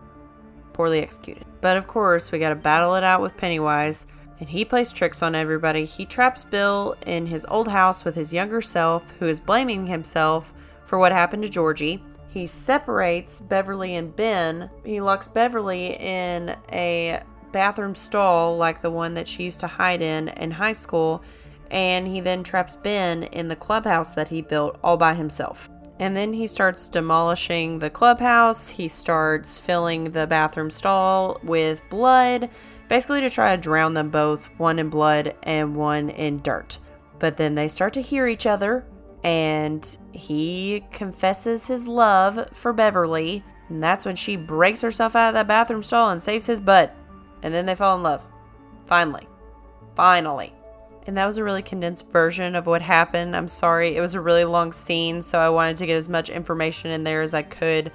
poorly 0.76 1.00
executed. 1.00 1.46
But 1.62 1.78
of 1.78 1.88
course, 1.88 2.32
we 2.32 2.40
gotta 2.40 2.56
battle 2.56 2.96
it 2.96 3.04
out 3.04 3.22
with 3.22 3.38
Pennywise, 3.38 4.08
and 4.40 4.50
he 4.50 4.66
plays 4.66 4.92
tricks 4.92 5.24
on 5.24 5.34
everybody. 5.34 5.86
He 5.86 6.06
traps 6.06 6.44
Bill 6.44 6.96
in 7.08 7.26
his 7.26 7.46
old 7.50 7.70
house 7.70 8.04
with 8.04 8.16
his 8.16 8.34
younger 8.34 8.62
self, 8.62 9.10
who 9.18 9.26
is 9.26 9.40
blaming 9.40 9.88
himself 9.88 10.54
for 10.86 11.00
what 11.00 11.14
happened 11.14 11.44
to 11.44 11.50
Georgie. 11.50 12.04
He 12.28 12.46
separates 12.46 13.40
Beverly 13.40 13.96
and 13.96 14.14
Ben. 14.14 14.70
He 14.84 15.00
locks 15.00 15.30
Beverly 15.30 15.96
in 15.96 16.54
a 16.74 17.22
bathroom 17.54 17.96
stall 17.96 18.58
like 18.58 18.82
the 18.82 18.92
one 18.92 19.14
that 19.14 19.30
she 19.30 19.44
used 19.44 19.62
to 19.62 19.68
hide 19.68 20.02
in 20.02 20.28
in 20.28 20.52
high 20.52 20.74
school, 20.74 21.24
and 21.72 22.06
he 22.06 22.20
then 22.20 22.44
traps 22.44 22.76
Ben 22.76 23.24
in 23.24 23.48
the 23.48 23.56
clubhouse 23.56 24.14
that 24.16 24.28
he 24.28 24.42
built 24.42 24.78
all 24.84 24.98
by 24.98 25.14
himself. 25.14 25.70
And 26.00 26.16
then 26.16 26.34
he 26.34 26.48
starts 26.48 26.90
demolishing 26.90 27.80
the 27.80 27.90
clubhouse. 27.90 28.70
He 28.70 28.88
starts 28.88 29.58
filling 29.58 30.12
the 30.12 30.28
bathroom 30.28 30.70
stall 30.70 31.40
with 31.44 31.82
blood, 31.90 32.50
basically 32.90 33.22
to 33.22 33.30
try 33.30 33.56
to 33.56 33.62
drown 33.62 33.94
them 33.94 34.10
both, 34.10 34.50
one 34.58 34.80
in 34.80 34.90
blood 34.90 35.36
and 35.44 35.76
one 35.76 36.10
in 36.10 36.42
dirt. 36.42 36.80
But 37.20 37.38
then 37.38 37.56
they 37.56 37.70
start 37.70 37.94
to 37.94 38.02
hear 38.02 38.28
each 38.28 38.46
other, 38.46 38.86
and 39.24 39.98
he 40.12 40.84
confesses 40.92 41.68
his 41.68 41.88
love 41.88 42.50
for 42.52 42.74
Beverly. 42.74 43.44
And 43.70 43.82
that's 43.82 44.06
when 44.06 44.18
she 44.18 44.36
breaks 44.36 44.82
herself 44.82 45.16
out 45.16 45.30
of 45.30 45.34
that 45.36 45.48
bathroom 45.48 45.82
stall 45.82 46.10
and 46.10 46.22
saves 46.22 46.46
his 46.46 46.60
butt. 46.60 46.94
And 47.42 47.54
then 47.54 47.66
they 47.66 47.76
fall 47.76 47.96
in 47.96 48.04
love. 48.04 48.28
Finally. 48.86 49.28
Finally. 49.96 50.54
And 51.08 51.18
that 51.18 51.26
was 51.26 51.38
a 51.38 51.44
really 51.44 51.62
condensed 51.62 52.10
version 52.10 52.56
of 52.56 52.66
what 52.66 52.82
happened. 52.82 53.36
I'm 53.36 53.48
sorry. 53.48 53.96
It 53.96 54.02
was 54.02 54.16
a 54.16 54.22
really 54.22 54.44
long 54.44 54.72
scene, 54.72 55.22
so 55.22 55.40
I 55.40 55.50
wanted 55.50 55.78
to 55.78 55.86
get 55.86 55.96
as 55.96 56.10
much 56.10 56.30
information 56.30 56.92
in 56.92 57.04
there 57.04 57.22
as 57.22 57.34
I 57.34 57.44
could 57.44 57.92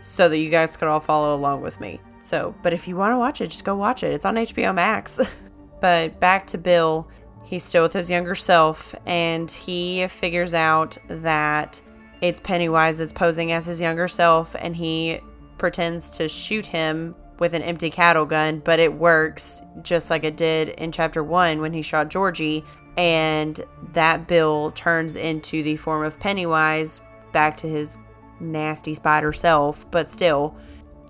so 0.00 0.28
that 0.28 0.38
you 0.38 0.50
guys 0.50 0.76
could 0.76 0.88
all 0.88 1.00
follow 1.00 1.34
along 1.36 1.60
with 1.60 1.80
me. 1.80 2.00
So, 2.22 2.54
but 2.62 2.72
if 2.72 2.88
you 2.88 2.96
want 2.96 3.12
to 3.12 3.18
watch 3.18 3.40
it, 3.40 3.48
just 3.48 3.64
go 3.64 3.76
watch 3.76 4.02
it. 4.02 4.12
It's 4.12 4.24
on 4.24 4.36
HBO 4.36 4.74
Max. 4.74 5.20
but 5.80 6.18
back 6.20 6.46
to 6.48 6.58
Bill, 6.58 7.06
he's 7.44 7.62
still 7.62 7.82
with 7.82 7.92
his 7.92 8.08
younger 8.08 8.34
self, 8.34 8.94
and 9.04 9.50
he 9.50 10.06
figures 10.08 10.54
out 10.54 10.96
that 11.08 11.80
it's 12.22 12.40
Pennywise 12.40 12.96
that's 12.96 13.12
posing 13.12 13.52
as 13.52 13.66
his 13.66 13.80
younger 13.80 14.08
self, 14.08 14.56
and 14.58 14.74
he 14.74 15.20
pretends 15.58 16.08
to 16.10 16.28
shoot 16.28 16.64
him 16.64 17.14
with 17.38 17.54
an 17.54 17.62
empty 17.62 17.90
cattle 17.90 18.26
gun, 18.26 18.60
but 18.64 18.78
it 18.78 18.92
works 18.92 19.62
just 19.82 20.10
like 20.10 20.24
it 20.24 20.36
did 20.36 20.70
in 20.70 20.92
chapter 20.92 21.22
one 21.22 21.60
when 21.60 21.72
he 21.72 21.82
shot 21.82 22.08
Georgie. 22.08 22.64
And 22.96 23.60
that 23.92 24.28
Bill 24.28 24.70
turns 24.72 25.16
into 25.16 25.62
the 25.62 25.76
form 25.76 26.04
of 26.04 26.18
Pennywise 26.20 27.00
back 27.32 27.56
to 27.58 27.68
his 27.68 27.98
nasty 28.40 28.94
spider 28.94 29.32
self, 29.32 29.90
but 29.90 30.10
still, 30.10 30.54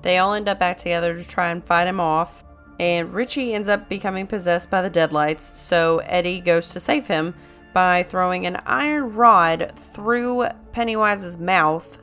they 0.02 0.18
all 0.18 0.34
end 0.34 0.48
up 0.48 0.58
back 0.58 0.78
together 0.78 1.14
to 1.16 1.26
try 1.26 1.50
and 1.50 1.64
fight 1.64 1.86
him 1.86 2.00
off. 2.00 2.44
And 2.80 3.12
Richie 3.14 3.54
ends 3.54 3.68
up 3.68 3.88
becoming 3.88 4.26
possessed 4.26 4.70
by 4.70 4.82
the 4.82 4.90
deadlights, 4.90 5.58
so 5.58 5.98
Eddie 6.06 6.40
goes 6.40 6.70
to 6.70 6.80
save 6.80 7.06
him 7.06 7.34
by 7.72 8.02
throwing 8.04 8.46
an 8.46 8.56
iron 8.66 9.14
rod 9.14 9.72
through 9.76 10.46
Pennywise's 10.72 11.38
mouth 11.38 11.98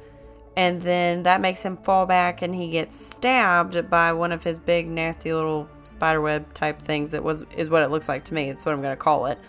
and 0.61 0.79
then 0.79 1.23
that 1.23 1.41
makes 1.41 1.63
him 1.63 1.75
fall 1.75 2.05
back 2.05 2.43
and 2.43 2.53
he 2.53 2.69
gets 2.69 2.95
stabbed 2.95 3.89
by 3.89 4.13
one 4.13 4.31
of 4.31 4.43
his 4.43 4.59
big 4.59 4.87
nasty 4.87 5.33
little 5.33 5.67
spiderweb 5.85 6.53
type 6.53 6.79
things 6.79 7.09
that 7.09 7.23
was 7.23 7.43
is 7.57 7.71
what 7.71 7.81
it 7.81 7.89
looks 7.89 8.07
like 8.07 8.23
to 8.25 8.35
me. 8.35 8.51
That's 8.51 8.63
what 8.63 8.73
i'm 8.73 8.81
going 8.81 8.95
to 8.95 9.03
call 9.03 9.25
it. 9.25 9.39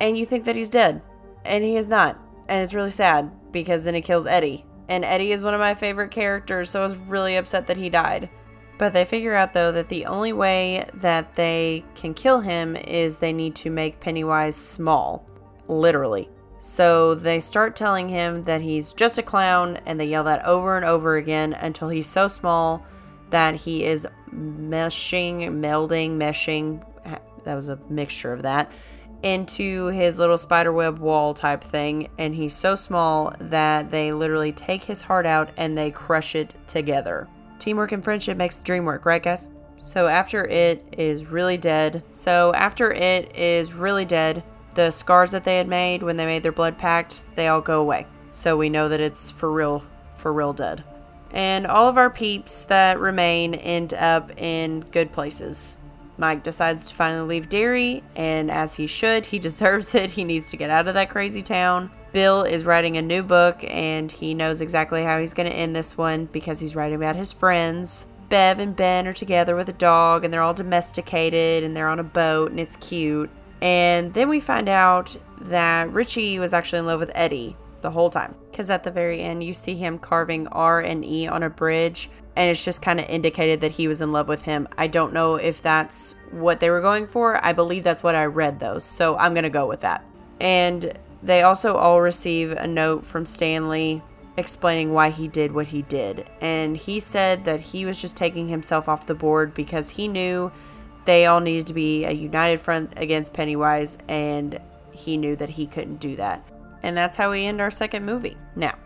And 0.00 0.16
you 0.16 0.24
think 0.24 0.44
that 0.44 0.54
he's 0.54 0.70
dead. 0.70 1.02
And 1.44 1.64
he 1.64 1.74
is 1.74 1.88
not. 1.88 2.20
And 2.46 2.62
it's 2.62 2.72
really 2.72 2.92
sad 2.92 3.32
because 3.50 3.82
then 3.82 3.94
he 3.94 4.00
kills 4.00 4.26
eddie. 4.26 4.64
And 4.88 5.04
eddie 5.04 5.32
is 5.32 5.42
one 5.42 5.54
of 5.54 5.60
my 5.60 5.74
favorite 5.74 6.12
characters 6.12 6.70
so 6.70 6.82
i 6.82 6.84
was 6.84 6.94
really 6.94 7.34
upset 7.34 7.66
that 7.66 7.76
he 7.76 7.90
died. 7.90 8.30
But 8.78 8.92
they 8.92 9.04
figure 9.04 9.34
out 9.34 9.52
though 9.52 9.72
that 9.72 9.88
the 9.88 10.06
only 10.06 10.32
way 10.32 10.88
that 10.94 11.34
they 11.34 11.84
can 11.96 12.14
kill 12.14 12.40
him 12.40 12.76
is 12.76 13.18
they 13.18 13.32
need 13.32 13.56
to 13.56 13.70
make 13.70 13.98
pennywise 13.98 14.54
small. 14.54 15.26
Literally 15.66 16.28
so 16.60 17.14
they 17.14 17.40
start 17.40 17.74
telling 17.74 18.08
him 18.08 18.44
that 18.44 18.60
he's 18.60 18.92
just 18.92 19.18
a 19.18 19.22
clown, 19.22 19.78
and 19.86 19.98
they 19.98 20.04
yell 20.04 20.24
that 20.24 20.44
over 20.44 20.76
and 20.76 20.84
over 20.84 21.16
again 21.16 21.54
until 21.54 21.88
he's 21.88 22.06
so 22.06 22.28
small 22.28 22.84
that 23.30 23.56
he 23.56 23.82
is 23.82 24.06
meshing, 24.32 25.40
melding, 25.58 26.16
meshing. 26.18 26.84
That 27.44 27.54
was 27.54 27.70
a 27.70 27.78
mixture 27.88 28.32
of 28.34 28.42
that 28.42 28.70
into 29.22 29.86
his 29.86 30.18
little 30.18 30.38
spiderweb 30.38 30.98
wall 30.98 31.32
type 31.32 31.64
thing. 31.64 32.08
And 32.18 32.34
he's 32.34 32.54
so 32.54 32.74
small 32.74 33.34
that 33.40 33.90
they 33.90 34.12
literally 34.12 34.52
take 34.52 34.82
his 34.82 35.00
heart 35.00 35.26
out 35.26 35.50
and 35.56 35.76
they 35.76 35.90
crush 35.90 36.34
it 36.34 36.54
together. 36.66 37.28
Teamwork 37.58 37.92
and 37.92 38.04
friendship 38.04 38.36
makes 38.36 38.56
the 38.56 38.64
dream 38.64 38.84
work, 38.84 39.06
right, 39.06 39.22
guys? 39.22 39.48
So 39.78 40.06
after 40.06 40.44
it 40.44 40.94
is 40.98 41.26
really 41.26 41.56
dead. 41.56 42.02
So 42.10 42.52
after 42.54 42.92
it 42.92 43.34
is 43.34 43.72
really 43.72 44.04
dead, 44.04 44.42
the 44.74 44.90
scars 44.90 45.30
that 45.32 45.44
they 45.44 45.56
had 45.56 45.68
made 45.68 46.02
when 46.02 46.16
they 46.16 46.26
made 46.26 46.42
their 46.42 46.52
blood 46.52 46.78
pact, 46.78 47.24
they 47.34 47.48
all 47.48 47.60
go 47.60 47.80
away. 47.80 48.06
So 48.28 48.56
we 48.56 48.68
know 48.68 48.88
that 48.88 49.00
it's 49.00 49.30
for 49.30 49.50
real, 49.50 49.84
for 50.16 50.32
real 50.32 50.52
dead. 50.52 50.84
And 51.32 51.66
all 51.66 51.88
of 51.88 51.98
our 51.98 52.10
peeps 52.10 52.64
that 52.64 52.98
remain 52.98 53.54
end 53.54 53.94
up 53.94 54.30
in 54.40 54.80
good 54.92 55.12
places. 55.12 55.76
Mike 56.18 56.42
decides 56.42 56.84
to 56.84 56.94
finally 56.94 57.26
leave 57.26 57.48
Derry, 57.48 58.02
and 58.14 58.50
as 58.50 58.74
he 58.74 58.86
should, 58.86 59.26
he 59.26 59.38
deserves 59.48 59.94
it. 59.94 60.10
He 60.10 60.24
needs 60.24 60.48
to 60.50 60.56
get 60.56 60.70
out 60.70 60.86
of 60.86 60.94
that 60.94 61.10
crazy 61.10 61.42
town. 61.42 61.90
Bill 62.12 62.42
is 62.42 62.64
writing 62.64 62.96
a 62.96 63.02
new 63.02 63.22
book, 63.22 63.64
and 63.66 64.10
he 64.10 64.34
knows 64.34 64.60
exactly 64.60 65.02
how 65.02 65.18
he's 65.18 65.34
going 65.34 65.48
to 65.48 65.56
end 65.56 65.74
this 65.74 65.96
one 65.96 66.26
because 66.26 66.60
he's 66.60 66.76
writing 66.76 66.96
about 66.96 67.16
his 67.16 67.32
friends. 67.32 68.06
Bev 68.28 68.58
and 68.58 68.76
Ben 68.76 69.08
are 69.08 69.12
together 69.12 69.56
with 69.56 69.68
a 69.68 69.74
dog, 69.74 70.24
and 70.24 70.32
they're 70.32 70.42
all 70.42 70.54
domesticated, 70.54 71.64
and 71.64 71.76
they're 71.76 71.88
on 71.88 71.98
a 71.98 72.04
boat, 72.04 72.50
and 72.50 72.60
it's 72.60 72.76
cute. 72.76 73.30
And 73.62 74.12
then 74.14 74.28
we 74.28 74.40
find 74.40 74.68
out 74.68 75.16
that 75.42 75.92
Richie 75.92 76.38
was 76.38 76.52
actually 76.52 76.80
in 76.80 76.86
love 76.86 77.00
with 77.00 77.12
Eddie 77.14 77.56
the 77.82 77.90
whole 77.90 78.10
time. 78.10 78.34
Because 78.50 78.70
at 78.70 78.82
the 78.82 78.90
very 78.90 79.22
end, 79.22 79.42
you 79.42 79.54
see 79.54 79.74
him 79.74 79.98
carving 79.98 80.46
R 80.48 80.80
and 80.80 81.04
E 81.04 81.26
on 81.26 81.42
a 81.42 81.50
bridge, 81.50 82.10
and 82.36 82.50
it's 82.50 82.64
just 82.64 82.82
kind 82.82 83.00
of 83.00 83.08
indicated 83.08 83.60
that 83.62 83.72
he 83.72 83.88
was 83.88 84.00
in 84.00 84.12
love 84.12 84.28
with 84.28 84.42
him. 84.42 84.68
I 84.78 84.86
don't 84.86 85.12
know 85.12 85.36
if 85.36 85.62
that's 85.62 86.14
what 86.30 86.60
they 86.60 86.70
were 86.70 86.80
going 86.80 87.06
for. 87.06 87.42
I 87.44 87.52
believe 87.52 87.84
that's 87.84 88.02
what 88.02 88.14
I 88.14 88.26
read, 88.26 88.60
though, 88.60 88.78
so 88.78 89.16
I'm 89.16 89.34
going 89.34 89.44
to 89.44 89.50
go 89.50 89.66
with 89.66 89.80
that. 89.80 90.04
And 90.40 90.96
they 91.22 91.42
also 91.42 91.74
all 91.74 92.00
receive 92.00 92.52
a 92.52 92.66
note 92.66 93.04
from 93.04 93.26
Stanley 93.26 94.02
explaining 94.36 94.92
why 94.92 95.10
he 95.10 95.28
did 95.28 95.52
what 95.52 95.66
he 95.66 95.82
did. 95.82 96.28
And 96.40 96.76
he 96.76 97.00
said 97.00 97.44
that 97.44 97.60
he 97.60 97.84
was 97.84 98.00
just 98.00 98.16
taking 98.16 98.48
himself 98.48 98.88
off 98.88 99.06
the 99.06 99.14
board 99.14 99.54
because 99.54 99.90
he 99.90 100.08
knew 100.08 100.50
they 101.04 101.26
all 101.26 101.40
needed 101.40 101.66
to 101.68 101.74
be 101.74 102.04
a 102.04 102.10
united 102.10 102.60
front 102.60 102.92
against 102.96 103.32
Pennywise, 103.32 103.98
and 104.08 104.58
he 104.92 105.16
knew 105.16 105.36
that 105.36 105.48
he 105.48 105.66
couldn't 105.66 106.00
do 106.00 106.16
that. 106.16 106.44
And 106.82 106.96
that's 106.96 107.16
how 107.16 107.30
we 107.30 107.44
end 107.44 107.60
our 107.60 107.70
second 107.70 108.04
movie. 108.04 108.36
Now, 108.56 108.76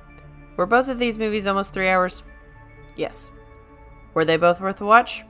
were 0.56 0.66
both 0.66 0.88
of 0.88 0.98
these 0.98 1.18
movies 1.18 1.46
almost 1.46 1.72
three 1.72 1.88
hours? 1.88 2.22
Yes. 2.96 3.30
Were 4.14 4.24
they 4.24 4.36
both 4.36 4.60
worth 4.60 4.80
a 4.80 4.84
watch? 4.84 5.24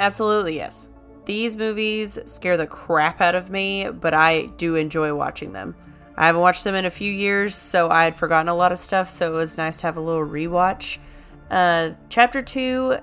Absolutely 0.00 0.56
yes. 0.56 0.88
These 1.24 1.56
movies 1.56 2.18
scare 2.24 2.56
the 2.56 2.66
crap 2.66 3.20
out 3.20 3.34
of 3.34 3.50
me, 3.50 3.88
but 3.88 4.14
I 4.14 4.46
do 4.56 4.74
enjoy 4.74 5.14
watching 5.14 5.52
them. 5.52 5.74
I 6.16 6.26
haven't 6.26 6.40
watched 6.40 6.64
them 6.64 6.74
in 6.74 6.84
a 6.84 6.90
few 6.90 7.12
years, 7.12 7.54
so 7.54 7.90
I 7.90 8.04
had 8.04 8.14
forgotten 8.14 8.48
a 8.48 8.54
lot 8.54 8.72
of 8.72 8.78
stuff, 8.78 9.08
so 9.08 9.32
it 9.32 9.36
was 9.36 9.56
nice 9.56 9.76
to 9.78 9.86
have 9.86 9.96
a 9.96 10.00
little 10.00 10.26
rewatch. 10.26 10.98
Uh, 11.50 11.90
chapter 12.08 12.42
2 12.42 12.96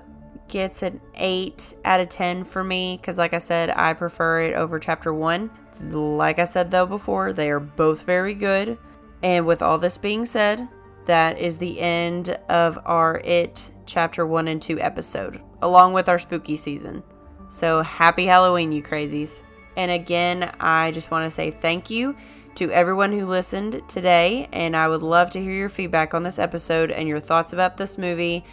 gets 0.50 0.82
an 0.82 1.00
8 1.14 1.76
out 1.84 2.00
of 2.00 2.08
10 2.08 2.44
for 2.44 2.62
me, 2.62 2.98
because, 3.00 3.16
like 3.16 3.32
I 3.32 3.38
said, 3.38 3.70
I 3.70 3.94
prefer 3.94 4.42
it 4.42 4.54
over 4.54 4.78
chapter 4.78 5.14
1. 5.14 5.50
Like 5.82 6.38
I 6.38 6.44
said, 6.44 6.70
though, 6.70 6.86
before, 6.86 7.32
they 7.32 7.50
are 7.50 7.60
both 7.60 8.02
very 8.02 8.34
good. 8.34 8.76
And 9.22 9.46
with 9.46 9.62
all 9.62 9.78
this 9.78 9.96
being 9.96 10.26
said, 10.26 10.68
that 11.06 11.38
is 11.38 11.56
the 11.58 11.80
end 11.80 12.38
of 12.48 12.78
our 12.84 13.18
It 13.24 13.72
Chapter 13.86 14.26
1 14.26 14.48
and 14.48 14.60
2 14.60 14.80
episode, 14.80 15.40
along 15.62 15.94
with 15.94 16.08
our 16.08 16.18
spooky 16.18 16.56
season. 16.56 17.02
So 17.48 17.82
happy 17.82 18.26
Halloween, 18.26 18.70
you 18.72 18.82
crazies. 18.82 19.42
And 19.76 19.90
again, 19.90 20.52
I 20.60 20.90
just 20.90 21.10
want 21.10 21.24
to 21.24 21.30
say 21.30 21.50
thank 21.50 21.90
you 21.90 22.14
to 22.56 22.70
everyone 22.70 23.12
who 23.12 23.26
listened 23.26 23.82
today. 23.88 24.48
And 24.52 24.76
I 24.76 24.88
would 24.88 25.02
love 25.02 25.30
to 25.30 25.40
hear 25.40 25.52
your 25.52 25.68
feedback 25.68 26.14
on 26.14 26.22
this 26.22 26.38
episode 26.38 26.90
and 26.90 27.08
your 27.08 27.20
thoughts 27.20 27.52
about 27.52 27.76
this 27.76 27.96
movie. 27.98 28.44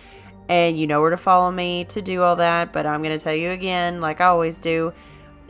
And 0.49 0.79
you 0.79 0.87
know 0.87 1.01
where 1.01 1.09
to 1.09 1.17
follow 1.17 1.51
me 1.51 1.85
to 1.85 2.01
do 2.01 2.21
all 2.21 2.37
that. 2.37 2.71
But 2.71 2.85
I'm 2.85 3.03
going 3.03 3.17
to 3.17 3.23
tell 3.23 3.33
you 3.33 3.51
again, 3.51 3.99
like 3.99 4.21
I 4.21 4.25
always 4.25 4.59
do, 4.59 4.93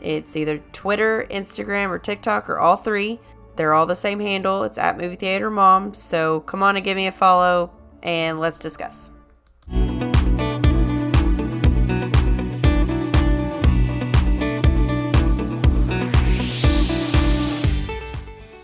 it's 0.00 0.36
either 0.36 0.58
Twitter, 0.72 1.26
Instagram, 1.30 1.90
or 1.90 1.98
TikTok, 1.98 2.48
or 2.48 2.58
all 2.58 2.76
three. 2.76 3.20
They're 3.56 3.74
all 3.74 3.86
the 3.86 3.96
same 3.96 4.20
handle. 4.20 4.64
It's 4.64 4.78
at 4.78 4.96
Movie 4.98 5.16
Theater 5.16 5.50
Mom. 5.50 5.94
So 5.94 6.40
come 6.40 6.62
on 6.62 6.76
and 6.76 6.84
give 6.84 6.96
me 6.96 7.08
a 7.08 7.12
follow 7.12 7.72
and 8.02 8.38
let's 8.38 8.58
discuss. 8.58 9.10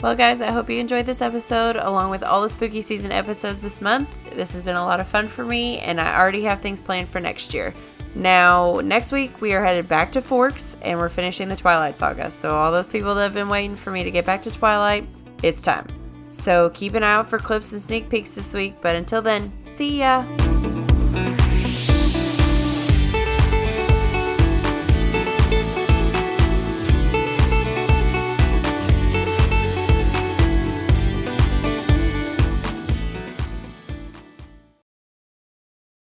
Well, 0.04 0.14
guys, 0.14 0.42
I 0.42 0.50
hope 0.50 0.68
you 0.68 0.78
enjoyed 0.78 1.06
this 1.06 1.22
episode 1.22 1.76
along 1.76 2.10
with 2.10 2.22
all 2.22 2.42
the 2.42 2.48
spooky 2.50 2.82
season 2.82 3.10
episodes 3.10 3.62
this 3.62 3.80
month. 3.80 4.10
This 4.34 4.52
has 4.52 4.62
been 4.62 4.76
a 4.76 4.84
lot 4.84 5.00
of 5.00 5.08
fun 5.08 5.28
for 5.28 5.46
me, 5.46 5.78
and 5.78 5.98
I 5.98 6.20
already 6.20 6.42
have 6.42 6.60
things 6.60 6.78
planned 6.78 7.08
for 7.08 7.20
next 7.20 7.54
year. 7.54 7.74
Now, 8.14 8.80
next 8.84 9.12
week 9.12 9.40
we 9.40 9.54
are 9.54 9.64
headed 9.64 9.88
back 9.88 10.12
to 10.12 10.20
Forks 10.20 10.76
and 10.82 10.98
we're 10.98 11.08
finishing 11.08 11.48
the 11.48 11.56
Twilight 11.56 11.98
Saga. 11.98 12.30
So, 12.30 12.54
all 12.54 12.70
those 12.70 12.86
people 12.86 13.14
that 13.14 13.22
have 13.22 13.32
been 13.32 13.48
waiting 13.48 13.76
for 13.76 13.92
me 13.92 14.04
to 14.04 14.10
get 14.10 14.26
back 14.26 14.42
to 14.42 14.50
Twilight, 14.50 15.08
it's 15.42 15.62
time. 15.62 15.86
So, 16.28 16.68
keep 16.74 16.92
an 16.92 17.02
eye 17.02 17.14
out 17.14 17.30
for 17.30 17.38
clips 17.38 17.72
and 17.72 17.80
sneak 17.80 18.10
peeks 18.10 18.34
this 18.34 18.52
week. 18.52 18.74
But 18.82 18.96
until 18.96 19.22
then, 19.22 19.54
see 19.74 20.00
ya! 20.00 20.26